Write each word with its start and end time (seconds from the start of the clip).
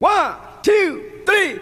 One, 0.00 0.36
two, 0.62 1.22
three. 1.26 1.58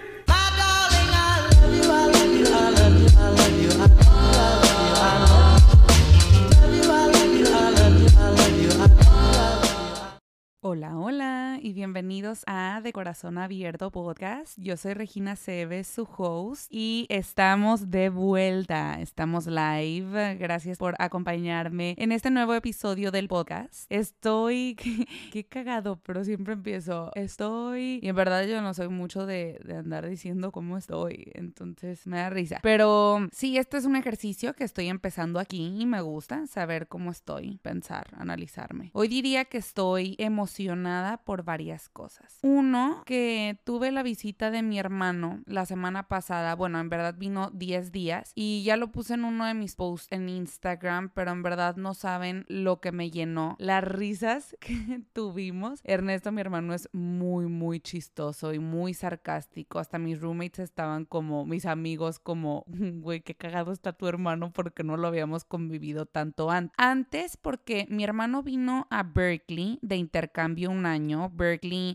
Hola, 10.62 10.88
hola 10.90 11.45
y 11.66 11.72
bienvenidos 11.72 12.44
a 12.46 12.80
De 12.80 12.92
Corazón 12.92 13.38
Abierto 13.38 13.90
Podcast. 13.90 14.56
Yo 14.56 14.76
soy 14.76 14.94
Regina 14.94 15.34
Cebes, 15.34 15.88
su 15.88 16.06
host, 16.16 16.68
y 16.70 17.06
estamos 17.08 17.90
de 17.90 18.08
vuelta. 18.08 19.00
Estamos 19.00 19.48
live. 19.48 20.36
Gracias 20.36 20.78
por 20.78 20.94
acompañarme 21.00 21.96
en 21.98 22.12
este 22.12 22.30
nuevo 22.30 22.54
episodio 22.54 23.10
del 23.10 23.26
podcast. 23.26 23.90
Estoy, 23.90 24.76
qué, 25.32 25.44
cagado, 25.48 25.98
pero 26.04 26.22
siempre 26.22 26.52
empiezo. 26.52 27.10
Estoy, 27.16 27.98
y 28.00 28.08
en 28.10 28.14
verdad 28.14 28.46
yo 28.46 28.62
no 28.62 28.72
soy 28.72 28.88
mucho 28.88 29.26
de, 29.26 29.58
de 29.64 29.78
andar 29.78 30.08
diciendo 30.08 30.52
cómo 30.52 30.78
estoy, 30.78 31.32
entonces 31.34 32.06
me 32.06 32.18
da 32.18 32.30
risa. 32.30 32.60
Pero 32.62 33.26
sí, 33.32 33.58
este 33.58 33.78
es 33.78 33.86
un 33.86 33.96
ejercicio 33.96 34.54
que 34.54 34.62
estoy 34.62 34.86
empezando 34.86 35.40
aquí 35.40 35.74
y 35.80 35.84
me 35.84 36.00
gusta 36.00 36.46
saber 36.46 36.86
cómo 36.86 37.10
estoy, 37.10 37.58
pensar, 37.60 38.06
analizarme. 38.16 38.92
Hoy 38.92 39.08
diría 39.08 39.46
que 39.46 39.58
estoy 39.58 40.14
emocionada 40.20 41.16
por 41.16 41.42
varias 41.42 41.55
cosas. 41.92 42.38
Uno, 42.42 43.02
que 43.06 43.58
tuve 43.64 43.90
la 43.90 44.02
visita 44.02 44.50
de 44.50 44.62
mi 44.62 44.78
hermano 44.78 45.42
la 45.46 45.64
semana 45.64 46.08
pasada. 46.08 46.54
Bueno, 46.54 46.78
en 46.80 46.88
verdad 46.88 47.14
vino 47.16 47.50
10 47.50 47.92
días 47.92 48.32
y 48.34 48.62
ya 48.62 48.76
lo 48.76 48.92
puse 48.92 49.14
en 49.14 49.24
uno 49.24 49.46
de 49.46 49.54
mis 49.54 49.74
posts 49.74 50.08
en 50.10 50.28
Instagram, 50.28 51.10
pero 51.14 51.30
en 51.32 51.42
verdad 51.42 51.76
no 51.76 51.94
saben 51.94 52.44
lo 52.48 52.80
que 52.80 52.92
me 52.92 53.10
llenó. 53.10 53.56
Las 53.58 53.84
risas 53.84 54.56
que 54.60 55.02
tuvimos. 55.12 55.80
Ernesto, 55.84 56.30
mi 56.30 56.40
hermano, 56.40 56.74
es 56.74 56.88
muy, 56.92 57.46
muy 57.46 57.80
chistoso 57.80 58.52
y 58.52 58.58
muy 58.58 58.92
sarcástico. 58.92 59.78
Hasta 59.78 59.98
mis 59.98 60.20
roommates 60.20 60.60
estaban 60.60 61.06
como, 61.06 61.46
mis 61.46 61.64
amigos, 61.64 62.18
como, 62.18 62.64
güey, 62.68 63.22
qué 63.22 63.34
cagado 63.34 63.72
está 63.72 63.92
tu 63.92 64.06
hermano 64.06 64.52
porque 64.52 64.84
no 64.84 64.96
lo 64.96 65.08
habíamos 65.08 65.44
convivido 65.44 66.04
tanto 66.04 66.50
antes. 66.50 66.74
Antes, 66.76 67.36
porque 67.36 67.86
mi 67.88 68.04
hermano 68.04 68.42
vino 68.42 68.86
a 68.90 69.02
Berkeley 69.02 69.78
de 69.82 69.96
intercambio 69.96 70.70
un 70.70 70.86
año. 70.86 71.30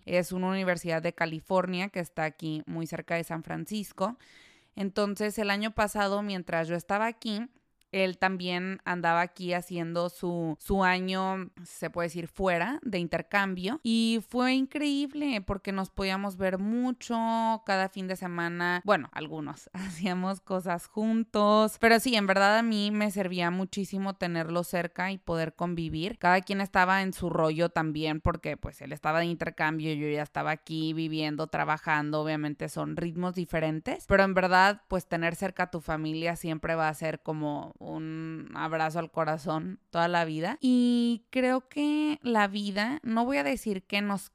Es 0.06 0.32
una 0.32 0.48
universidad 0.48 1.02
de 1.02 1.14
California 1.14 1.90
que 1.90 2.00
está 2.00 2.24
aquí 2.24 2.64
muy 2.66 2.88
cerca 2.88 3.16
de 3.16 3.24
San 3.24 3.44
Francisco. 3.44 4.18
Entonces 4.76 5.38
el 5.38 5.50
año 5.50 5.72
pasado, 5.72 6.22
mientras 6.22 6.68
yo 6.68 6.76
estaba 6.76 7.06
aquí, 7.08 7.48
él 7.92 8.18
también 8.18 8.80
andaba 8.86 9.22
aquí 9.22 9.54
haciendo 9.54 10.10
su, 10.10 10.58
su 10.60 10.84
año, 10.84 11.52
se 11.64 11.90
puede 11.90 12.08
decir, 12.08 12.28
fuera 12.28 12.80
de 12.84 13.00
intercambio. 13.00 13.80
Y 13.84 14.20
fue 14.30 14.54
increíble 14.54 15.42
porque 15.42 15.72
nos 15.72 15.90
podíamos 15.90 16.38
ver 16.38 16.58
mucho 16.58 17.16
cada 17.66 17.90
fin 17.90 18.08
de 18.08 18.16
semana. 18.16 18.82
Bueno, 18.86 19.10
algunos 19.12 19.70
hacíamos 19.74 20.42
cosas 20.42 20.88
juntos. 20.88 21.78
Pero 21.80 22.00
sí, 22.00 22.16
en 22.16 22.28
verdad 22.28 22.58
a 22.58 22.64
mí 22.64 22.92
me 22.92 23.12
servía 23.12 23.52
muchísimo 23.52 24.16
tenerlo 24.16 24.64
cerca 24.64 25.12
y 25.12 25.18
poder 25.18 25.56
convivir. 25.56 26.18
Cada 26.18 26.42
quien 26.42 26.62
estaba 26.62 27.02
en 27.02 27.14
su 27.14 27.30
rollo 27.30 27.70
también 27.70 28.22
porque 28.22 28.58
pues 28.58 28.82
él 28.82 28.94
estaba 28.94 29.20
de 29.20 29.26
intercambio, 29.26 29.94
yo 29.94 30.08
ya 30.08 30.24
estaba 30.24 30.52
aquí 30.52 30.94
viviendo, 30.94 31.48
trabajando. 31.48 32.22
Obviamente 32.22 32.70
son 32.70 32.96
ritmos 32.96 33.36
diferentes. 33.36 34.06
Pero 34.08 34.24
en 34.24 34.34
verdad 34.34 34.82
pues 34.88 35.08
tener 35.08 35.36
cerca 35.36 35.64
a 35.64 35.72
tu 35.72 35.82
familia 35.82 36.36
siempre 36.36 36.76
va 36.76 36.88
a 36.88 36.94
ser 36.94 37.22
como 37.22 37.74
un 37.82 38.52
abrazo 38.54 39.00
al 39.00 39.12
corazón 39.12 39.80
toda 39.90 40.08
la 40.08 40.26
vida. 40.26 40.58
Y 40.62 41.26
creo 41.30 41.68
que 41.68 42.20
la 42.22 42.48
vida, 42.48 43.00
no 43.04 43.26
voy 43.26 43.38
a 43.38 43.44
decir 43.44 43.84
que 43.84 44.02
nos 44.02 44.30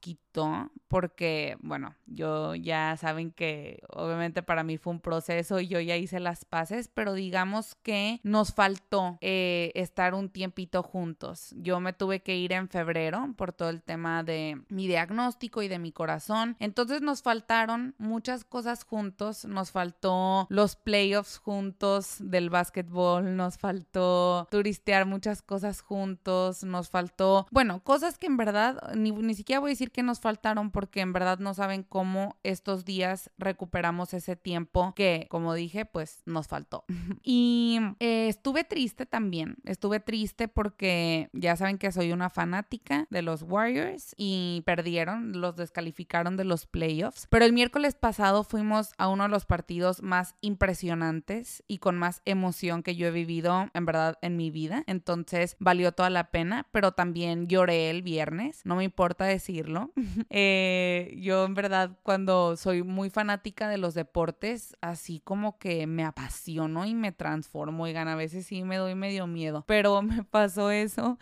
porque, 0.89 1.57
bueno, 1.61 1.95
yo 2.07 2.55
ya 2.55 2.97
saben 2.97 3.33
que 3.33 3.83
obviamente 3.91 4.43
para 4.43 4.63
mí 4.63 4.79
fue 4.79 4.93
un 4.93 5.01
proceso 5.01 5.61
y 5.61 5.69
yo 5.69 5.81
ya 5.81 5.97
hice 5.97 6.21
las 6.21 6.45
paces, 6.45 6.89
pero 6.89 7.13
digamos 7.13 7.75
que 7.83 8.21
nos 8.23 8.55
faltó 8.55 9.19
eh, 9.21 9.73
estar 9.75 10.15
un 10.15 10.29
tiempito 10.29 10.83
juntos. 10.83 11.55
Yo 11.57 11.81
me 11.81 11.93
tuve 11.93 12.21
que 12.21 12.37
ir 12.37 12.53
en 12.53 12.69
febrero 12.69 13.35
por 13.37 13.53
todo 13.53 13.71
el 13.71 13.83
tema 13.83 14.23
de 14.23 14.63
mi 14.69 14.87
diagnóstico 14.87 15.63
y 15.63 15.69
de 15.69 15.79
mi 15.79 15.93
corazón. 15.93 16.57
Entonces 16.61 17.03
nos 17.03 17.23
faltaron 17.23 17.95
muchas 17.99 18.45
cosas 18.45 18.85
juntos, 18.85 19.45
nos 19.45 19.71
faltó 19.71 20.47
los 20.51 20.77
playoffs 20.77 21.39
juntos 21.39 22.17
del 22.21 22.51
básquetbol, 22.51 23.37
nos 23.37 23.59
faltó 23.59 24.47
turistear 24.51 25.07
muchas 25.07 25.43
cosas 25.43 25.81
juntos, 25.81 26.63
nos 26.63 26.91
faltó, 26.91 27.47
bueno, 27.51 27.83
cosas 27.83 28.19
que 28.19 28.27
en 28.27 28.37
verdad 28.37 28.95
ni, 28.95 29.11
ni 29.11 29.35
siquiera 29.35 29.61
voy 29.61 29.71
a 29.71 29.73
decir 29.73 29.91
que 29.91 30.03
nos 30.03 30.21
faltaron 30.27 30.73
porque 30.73 31.03
en 31.03 31.13
verdad 31.13 31.39
no 31.39 31.55
saben 31.55 31.85
cómo 31.85 32.35
estos 32.43 32.85
días 32.85 33.31
recuperamos 33.39 34.13
ese 34.13 34.35
tiempo 34.35 34.93
que, 34.97 35.29
como 35.31 35.55
dije, 35.55 35.85
pues 35.85 36.25
nos 36.27 36.49
faltó. 36.49 36.85
y 37.23 37.79
eh, 38.01 38.27
estuve 38.27 38.65
triste 38.65 39.07
también, 39.07 39.59
estuve 39.65 40.01
triste 40.01 40.49
porque 40.49 41.31
ya 41.33 41.55
saben 41.55 41.79
que 41.79 41.93
soy 41.93 42.11
una 42.11 42.29
fanática 42.29 43.07
de 43.09 43.23
los 43.23 43.43
Warriors 43.43 44.17
y 44.17 44.65
perdieron, 44.67 45.41
los 45.41 45.55
descalificaron 45.55 46.37
de 46.37 46.45
los 46.45 46.67
playoffs, 46.67 47.29
pero 47.31 47.45
el 47.45 47.53
miércoles 47.53 47.95
pasado 47.95 48.43
fuimos 48.43 48.95
a 48.99 49.07
uno 49.07 49.23
de 49.23 49.29
los 49.29 49.47
partidos 49.47 50.03
más 50.03 50.35
impresionantes 50.41 51.63
y 51.69 51.79
con 51.79 51.97
más 51.97 52.21
emoción 52.25 52.83
que 52.83 52.97
yo 52.97 53.07
he 53.07 53.13
vivido 53.13 53.71
en 53.75 53.87
verdad 53.87 54.19
en 54.23 54.37
mi 54.37 54.51
vida, 54.51 54.83
entonces 54.89 55.55
valió 55.61 55.93
toda 55.93 56.11
la 56.11 56.33
pena, 56.33 56.67
pero 56.73 56.91
también 56.91 57.47
lloré 57.47 57.91
el 57.91 58.03
viernes, 58.03 58.63
no 58.65 58.75
me 58.75 58.83
importa 58.83 59.25
decirlo. 59.25 59.93
eh, 60.31 61.17
yo 61.21 61.45
en 61.45 61.55
verdad 61.55 61.99
cuando 62.03 62.57
soy 62.57 62.83
muy 62.83 63.11
fanática 63.11 63.69
de 63.69 63.79
los 63.79 63.95
deportes, 63.95 64.77
así 64.81 65.21
como 65.21 65.59
que 65.59 65.87
me 65.87 66.05
apasiono 66.05 66.85
y 66.85 66.95
me 66.95 67.13
transformo, 67.13 67.87
y 67.89 67.97
a 67.97 68.15
veces 68.15 68.47
sí 68.47 68.63
me 68.63 68.77
doy 68.77 68.95
medio 68.95 69.27
miedo, 69.27 69.65
pero 69.67 70.03
me 70.03 70.25
pasó 70.25 70.71
eso 70.71 71.19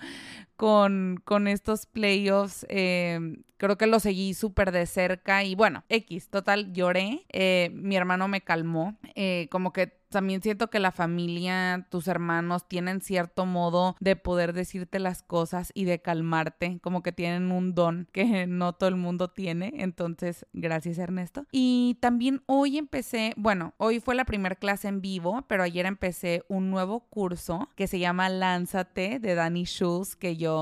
con, 0.64 1.47
estos 1.47 1.84
playoffs. 1.84 2.64
Eh, 2.70 3.36
creo 3.58 3.76
que 3.76 3.86
lo 3.86 4.00
seguí 4.00 4.32
súper 4.32 4.72
de 4.72 4.86
cerca 4.86 5.44
y 5.44 5.54
bueno, 5.54 5.84
X, 5.88 6.28
total, 6.30 6.72
lloré. 6.72 7.26
Eh, 7.30 7.70
mi 7.75 7.97
hermano 7.97 8.28
me 8.28 8.41
calmó, 8.41 8.97
eh, 9.14 9.48
como 9.50 9.72
que 9.72 10.04
también 10.14 10.42
siento 10.42 10.70
que 10.70 10.78
la 10.78 10.92
familia, 10.92 11.88
tus 11.91 12.06
hermanos 12.06 12.69
tienen 12.69 13.00
cierto 13.00 13.47
modo 13.47 13.97
de 13.98 14.14
poder 14.14 14.52
decirte 14.52 15.00
las 15.00 15.25
cosas 15.25 15.72
y 15.75 15.86
de 15.86 16.00
calmarte, 16.02 16.78
como 16.82 17.02
que 17.02 17.10
tienen 17.10 17.50
un 17.50 17.75
don 17.75 18.06
que 18.12 18.46
no 18.46 18.75
todo 18.75 18.88
el 18.88 18.94
mundo 18.94 19.28
tiene. 19.28 19.72
Entonces, 19.78 20.46
gracias 20.52 20.98
Ernesto. 20.98 21.46
Y 21.50 21.98
también 22.00 22.42
hoy 22.46 22.78
empecé, 22.78 23.34
bueno, 23.36 23.75
hoy 23.76 23.98
fue 23.98 24.14
la 24.14 24.25
primera 24.25 24.54
clase 24.54 24.86
en 24.86 25.00
vivo, 25.00 25.44
pero 25.48 25.64
ayer 25.64 25.84
empecé 25.84 26.44
un 26.48 26.70
nuevo 26.70 27.00
curso 27.10 27.69
que 27.75 27.88
se 27.88 27.98
llama 27.98 28.28
Lánzate 28.28 29.19
de 29.19 29.34
Danny 29.34 29.64
Schultz, 29.64 30.14
que 30.14 30.36
yo, 30.36 30.53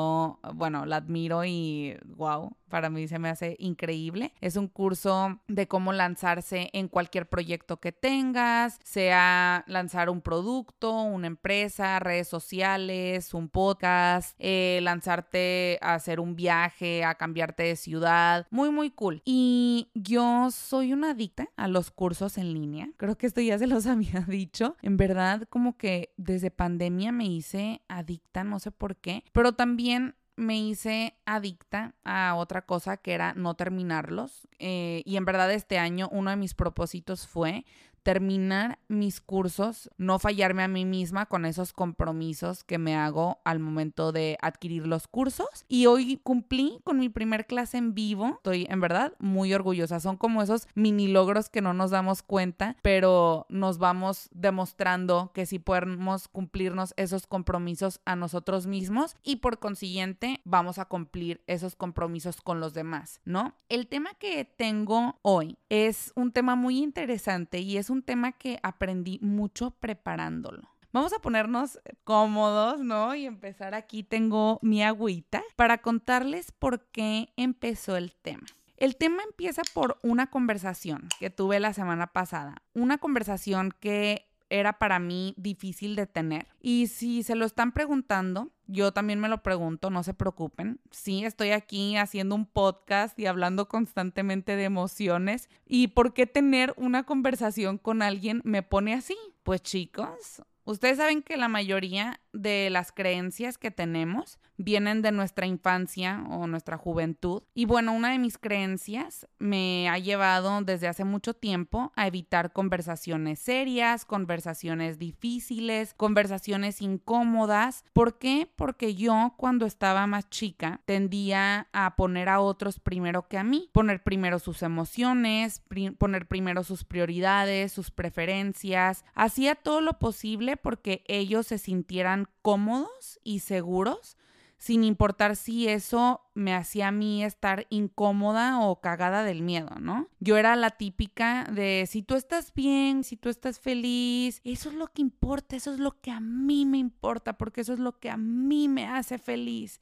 bueno, 0.55 0.87
la 0.87 0.97
admiro 0.97 1.45
y 1.45 1.97
wow, 2.17 2.57
para 2.73 2.89
mí 2.89 3.07
se 3.07 3.19
me 3.19 3.29
hace 3.29 3.55
increíble. 3.59 4.33
Es 4.41 4.57
un 4.57 4.67
curso 4.67 5.39
de 5.47 5.69
cómo 5.69 5.93
lanzarse 5.93 6.71
en 6.73 6.89
cualquier 6.89 7.29
proyecto 7.29 7.81
que 7.81 7.93
tengas, 7.93 8.81
sea 8.83 9.63
lanzar 9.67 10.09
un 10.09 10.23
producto, 10.23 11.03
una 11.03 11.27
empresa, 11.27 11.99
redes 11.99 12.29
sociales, 12.29 13.35
un 13.35 13.51
podcast, 13.51 14.35
eh, 14.39 14.81
lanzarte 14.83 15.79
a 15.83 15.93
hacer 15.93 16.19
un 16.19 16.35
viaje, 16.35 17.05
a 17.05 17.17
cambiarte 17.17 17.65
de 17.65 17.77
ciudad. 17.77 18.47
Muy, 18.51 18.71
muy 18.71 18.91
cool. 18.91 19.21
Y 19.27 19.91
yo 19.93 20.51
soy 20.51 20.95
una 20.95 21.11
adicta 21.11 21.51
a 21.57 21.69
los 21.69 21.91
cursos 21.91 22.39
en 22.39 22.55
línea. 22.55 22.89
Creo 22.97 23.19
que 23.19 23.27
esto 23.27 23.43
ya 23.43 23.59
se 23.59 23.67
los 23.67 23.87
había 23.87 24.21
dicho. 24.21 24.77
En 24.81 24.97
verdad, 24.97 25.43
como 25.51 25.77
que 25.77 26.15
desde 26.17 26.51
pandemia 26.51 27.13
me 27.13 27.27
hice 27.27 27.83
adicta, 27.89 28.45
no 28.45 28.59
sé 28.61 28.71
por 28.71 28.97
qué, 28.97 29.25
pero 29.33 29.53
también 29.53 30.15
me 30.37 30.59
hice 30.59 31.15
adicta 31.27 31.95
a 32.05 32.35
otra 32.37 32.63
cosa 32.63 32.97
que 32.97 33.13
era 33.13 33.35
no 33.35 33.55
terminarlos. 33.55 34.49
Eh, 34.59 35.03
y 35.05 35.17
en 35.17 35.25
verdad 35.25 35.51
este 35.53 35.79
año 35.79 36.09
uno 36.13 36.31
de 36.31 36.37
mis 36.37 36.55
propósitos 36.55 37.27
fue 37.27 37.65
terminar 38.03 38.79
mis 38.89 39.21
cursos, 39.21 39.91
no 39.97 40.19
fallarme 40.19 40.63
a 40.63 40.69
mí 40.69 40.85
misma 40.85 41.27
con 41.27 41.45
esos 41.45 41.73
compromisos 41.73 42.65
que 42.65 42.79
me 42.79 42.97
hago 42.97 43.41
al 43.45 43.59
momento 43.59 44.13
de 44.13 44.39
adquirir 44.41 44.87
los 44.87 45.09
cursos. 45.09 45.65
Y 45.69 45.87
hoy 45.87 46.21
cumplí 46.23 46.81
con 46.85 46.99
mi 46.99 47.09
primer 47.09 47.47
clase 47.47 47.79
en 47.79 47.95
vivo. 47.95 48.37
Estoy 48.37 48.67
en 48.69 48.81
verdad 48.81 49.15
muy 49.19 49.55
orgullosa. 49.55 50.01
Son 50.01 50.17
como 50.17 50.43
esos 50.43 50.67
mini 50.75 51.09
logros 51.09 51.49
que 51.49 51.61
no 51.63 51.75
nos 51.75 51.91
damos 51.91 52.23
cuenta, 52.23 52.77
pero 52.83 53.47
nos 53.49 53.79
vamos 53.79 54.29
demostrando 54.33 55.31
que 55.33 55.47
sí 55.47 55.59
podemos 55.59 56.29
cumplirnos 56.29 56.95
esos 56.97 57.27
compromisos 57.27 58.01
a 58.05 58.17
nosotros 58.17 58.67
mismos 58.67 59.17
y 59.23 59.37
por 59.37 59.59
consiguiente 59.59 60.41
vamos 60.45 60.79
a 60.79 60.87
cumplir 60.87 61.43
esos 61.47 61.77
compromisos 61.77 62.41
con 62.41 62.61
los 62.61 62.75
demás, 62.75 63.21
¿no? 63.25 63.55
El 63.69 63.87
tema 63.87 64.11
que 64.19 64.45
tengo 64.45 65.19
hoy 65.23 65.59
es 65.69 66.13
un 66.17 66.33
tema 66.33 66.57
muy 66.57 66.79
interesante 66.79 67.61
y 67.61 67.77
es 67.77 67.91
un 67.93 68.03
tema 68.03 68.33
que 68.33 68.59
aprendí 68.63 69.19
mucho 69.23 69.71
preparándolo. 69.71 70.69
Vamos 70.93 71.13
a 71.13 71.21
ponernos 71.21 71.81
cómodos, 72.05 72.81
¿no? 72.81 73.15
Y 73.15 73.25
empezar 73.25 73.75
aquí. 73.75 74.03
Tengo 74.03 74.59
mi 74.63 74.83
agüita 74.83 75.43
para 75.57 75.79
contarles 75.79 76.53
por 76.53 76.87
qué 76.91 77.33
empezó 77.37 77.97
el 77.97 78.15
tema. 78.15 78.47
El 78.77 78.97
tema 78.97 79.23
empieza 79.23 79.63
por 79.73 79.99
una 80.03 80.29
conversación 80.29 81.09
que 81.21 81.31
tuve 81.31 81.61
la 81.61 81.73
semana 81.73 82.09
pasada, 82.09 82.63
una 82.75 82.99
conversación 82.99 83.73
que 83.79 84.32
era 84.53 84.75
para 84.75 84.99
mí 84.99 85.35
difícil 85.37 85.97
de 85.97 86.07
tener. 86.07 86.47
Y 86.61 86.89
si 86.89 87.23
se 87.23 87.35
lo 87.35 87.47
están 87.47 87.73
preguntando, 87.73 88.51
yo 88.67 88.93
también 88.93 89.19
me 89.19 89.29
lo 89.29 89.43
pregunto, 89.43 89.91
no 89.91 90.03
se 90.03 90.15
preocupen. 90.15 90.81
Sí, 90.91 91.25
estoy 91.25 91.51
aquí 91.51 91.97
haciendo 91.97 92.35
un 92.35 92.47
podcast 92.47 93.19
y 93.19 93.27
hablando 93.27 93.67
constantemente 93.69 94.57
de 94.57 94.65
emociones. 94.65 95.49
¿Y 95.67 95.89
por 95.89 96.13
qué 96.15 96.27
tener 96.27 96.75
una 96.77 97.05
conversación 97.05 97.79
con 97.79 98.03
alguien 98.03 98.43
me 98.45 98.63
pone 98.63 98.95
así? 98.95 99.17
Pues 99.43 99.63
chicos, 99.63 100.43
Ustedes 100.65 100.99
saben 100.99 101.23
que 101.23 101.37
la 101.37 101.49
mayoría 101.49 102.21
de 102.33 102.71
las 102.71 102.93
creencias 102.93 103.59
que 103.59 103.71
tenemos 103.71 104.39
vienen 104.57 105.03
de 105.03 105.13
nuestra 105.13 105.47
infancia 105.47 106.25
o 106.31 106.47
nuestra 106.47 106.77
juventud. 106.77 107.43
Y 107.55 107.65
bueno, 107.65 107.93
una 107.93 108.13
de 108.13 108.19
mis 108.19 108.39
creencias 108.39 109.27
me 109.39 109.89
ha 109.89 109.99
llevado 109.99 110.61
desde 110.63 110.89
hace 110.89 111.05
mucho 111.05 111.35
tiempo 111.35 111.93
a 111.97 112.07
evitar 112.07 112.53
conversaciones 112.53 113.41
serias, 113.41 114.05
conversaciones 114.05 114.99
difíciles, 114.99 115.95
conversaciones 115.95 116.81
incómodas. 116.81 117.85
¿Por 117.93 118.19
qué? 118.19 118.51
Porque 118.57 118.95
yo 118.95 119.35
cuando 119.37 119.67
estaba 119.67 120.07
más 120.07 120.29
chica 120.31 120.81
tendía 120.85 121.69
a 121.73 121.97
poner 121.97 122.29
a 122.29 122.41
otros 122.41 122.79
primero 122.79 123.29
que 123.29 123.39
a 123.39 123.45
mí, 123.45 123.69
poner 123.73 124.03
primero 124.03 124.39
sus 124.39 124.63
emociones, 124.63 125.63
poner 125.99 126.27
primero 126.29 126.63
sus 126.63 126.85
prioridades, 126.85 127.73
sus 127.73 127.91
preferencias. 127.91 129.05
Hacía 129.15 129.55
todo 129.55 129.81
lo 129.81 129.99
posible 129.99 130.57
porque 130.57 131.05
ellos 131.09 131.47
se 131.47 131.59
sintieran 131.59 132.22
cómodos 132.43 133.21
y 133.23 133.41
seguros 133.41 134.17
sin 134.63 134.85
importar 134.85 135.35
si 135.35 135.67
eso 135.67 136.21
me 136.35 136.55
hacía 136.55 136.87
a 136.87 136.93
mí 136.93 137.25
estar 137.25 137.67
incómoda 137.69 138.61
o 138.61 138.81
cagada 138.81 139.25
del 139.25 139.43
miedo, 139.43 139.75
¿no? 139.81 140.09
Yo 140.21 140.37
era 140.37 140.55
la 140.55 140.71
típica 140.71 141.49
de 141.53 141.85
si 141.89 142.05
tú 142.05 142.15
estás 142.15 142.55
bien, 142.55 143.03
si 143.03 143.17
tú 143.17 143.29
estás 143.29 143.59
feliz, 143.59 144.41
eso 144.45 144.69
es 144.69 144.77
lo 144.77 144.87
que 144.87 145.03
importa, 145.03 145.57
eso 145.57 145.75
es 145.75 145.81
lo 145.81 146.01
que 146.01 146.13
a 146.13 146.21
mí 146.21 146.65
me 146.65 146.79
importa, 146.79 147.33
porque 147.33 147.63
eso 147.63 147.73
es 147.73 147.81
lo 147.81 147.99
que 147.99 148.09
a 148.09 148.17
mí 148.17 148.69
me 148.69 148.87
hace 148.87 149.19
feliz. 149.19 149.81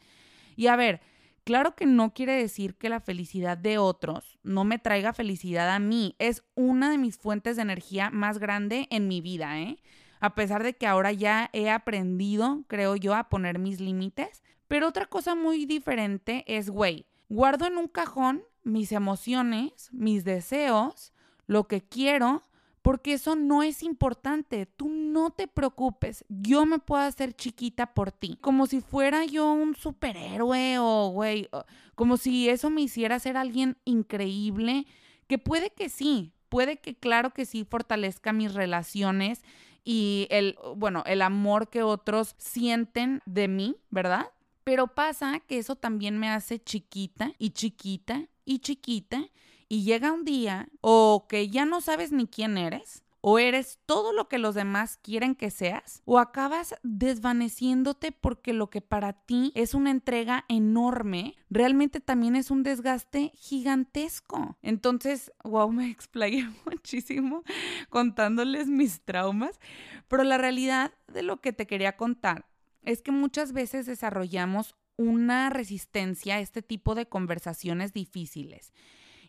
Y 0.56 0.68
a 0.68 0.76
ver, 0.76 1.02
claro 1.44 1.76
que 1.76 1.84
no 1.84 2.14
quiere 2.14 2.32
decir 2.32 2.74
que 2.76 2.88
la 2.88 3.00
felicidad 3.00 3.58
de 3.58 3.76
otros 3.76 4.38
no 4.42 4.64
me 4.64 4.78
traiga 4.78 5.12
felicidad 5.12 5.68
a 5.68 5.78
mí, 5.78 6.16
es 6.18 6.42
una 6.54 6.90
de 6.90 6.96
mis 6.96 7.18
fuentes 7.18 7.56
de 7.56 7.62
energía 7.62 8.08
más 8.08 8.38
grande 8.38 8.86
en 8.88 9.08
mi 9.08 9.20
vida, 9.20 9.60
¿eh? 9.60 9.76
A 10.20 10.34
pesar 10.34 10.62
de 10.62 10.74
que 10.74 10.86
ahora 10.86 11.12
ya 11.12 11.50
he 11.52 11.70
aprendido, 11.70 12.62
creo 12.68 12.94
yo, 12.96 13.14
a 13.14 13.28
poner 13.28 13.58
mis 13.58 13.80
límites, 13.80 14.42
pero 14.68 14.86
otra 14.88 15.06
cosa 15.06 15.34
muy 15.34 15.66
diferente 15.66 16.44
es, 16.46 16.70
güey, 16.70 17.06
guardo 17.28 17.66
en 17.66 17.78
un 17.78 17.88
cajón 17.88 18.44
mis 18.62 18.92
emociones, 18.92 19.88
mis 19.92 20.24
deseos, 20.24 21.12
lo 21.46 21.66
que 21.66 21.80
quiero, 21.80 22.42
porque 22.82 23.14
eso 23.14 23.36
no 23.36 23.62
es 23.62 23.82
importante. 23.82 24.66
Tú 24.66 24.88
no 24.88 25.30
te 25.30 25.46
preocupes. 25.48 26.24
Yo 26.28 26.64
me 26.66 26.78
puedo 26.78 27.02
hacer 27.02 27.34
chiquita 27.34 27.94
por 27.94 28.12
ti. 28.12 28.38
Como 28.40 28.66
si 28.66 28.80
fuera 28.80 29.24
yo 29.24 29.52
un 29.52 29.74
superhéroe 29.74 30.78
o, 30.78 31.10
güey, 31.10 31.48
como 31.94 32.16
si 32.16 32.48
eso 32.48 32.70
me 32.70 32.82
hiciera 32.82 33.18
ser 33.18 33.36
alguien 33.36 33.76
increíble, 33.84 34.86
que 35.26 35.38
puede 35.38 35.70
que 35.70 35.88
sí, 35.88 36.32
puede 36.48 36.78
que 36.78 36.94
claro 36.94 37.30
que 37.30 37.44
sí 37.44 37.64
fortalezca 37.64 38.32
mis 38.32 38.54
relaciones 38.54 39.42
y 39.84 40.26
el, 40.30 40.58
bueno, 40.76 41.02
el 41.06 41.22
amor 41.22 41.68
que 41.68 41.82
otros 41.82 42.34
sienten 42.38 43.20
de 43.26 43.48
mí, 43.48 43.76
¿verdad? 43.90 44.30
Pero 44.64 44.88
pasa 44.88 45.40
que 45.40 45.58
eso 45.58 45.76
también 45.76 46.18
me 46.18 46.28
hace 46.28 46.58
chiquita 46.58 47.32
y 47.38 47.50
chiquita 47.50 48.26
y 48.44 48.58
chiquita 48.58 49.28
y 49.68 49.84
llega 49.84 50.12
un 50.12 50.24
día 50.24 50.68
o 50.80 51.26
que 51.28 51.48
ya 51.48 51.64
no 51.64 51.80
sabes 51.80 52.12
ni 52.12 52.26
quién 52.26 52.58
eres 52.58 53.02
o 53.20 53.38
eres 53.38 53.78
todo 53.86 54.12
lo 54.12 54.28
que 54.28 54.38
los 54.38 54.54
demás 54.54 54.98
quieren 55.02 55.34
que 55.34 55.50
seas, 55.50 56.02
o 56.04 56.18
acabas 56.18 56.74
desvaneciéndote 56.82 58.12
porque 58.12 58.52
lo 58.52 58.70
que 58.70 58.80
para 58.80 59.12
ti 59.12 59.52
es 59.54 59.74
una 59.74 59.90
entrega 59.90 60.44
enorme, 60.48 61.36
realmente 61.50 62.00
también 62.00 62.36
es 62.36 62.50
un 62.50 62.62
desgaste 62.62 63.32
gigantesco. 63.34 64.56
Entonces, 64.62 65.32
wow, 65.44 65.70
me 65.70 65.90
explayé 65.90 66.48
muchísimo 66.64 67.42
contándoles 67.88 68.68
mis 68.68 69.02
traumas, 69.02 69.60
pero 70.08 70.24
la 70.24 70.38
realidad 70.38 70.92
de 71.08 71.22
lo 71.22 71.40
que 71.40 71.52
te 71.52 71.66
quería 71.66 71.96
contar 71.96 72.46
es 72.82 73.02
que 73.02 73.12
muchas 73.12 73.52
veces 73.52 73.86
desarrollamos 73.86 74.74
una 74.96 75.48
resistencia 75.50 76.36
a 76.36 76.40
este 76.40 76.62
tipo 76.62 76.94
de 76.94 77.06
conversaciones 77.06 77.92
difíciles. 77.92 78.72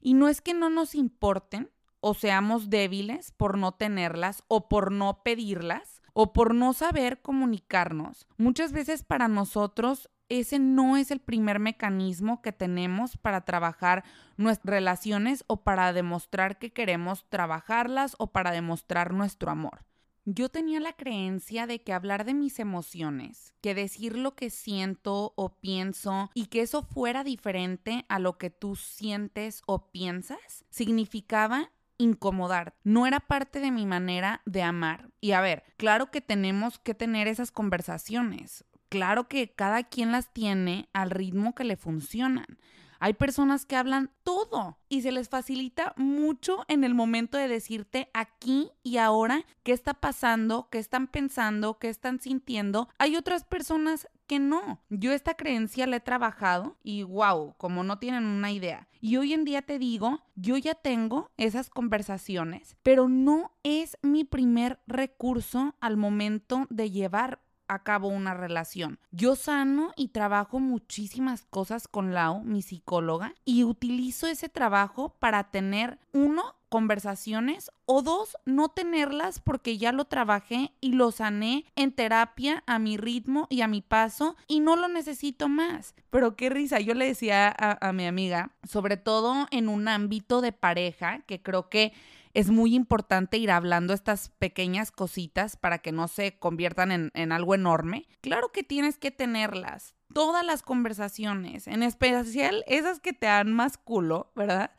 Y 0.01 0.15
no 0.15 0.27
es 0.27 0.41
que 0.41 0.53
no 0.53 0.69
nos 0.69 0.95
importen 0.95 1.69
o 2.01 2.13
seamos 2.13 2.69
débiles 2.69 3.31
por 3.31 3.57
no 3.57 3.71
tenerlas 3.71 4.43
o 4.47 4.67
por 4.67 4.91
no 4.91 5.23
pedirlas 5.23 6.01
o 6.13 6.33
por 6.33 6.53
no 6.53 6.73
saber 6.73 7.21
comunicarnos. 7.21 8.27
Muchas 8.37 8.73
veces 8.73 9.03
para 9.03 9.27
nosotros 9.27 10.09
ese 10.27 10.59
no 10.59 10.95
es 10.95 11.11
el 11.11 11.19
primer 11.19 11.59
mecanismo 11.59 12.41
que 12.41 12.53
tenemos 12.53 13.17
para 13.17 13.41
trabajar 13.41 14.03
nuestras 14.37 14.73
relaciones 14.73 15.43
o 15.47 15.63
para 15.63 15.91
demostrar 15.91 16.57
que 16.57 16.71
queremos 16.71 17.25
trabajarlas 17.29 18.15
o 18.17 18.27
para 18.27 18.51
demostrar 18.51 19.13
nuestro 19.13 19.51
amor. 19.51 19.85
Yo 20.23 20.49
tenía 20.49 20.79
la 20.79 20.93
creencia 20.93 21.67
de 21.67 21.81
que 21.81 21.93
hablar 21.93 22.25
de 22.25 22.33
mis 22.33 22.59
emociones, 22.59 23.55
que 23.59 23.73
decir 23.75 24.17
lo 24.17 24.35
que 24.35 24.49
siento 24.51 25.33
o 25.35 25.59
pienso 25.59 26.29
y 26.33 26.45
que 26.45 26.61
eso 26.61 26.83
fuera 26.83 27.23
diferente 27.23 28.05
a 28.07 28.19
lo 28.19 28.37
que 28.37 28.51
tú 28.51 28.75
sientes 28.75 29.63
o 29.65 29.91
piensas, 29.91 30.63
significaba 30.69 31.71
incomodar. 32.01 32.73
No 32.83 33.07
era 33.07 33.19
parte 33.19 33.59
de 33.59 33.71
mi 33.71 33.85
manera 33.85 34.41
de 34.45 34.63
amar. 34.63 35.09
Y 35.19 35.31
a 35.31 35.41
ver, 35.41 35.63
claro 35.77 36.11
que 36.11 36.21
tenemos 36.21 36.79
que 36.79 36.93
tener 36.93 37.27
esas 37.27 37.51
conversaciones. 37.51 38.65
Claro 38.89 39.27
que 39.27 39.53
cada 39.53 39.83
quien 39.83 40.11
las 40.11 40.33
tiene 40.33 40.89
al 40.93 41.11
ritmo 41.11 41.55
que 41.55 41.63
le 41.63 41.77
funcionan. 41.77 42.57
Hay 43.03 43.13
personas 43.13 43.65
que 43.65 43.75
hablan 43.75 44.11
todo 44.21 44.77
y 44.87 45.01
se 45.01 45.11
les 45.11 45.27
facilita 45.27 45.95
mucho 45.97 46.63
en 46.67 46.83
el 46.83 46.93
momento 46.93 47.35
de 47.35 47.47
decirte 47.47 48.11
aquí 48.13 48.69
y 48.83 48.97
ahora 48.97 49.43
qué 49.63 49.71
está 49.71 49.95
pasando, 49.95 50.69
qué 50.69 50.77
están 50.77 51.07
pensando, 51.07 51.79
qué 51.79 51.89
están 51.89 52.19
sintiendo. 52.19 52.89
Hay 52.99 53.15
otras 53.15 53.43
personas 53.43 54.07
que 54.27 54.37
no. 54.37 54.83
Yo 54.89 55.13
esta 55.13 55.33
creencia 55.33 55.87
la 55.87 55.95
he 55.95 55.99
trabajado 55.99 56.77
y 56.83 57.01
wow, 57.01 57.55
como 57.57 57.83
no 57.83 57.97
tienen 57.97 58.23
una 58.23 58.51
idea. 58.51 58.87
Y 58.99 59.17
hoy 59.17 59.33
en 59.33 59.45
día 59.45 59.63
te 59.63 59.79
digo, 59.79 60.21
yo 60.35 60.57
ya 60.57 60.75
tengo 60.75 61.31
esas 61.37 61.71
conversaciones, 61.71 62.77
pero 62.83 63.09
no 63.09 63.51
es 63.63 63.97
mi 64.03 64.25
primer 64.25 64.79
recurso 64.85 65.75
al 65.79 65.97
momento 65.97 66.67
de 66.69 66.91
llevar 66.91 67.41
acabo 67.73 68.07
una 68.07 68.33
relación. 68.33 68.99
Yo 69.11 69.35
sano 69.35 69.91
y 69.95 70.09
trabajo 70.09 70.59
muchísimas 70.59 71.45
cosas 71.45 71.87
con 71.87 72.13
Lau, 72.13 72.43
mi 72.43 72.61
psicóloga, 72.61 73.33
y 73.45 73.63
utilizo 73.63 74.27
ese 74.27 74.49
trabajo 74.49 75.15
para 75.19 75.51
tener 75.51 75.99
uno 76.13 76.55
conversaciones 76.71 77.69
o 77.85 78.01
dos, 78.01 78.37
no 78.45 78.69
tenerlas 78.69 79.41
porque 79.41 79.77
ya 79.77 79.91
lo 79.91 80.05
trabajé 80.05 80.71
y 80.79 80.93
lo 80.93 81.11
sané 81.11 81.65
en 81.75 81.91
terapia 81.91 82.63
a 82.65 82.79
mi 82.79 82.95
ritmo 82.95 83.47
y 83.49 83.59
a 83.59 83.67
mi 83.67 83.81
paso 83.81 84.37
y 84.47 84.61
no 84.61 84.77
lo 84.77 84.87
necesito 84.87 85.49
más. 85.49 85.95
Pero 86.09 86.37
qué 86.37 86.49
risa, 86.49 86.79
yo 86.79 86.93
le 86.93 87.07
decía 87.07 87.49
a, 87.49 87.89
a 87.89 87.91
mi 87.91 88.05
amiga, 88.05 88.51
sobre 88.63 88.95
todo 88.95 89.47
en 89.51 89.67
un 89.67 89.89
ámbito 89.89 90.39
de 90.39 90.53
pareja, 90.53 91.19
que 91.27 91.41
creo 91.41 91.67
que 91.67 91.91
es 92.33 92.49
muy 92.49 92.75
importante 92.75 93.37
ir 93.37 93.51
hablando 93.51 93.93
estas 93.93 94.29
pequeñas 94.29 94.91
cositas 94.91 95.57
para 95.57 95.79
que 95.79 95.91
no 95.91 96.07
se 96.07 96.37
conviertan 96.37 96.91
en, 96.91 97.11
en 97.13 97.31
algo 97.31 97.55
enorme. 97.55 98.07
Claro 98.21 98.51
que 98.51 98.63
tienes 98.63 98.97
que 98.97 99.11
tenerlas, 99.11 99.93
todas 100.13 100.45
las 100.45 100.61
conversaciones, 100.61 101.67
en 101.67 101.83
especial 101.83 102.63
esas 102.67 102.99
que 102.99 103.13
te 103.13 103.27
dan 103.27 103.53
más 103.53 103.77
culo, 103.77 104.31
¿verdad? 104.35 104.71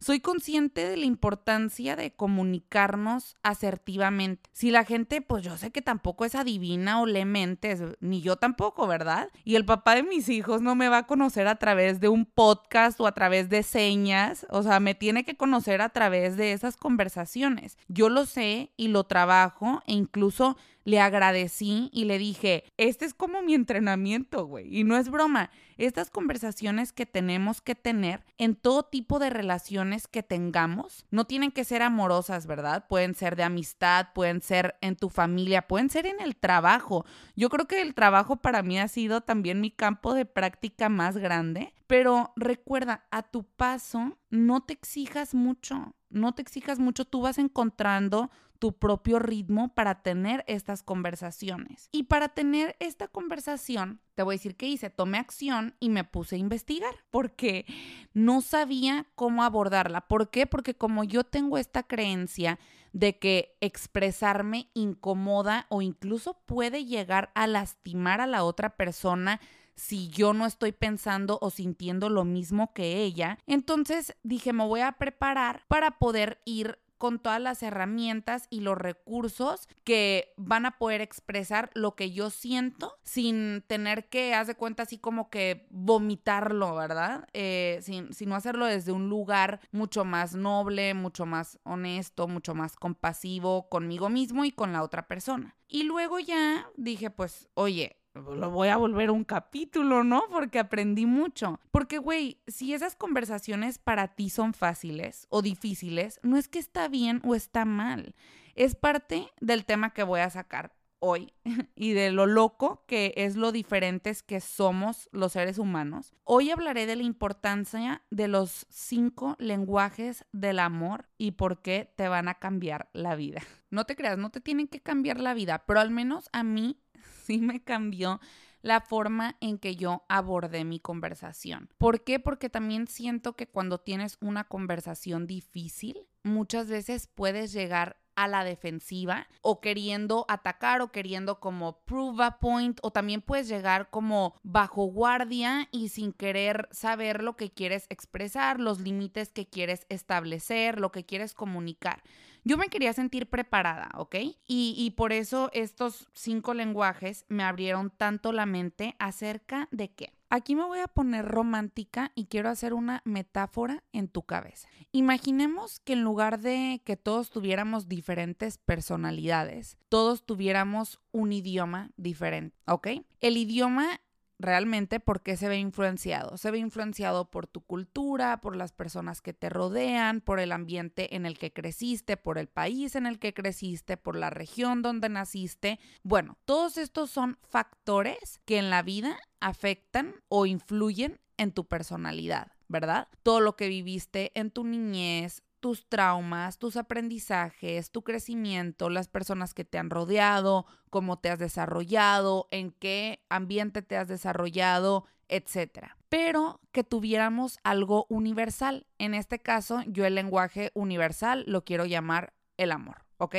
Soy 0.00 0.20
consciente 0.20 0.88
de 0.88 0.96
la 0.96 1.06
importancia 1.06 1.96
de 1.96 2.12
comunicarnos 2.12 3.36
asertivamente. 3.42 4.48
Si 4.52 4.70
la 4.70 4.84
gente, 4.84 5.20
pues 5.22 5.42
yo 5.42 5.56
sé 5.56 5.70
que 5.70 5.82
tampoco 5.82 6.24
es 6.24 6.34
adivina 6.34 7.00
o 7.00 7.06
lee 7.06 7.24
mentes, 7.24 7.82
ni 8.00 8.20
yo 8.20 8.36
tampoco, 8.36 8.86
¿verdad? 8.86 9.28
Y 9.44 9.56
el 9.56 9.64
papá 9.64 9.96
de 9.96 10.02
mis 10.02 10.28
hijos 10.28 10.62
no 10.62 10.74
me 10.74 10.88
va 10.88 10.98
a 10.98 11.06
conocer 11.06 11.48
a 11.48 11.56
través 11.56 12.00
de 12.00 12.08
un 12.08 12.26
podcast 12.26 13.00
o 13.00 13.06
a 13.06 13.12
través 13.12 13.48
de 13.48 13.62
señas, 13.62 14.46
o 14.50 14.62
sea, 14.62 14.80
me 14.80 14.94
tiene 14.94 15.24
que 15.24 15.36
conocer 15.36 15.80
a 15.80 15.88
través 15.88 16.36
de 16.36 16.52
esas 16.52 16.76
conversaciones. 16.76 17.76
Yo 17.88 18.08
lo 18.08 18.26
sé 18.26 18.72
y 18.76 18.88
lo 18.88 19.04
trabajo 19.04 19.82
e 19.86 19.94
incluso 19.94 20.56
le 20.88 21.00
agradecí 21.00 21.90
y 21.92 22.06
le 22.06 22.16
dije, 22.16 22.64
este 22.78 23.04
es 23.04 23.12
como 23.12 23.42
mi 23.42 23.52
entrenamiento, 23.52 24.46
güey. 24.46 24.74
Y 24.74 24.84
no 24.84 24.96
es 24.96 25.10
broma, 25.10 25.50
estas 25.76 26.08
conversaciones 26.08 26.94
que 26.94 27.04
tenemos 27.04 27.60
que 27.60 27.74
tener 27.74 28.24
en 28.38 28.54
todo 28.54 28.84
tipo 28.84 29.18
de 29.18 29.28
relaciones 29.28 30.08
que 30.08 30.22
tengamos, 30.22 31.04
no 31.10 31.26
tienen 31.26 31.52
que 31.52 31.64
ser 31.64 31.82
amorosas, 31.82 32.46
¿verdad? 32.46 32.86
Pueden 32.88 33.14
ser 33.14 33.36
de 33.36 33.42
amistad, 33.42 34.06
pueden 34.14 34.40
ser 34.40 34.76
en 34.80 34.96
tu 34.96 35.10
familia, 35.10 35.68
pueden 35.68 35.90
ser 35.90 36.06
en 36.06 36.22
el 36.22 36.36
trabajo. 36.36 37.04
Yo 37.36 37.50
creo 37.50 37.66
que 37.66 37.82
el 37.82 37.94
trabajo 37.94 38.36
para 38.36 38.62
mí 38.62 38.78
ha 38.78 38.88
sido 38.88 39.20
también 39.20 39.60
mi 39.60 39.70
campo 39.70 40.14
de 40.14 40.24
práctica 40.24 40.88
más 40.88 41.18
grande 41.18 41.74
Pero 41.86 42.32
recuerda, 42.36 43.04
a 43.10 43.22
tu 43.22 43.44
paso, 43.44 44.16
no 44.30 44.62
te 44.62 44.72
exijas 44.72 45.34
mucho, 45.34 45.94
no 46.08 46.34
te 46.34 46.42
exijas 46.42 46.78
mucho, 46.78 47.04
tú 47.04 47.20
vas 47.20 47.36
encontrando 47.38 48.30
tu 48.58 48.72
propio 48.72 49.18
ritmo 49.18 49.74
para 49.74 50.02
tener 50.02 50.44
estas 50.48 50.82
conversaciones. 50.82 51.88
Y 51.92 52.04
para 52.04 52.28
tener 52.28 52.76
esta 52.80 53.08
conversación, 53.08 54.00
te 54.14 54.22
voy 54.22 54.34
a 54.34 54.38
decir 54.38 54.56
qué 54.56 54.66
hice, 54.66 54.90
tomé 54.90 55.18
acción 55.18 55.76
y 55.80 55.90
me 55.90 56.04
puse 56.04 56.36
a 56.36 56.38
investigar 56.38 56.94
porque 57.10 57.66
no 58.12 58.40
sabía 58.40 59.06
cómo 59.14 59.44
abordarla. 59.44 60.08
¿Por 60.08 60.30
qué? 60.30 60.46
Porque 60.46 60.74
como 60.74 61.04
yo 61.04 61.24
tengo 61.24 61.58
esta 61.58 61.84
creencia 61.84 62.58
de 62.92 63.18
que 63.18 63.56
expresarme 63.60 64.70
incomoda 64.74 65.66
o 65.68 65.82
incluso 65.82 66.40
puede 66.46 66.84
llegar 66.84 67.30
a 67.34 67.46
lastimar 67.46 68.20
a 68.20 68.26
la 68.26 68.44
otra 68.44 68.76
persona 68.76 69.40
si 69.78 70.08
yo 70.08 70.34
no 70.34 70.44
estoy 70.44 70.72
pensando 70.72 71.38
o 71.40 71.50
sintiendo 71.50 72.08
lo 72.08 72.24
mismo 72.24 72.72
que 72.72 72.96
ella. 72.96 73.38
Entonces 73.46 74.16
dije, 74.24 74.52
me 74.52 74.66
voy 74.66 74.80
a 74.80 74.92
preparar 74.92 75.62
para 75.68 75.98
poder 75.98 76.40
ir 76.44 76.80
con 76.98 77.18
todas 77.18 77.40
las 77.40 77.62
herramientas 77.62 78.46
y 78.50 78.60
los 78.60 78.76
recursos 78.76 79.68
que 79.84 80.34
van 80.36 80.66
a 80.66 80.78
poder 80.78 81.00
expresar 81.00 81.70
lo 81.74 81.94
que 81.94 82.10
yo 82.10 82.30
siento 82.30 82.94
sin 83.02 83.62
tener 83.66 84.08
que, 84.08 84.34
haz 84.34 84.48
de 84.48 84.54
cuenta, 84.54 84.82
así 84.82 84.98
como 84.98 85.30
que 85.30 85.66
vomitarlo, 85.70 86.74
¿verdad? 86.74 87.26
Eh, 87.32 87.78
sin, 87.82 88.12
sino 88.12 88.34
hacerlo 88.34 88.66
desde 88.66 88.92
un 88.92 89.08
lugar 89.08 89.60
mucho 89.72 90.04
más 90.04 90.34
noble, 90.34 90.94
mucho 90.94 91.24
más 91.24 91.58
honesto, 91.62 92.28
mucho 92.28 92.54
más 92.54 92.76
compasivo 92.76 93.68
conmigo 93.68 94.08
mismo 94.08 94.44
y 94.44 94.52
con 94.52 94.72
la 94.72 94.82
otra 94.82 95.06
persona. 95.06 95.56
Y 95.68 95.84
luego 95.84 96.18
ya 96.18 96.66
dije, 96.76 97.10
pues, 97.10 97.48
oye, 97.54 97.97
lo 98.22 98.50
voy 98.50 98.68
a 98.68 98.76
volver 98.76 99.10
un 99.10 99.24
capítulo, 99.24 100.04
¿no? 100.04 100.24
Porque 100.30 100.58
aprendí 100.58 101.06
mucho. 101.06 101.60
Porque, 101.70 101.98
güey, 101.98 102.40
si 102.46 102.74
esas 102.74 102.96
conversaciones 102.96 103.78
para 103.78 104.14
ti 104.14 104.30
son 104.30 104.54
fáciles 104.54 105.26
o 105.30 105.42
difíciles, 105.42 106.20
no 106.22 106.36
es 106.36 106.48
que 106.48 106.58
está 106.58 106.88
bien 106.88 107.20
o 107.24 107.34
está 107.34 107.64
mal. 107.64 108.14
Es 108.54 108.74
parte 108.74 109.28
del 109.40 109.64
tema 109.64 109.92
que 109.92 110.02
voy 110.02 110.20
a 110.20 110.30
sacar 110.30 110.72
hoy 111.00 111.32
y 111.74 111.92
de 111.92 112.10
lo 112.10 112.26
loco 112.26 112.84
que 112.86 113.14
es 113.16 113.36
lo 113.36 113.52
diferentes 113.52 114.22
que 114.22 114.40
somos 114.40 115.08
los 115.12 115.32
seres 115.32 115.58
humanos. 115.58 116.14
Hoy 116.24 116.50
hablaré 116.50 116.86
de 116.86 116.96
la 116.96 117.02
importancia 117.02 118.02
de 118.10 118.28
los 118.28 118.66
cinco 118.68 119.36
lenguajes 119.38 120.24
del 120.32 120.58
amor 120.58 121.08
y 121.16 121.32
por 121.32 121.62
qué 121.62 121.92
te 121.96 122.08
van 122.08 122.28
a 122.28 122.34
cambiar 122.34 122.88
la 122.92 123.14
vida. 123.14 123.42
No 123.70 123.84
te 123.84 123.96
creas, 123.96 124.16
no 124.16 124.30
te 124.30 124.40
tienen 124.40 124.66
que 124.66 124.80
cambiar 124.80 125.20
la 125.20 125.34
vida, 125.34 125.64
pero 125.66 125.80
al 125.80 125.90
menos 125.90 126.30
a 126.32 126.42
mí 126.42 126.80
sí 127.24 127.38
me 127.38 127.62
cambió 127.62 128.20
la 128.62 128.80
forma 128.80 129.36
en 129.40 129.58
que 129.58 129.76
yo 129.76 130.04
abordé 130.08 130.64
mi 130.64 130.80
conversación. 130.80 131.68
¿Por 131.78 132.02
qué? 132.02 132.18
Porque 132.18 132.50
también 132.50 132.88
siento 132.88 133.34
que 133.36 133.46
cuando 133.46 133.78
tienes 133.78 134.18
una 134.20 134.44
conversación 134.44 135.26
difícil, 135.26 136.06
muchas 136.24 136.68
veces 136.68 137.06
puedes 137.06 137.52
llegar 137.52 137.96
a 138.18 138.26
la 138.26 138.42
defensiva 138.42 139.28
o 139.42 139.60
queriendo 139.60 140.26
atacar 140.28 140.80
o 140.82 140.90
queriendo 140.90 141.38
como 141.38 141.78
prove 141.84 142.24
a 142.24 142.40
point 142.40 142.80
o 142.82 142.90
también 142.90 143.22
puedes 143.22 143.46
llegar 143.46 143.90
como 143.90 144.34
bajo 144.42 144.86
guardia 144.86 145.68
y 145.70 145.90
sin 145.90 146.12
querer 146.12 146.68
saber 146.72 147.22
lo 147.22 147.36
que 147.36 147.52
quieres 147.52 147.86
expresar, 147.90 148.58
los 148.58 148.80
límites 148.80 149.30
que 149.30 149.46
quieres 149.46 149.86
establecer, 149.88 150.80
lo 150.80 150.90
que 150.90 151.06
quieres 151.06 151.32
comunicar. 151.32 152.02
Yo 152.44 152.56
me 152.56 152.68
quería 152.68 152.92
sentir 152.92 153.28
preparada, 153.28 153.90
¿ok? 153.94 154.16
Y, 154.46 154.94
por 154.96 155.12
eso 155.12 155.50
estos 155.52 156.08
cinco 156.14 156.54
lenguajes 156.54 157.24
me 157.28 157.44
abrieron 157.44 157.90
tanto 157.90 158.32
la 158.32 158.46
mente 158.46 158.96
acerca 158.98 159.68
de 159.70 159.90
qué. 159.90 160.12
Aquí 160.30 160.54
me 160.54 160.64
voy 160.64 160.80
a 160.80 160.88
poner 160.88 161.24
romántica 161.24 162.12
y 162.14 162.26
quiero 162.26 162.50
hacer 162.50 162.74
una 162.74 163.00
metáfora 163.04 163.82
en 163.92 164.08
tu 164.08 164.22
cabeza. 164.22 164.68
Imaginemos 164.92 165.80
que 165.80 165.94
en 165.94 166.02
lugar 166.02 166.40
de 166.40 166.82
que 166.84 166.96
todos 166.96 167.30
tuviéramos 167.30 167.88
diferentes 167.88 168.58
personalidades, 168.58 169.78
todos 169.88 170.26
tuviéramos 170.26 171.00
un 171.12 171.32
idioma 171.32 171.92
diferente, 171.96 172.54
¿ok? 172.66 172.88
El 173.20 173.38
idioma 173.38 174.00
realmente 174.38 175.00
por 175.00 175.22
qué 175.22 175.36
se 175.36 175.48
ve 175.48 175.58
influenciado. 175.58 176.36
Se 176.36 176.50
ve 176.50 176.58
influenciado 176.58 177.30
por 177.30 177.46
tu 177.46 177.60
cultura, 177.60 178.40
por 178.40 178.56
las 178.56 178.72
personas 178.72 179.20
que 179.20 179.32
te 179.32 179.48
rodean, 179.48 180.20
por 180.20 180.40
el 180.40 180.52
ambiente 180.52 181.16
en 181.16 181.26
el 181.26 181.38
que 181.38 181.52
creciste, 181.52 182.16
por 182.16 182.38
el 182.38 182.48
país 182.48 182.94
en 182.94 183.06
el 183.06 183.18
que 183.18 183.34
creciste, 183.34 183.96
por 183.96 184.16
la 184.16 184.30
región 184.30 184.82
donde 184.82 185.08
naciste. 185.08 185.78
Bueno, 186.02 186.38
todos 186.44 186.78
estos 186.78 187.10
son 187.10 187.38
factores 187.42 188.40
que 188.44 188.58
en 188.58 188.70
la 188.70 188.82
vida 188.82 189.18
afectan 189.40 190.14
o 190.28 190.46
influyen 190.46 191.20
en 191.36 191.52
tu 191.52 191.66
personalidad. 191.66 192.52
¿verdad? 192.68 193.08
Todo 193.22 193.40
lo 193.40 193.56
que 193.56 193.68
viviste 193.68 194.30
en 194.34 194.50
tu 194.50 194.62
niñez, 194.62 195.42
tus 195.60 195.88
traumas, 195.88 196.58
tus 196.58 196.76
aprendizajes, 196.76 197.90
tu 197.90 198.02
crecimiento, 198.02 198.90
las 198.90 199.08
personas 199.08 199.54
que 199.54 199.64
te 199.64 199.78
han 199.78 199.90
rodeado, 199.90 200.66
cómo 200.90 201.18
te 201.18 201.30
has 201.30 201.38
desarrollado, 201.38 202.48
en 202.50 202.70
qué 202.72 203.24
ambiente 203.28 203.82
te 203.82 203.96
has 203.96 204.08
desarrollado, 204.08 205.04
etcétera. 205.28 205.96
Pero 206.08 206.60
que 206.72 206.84
tuviéramos 206.84 207.58
algo 207.62 208.06
universal. 208.08 208.86
En 208.98 209.14
este 209.14 209.40
caso, 209.40 209.82
yo 209.86 210.06
el 210.06 210.14
lenguaje 210.14 210.70
universal 210.74 211.44
lo 211.46 211.64
quiero 211.64 211.84
llamar 211.84 212.32
el 212.56 212.72
amor. 212.72 213.08
¿ok? 213.18 213.36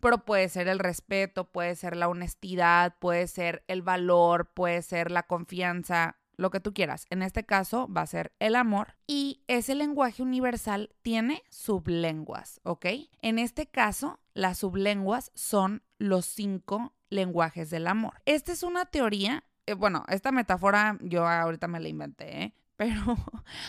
Pero 0.00 0.24
puede 0.24 0.48
ser 0.48 0.68
el 0.68 0.78
respeto, 0.78 1.50
puede 1.50 1.74
ser 1.74 1.96
la 1.96 2.08
honestidad, 2.08 2.94
puede 2.98 3.26
ser 3.26 3.64
el 3.66 3.82
valor, 3.82 4.52
puede 4.52 4.82
ser 4.82 5.10
la 5.10 5.24
confianza, 5.24 6.18
lo 6.42 6.50
que 6.50 6.60
tú 6.60 6.74
quieras. 6.74 7.06
En 7.08 7.22
este 7.22 7.44
caso 7.44 7.88
va 7.88 8.02
a 8.02 8.06
ser 8.06 8.32
el 8.38 8.56
amor 8.56 8.96
y 9.06 9.42
ese 9.46 9.74
lenguaje 9.74 10.22
universal 10.22 10.90
tiene 11.00 11.42
sublenguas, 11.48 12.60
¿ok? 12.64 12.86
En 13.22 13.38
este 13.38 13.66
caso, 13.66 14.20
las 14.34 14.58
sublenguas 14.58 15.30
son 15.34 15.82
los 15.98 16.26
cinco 16.26 16.94
lenguajes 17.08 17.70
del 17.70 17.86
amor. 17.86 18.20
Esta 18.26 18.52
es 18.52 18.62
una 18.62 18.84
teoría, 18.86 19.44
eh, 19.66 19.74
bueno, 19.74 20.04
esta 20.08 20.32
metáfora 20.32 20.98
yo 21.00 21.26
ahorita 21.26 21.68
me 21.68 21.80
la 21.80 21.88
inventé, 21.88 22.42
¿eh? 22.42 22.54
pero 22.82 23.16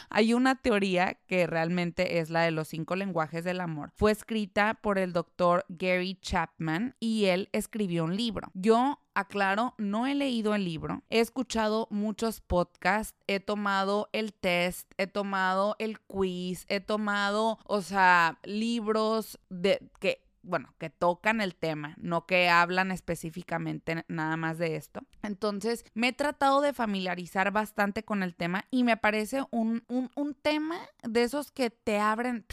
hay 0.09 0.33
una 0.33 0.55
teoría 0.55 1.19
que 1.27 1.45
realmente 1.45 2.17
es 2.17 2.31
la 2.31 2.41
de 2.41 2.51
los 2.51 2.69
cinco 2.69 2.95
lenguajes 2.95 3.43
del 3.43 3.61
amor. 3.61 3.91
Fue 3.95 4.11
escrita 4.11 4.73
por 4.73 4.97
el 4.97 5.13
doctor 5.13 5.65
Gary 5.69 6.17
Chapman 6.19 6.95
y 6.99 7.25
él 7.25 7.49
escribió 7.51 8.05
un 8.05 8.15
libro. 8.15 8.49
Yo 8.55 9.02
aclaro, 9.15 9.75
no 9.77 10.07
he 10.07 10.15
leído 10.15 10.55
el 10.55 10.65
libro, 10.65 11.03
he 11.09 11.19
escuchado 11.19 11.87
muchos 11.89 12.41
podcasts, 12.41 13.17
he 13.27 13.39
tomado 13.39 14.09
el 14.13 14.33
test, 14.33 14.91
he 14.97 15.07
tomado 15.07 15.75
el 15.79 15.99
quiz, 15.99 16.65
he 16.69 16.79
tomado, 16.79 17.59
o 17.65 17.81
sea, 17.81 18.39
libros 18.43 19.39
de 19.49 19.89
que 19.99 20.23
bueno, 20.43 20.75
que 20.77 20.89
tocan 20.89 21.41
el 21.41 21.55
tema, 21.55 21.95
no 21.97 22.25
que 22.25 22.49
hablan 22.49 22.91
específicamente 22.91 24.03
nada 24.09 24.37
más 24.37 24.57
de 24.57 24.75
esto. 24.75 25.01
Entonces, 25.23 25.85
me 25.93 26.09
he 26.09 26.13
tratado 26.13 26.61
de 26.61 26.73
familiarizar 26.73 27.51
bastante 27.51 28.03
con 28.03 28.23
el 28.23 28.35
tema 28.35 28.65
y 28.69 28.83
me 28.83 28.97
parece 28.97 29.43
un, 29.51 29.83
un, 29.87 30.33
tema 30.35 30.77
de 31.03 31.23
esos 31.23 31.51
que 31.51 31.69
te 31.69 31.99
abren 31.99 32.45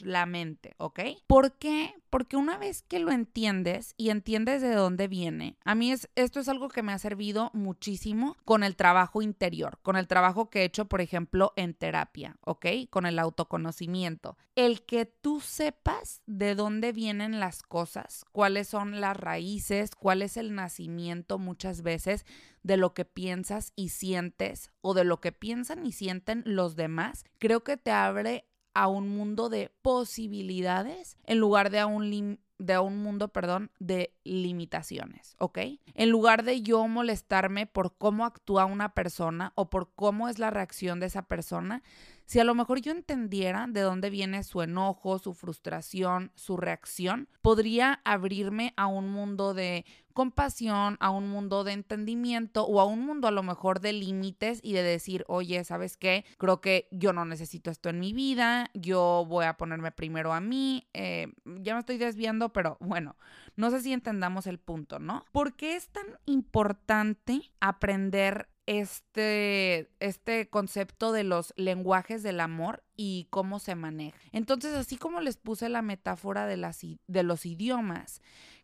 la 0.00 0.26
mente, 0.26 0.74
¿ok? 0.78 1.00
¿Por 1.28 1.52
qué? 1.52 1.94
Porque 2.10 2.36
una 2.36 2.58
vez 2.58 2.82
que 2.82 2.98
lo 2.98 3.10
entiendes 3.10 3.94
y 3.96 4.10
entiendes 4.10 4.62
de 4.62 4.74
dónde 4.74 5.08
viene, 5.08 5.56
a 5.64 5.74
mí 5.74 5.92
es, 5.92 6.08
esto 6.14 6.40
es 6.40 6.48
algo 6.48 6.68
que 6.68 6.82
me 6.82 6.92
ha 6.92 6.98
servido 6.98 7.50
muchísimo 7.52 8.36
con 8.44 8.62
el 8.62 8.76
trabajo 8.76 9.22
interior, 9.22 9.78
con 9.82 9.96
el 9.96 10.08
trabajo 10.08 10.50
que 10.50 10.62
he 10.62 10.64
hecho, 10.64 10.86
por 10.86 11.00
ejemplo, 11.00 11.52
en 11.56 11.74
terapia, 11.74 12.36
¿ok? 12.42 12.66
Con 12.90 13.06
el 13.06 13.18
autoconocimiento. 13.18 14.36
El 14.54 14.84
que 14.84 15.06
tú 15.06 15.40
sepas 15.40 16.22
de 16.26 16.54
dónde 16.54 16.92
vienen 16.92 17.38
las 17.38 17.62
cosas, 17.62 18.24
cuáles 18.32 18.68
son 18.68 19.00
las 19.00 19.16
raíces, 19.16 19.90
cuál 19.94 20.22
es 20.22 20.36
el 20.36 20.54
nacimiento 20.54 21.38
muchas 21.38 21.82
veces 21.82 22.24
de 22.62 22.76
lo 22.76 22.92
que 22.92 23.04
piensas 23.04 23.72
y 23.76 23.90
sientes 23.90 24.72
o 24.80 24.94
de 24.94 25.04
lo 25.04 25.20
que 25.20 25.32
piensan 25.32 25.86
y 25.86 25.92
sienten 25.92 26.42
los 26.44 26.76
demás, 26.76 27.24
creo 27.38 27.62
que 27.62 27.76
te 27.76 27.90
abre 27.90 28.47
a 28.78 28.86
un 28.86 29.08
mundo 29.08 29.48
de 29.48 29.72
posibilidades 29.82 31.16
en 31.26 31.38
lugar 31.38 31.70
de 31.70 31.80
a 31.80 31.86
un, 31.86 32.38
de 32.58 32.78
un 32.78 33.02
mundo, 33.02 33.26
perdón, 33.26 33.72
de 33.80 34.14
limitaciones, 34.22 35.34
¿ok? 35.40 35.58
En 35.94 36.10
lugar 36.10 36.44
de 36.44 36.62
yo 36.62 36.86
molestarme 36.86 37.66
por 37.66 37.96
cómo 37.98 38.24
actúa 38.24 38.66
una 38.66 38.94
persona 38.94 39.52
o 39.56 39.68
por 39.68 39.92
cómo 39.96 40.28
es 40.28 40.38
la 40.38 40.50
reacción 40.50 41.00
de 41.00 41.06
esa 41.06 41.22
persona, 41.22 41.82
si 42.24 42.38
a 42.38 42.44
lo 42.44 42.54
mejor 42.54 42.80
yo 42.80 42.92
entendiera 42.92 43.66
de 43.68 43.80
dónde 43.80 44.10
viene 44.10 44.44
su 44.44 44.62
enojo, 44.62 45.18
su 45.18 45.34
frustración, 45.34 46.30
su 46.36 46.56
reacción, 46.56 47.28
podría 47.42 48.00
abrirme 48.04 48.74
a 48.76 48.86
un 48.86 49.08
mundo 49.10 49.54
de 49.54 49.86
compasión, 50.18 50.96
a 50.98 51.10
un 51.10 51.28
mundo 51.28 51.62
de 51.62 51.70
entendimiento 51.70 52.66
o 52.66 52.80
a 52.80 52.84
un 52.84 53.06
mundo 53.06 53.28
a 53.28 53.30
lo 53.30 53.44
mejor 53.44 53.78
de 53.78 53.92
límites 53.92 54.58
y 54.64 54.72
de 54.72 54.82
decir, 54.82 55.24
oye, 55.28 55.62
¿sabes 55.62 55.96
qué? 55.96 56.24
Creo 56.38 56.60
que 56.60 56.88
yo 56.90 57.12
no 57.12 57.24
necesito 57.24 57.70
esto 57.70 57.88
en 57.88 58.00
mi 58.00 58.12
vida, 58.12 58.68
yo 58.74 59.24
voy 59.28 59.44
a 59.44 59.56
ponerme 59.56 59.92
primero 59.92 60.32
a 60.32 60.40
mí, 60.40 60.88
eh, 60.92 61.28
ya 61.44 61.74
me 61.74 61.78
estoy 61.78 61.98
desviando, 61.98 62.52
pero 62.52 62.78
bueno, 62.80 63.14
no 63.54 63.70
sé 63.70 63.80
si 63.80 63.92
entendamos 63.92 64.48
el 64.48 64.58
punto, 64.58 64.98
¿no? 64.98 65.24
¿Por 65.30 65.54
qué 65.54 65.76
es 65.76 65.88
tan 65.90 66.06
importante 66.26 67.52
aprender 67.60 68.48
este, 68.68 69.88
este 69.98 70.50
concepto 70.50 71.10
de 71.12 71.24
los 71.24 71.54
lenguajes 71.56 72.22
del 72.22 72.38
amor 72.38 72.84
y 72.96 73.26
cómo 73.30 73.60
se 73.60 73.74
maneja. 73.74 74.18
Entonces, 74.30 74.74
así 74.74 74.98
como 74.98 75.22
les 75.22 75.38
puse 75.38 75.70
la 75.70 75.80
metáfora 75.80 76.46
de, 76.46 76.58
las, 76.58 76.80
de 76.82 77.22
los 77.22 77.46
idiomas, 77.46 78.20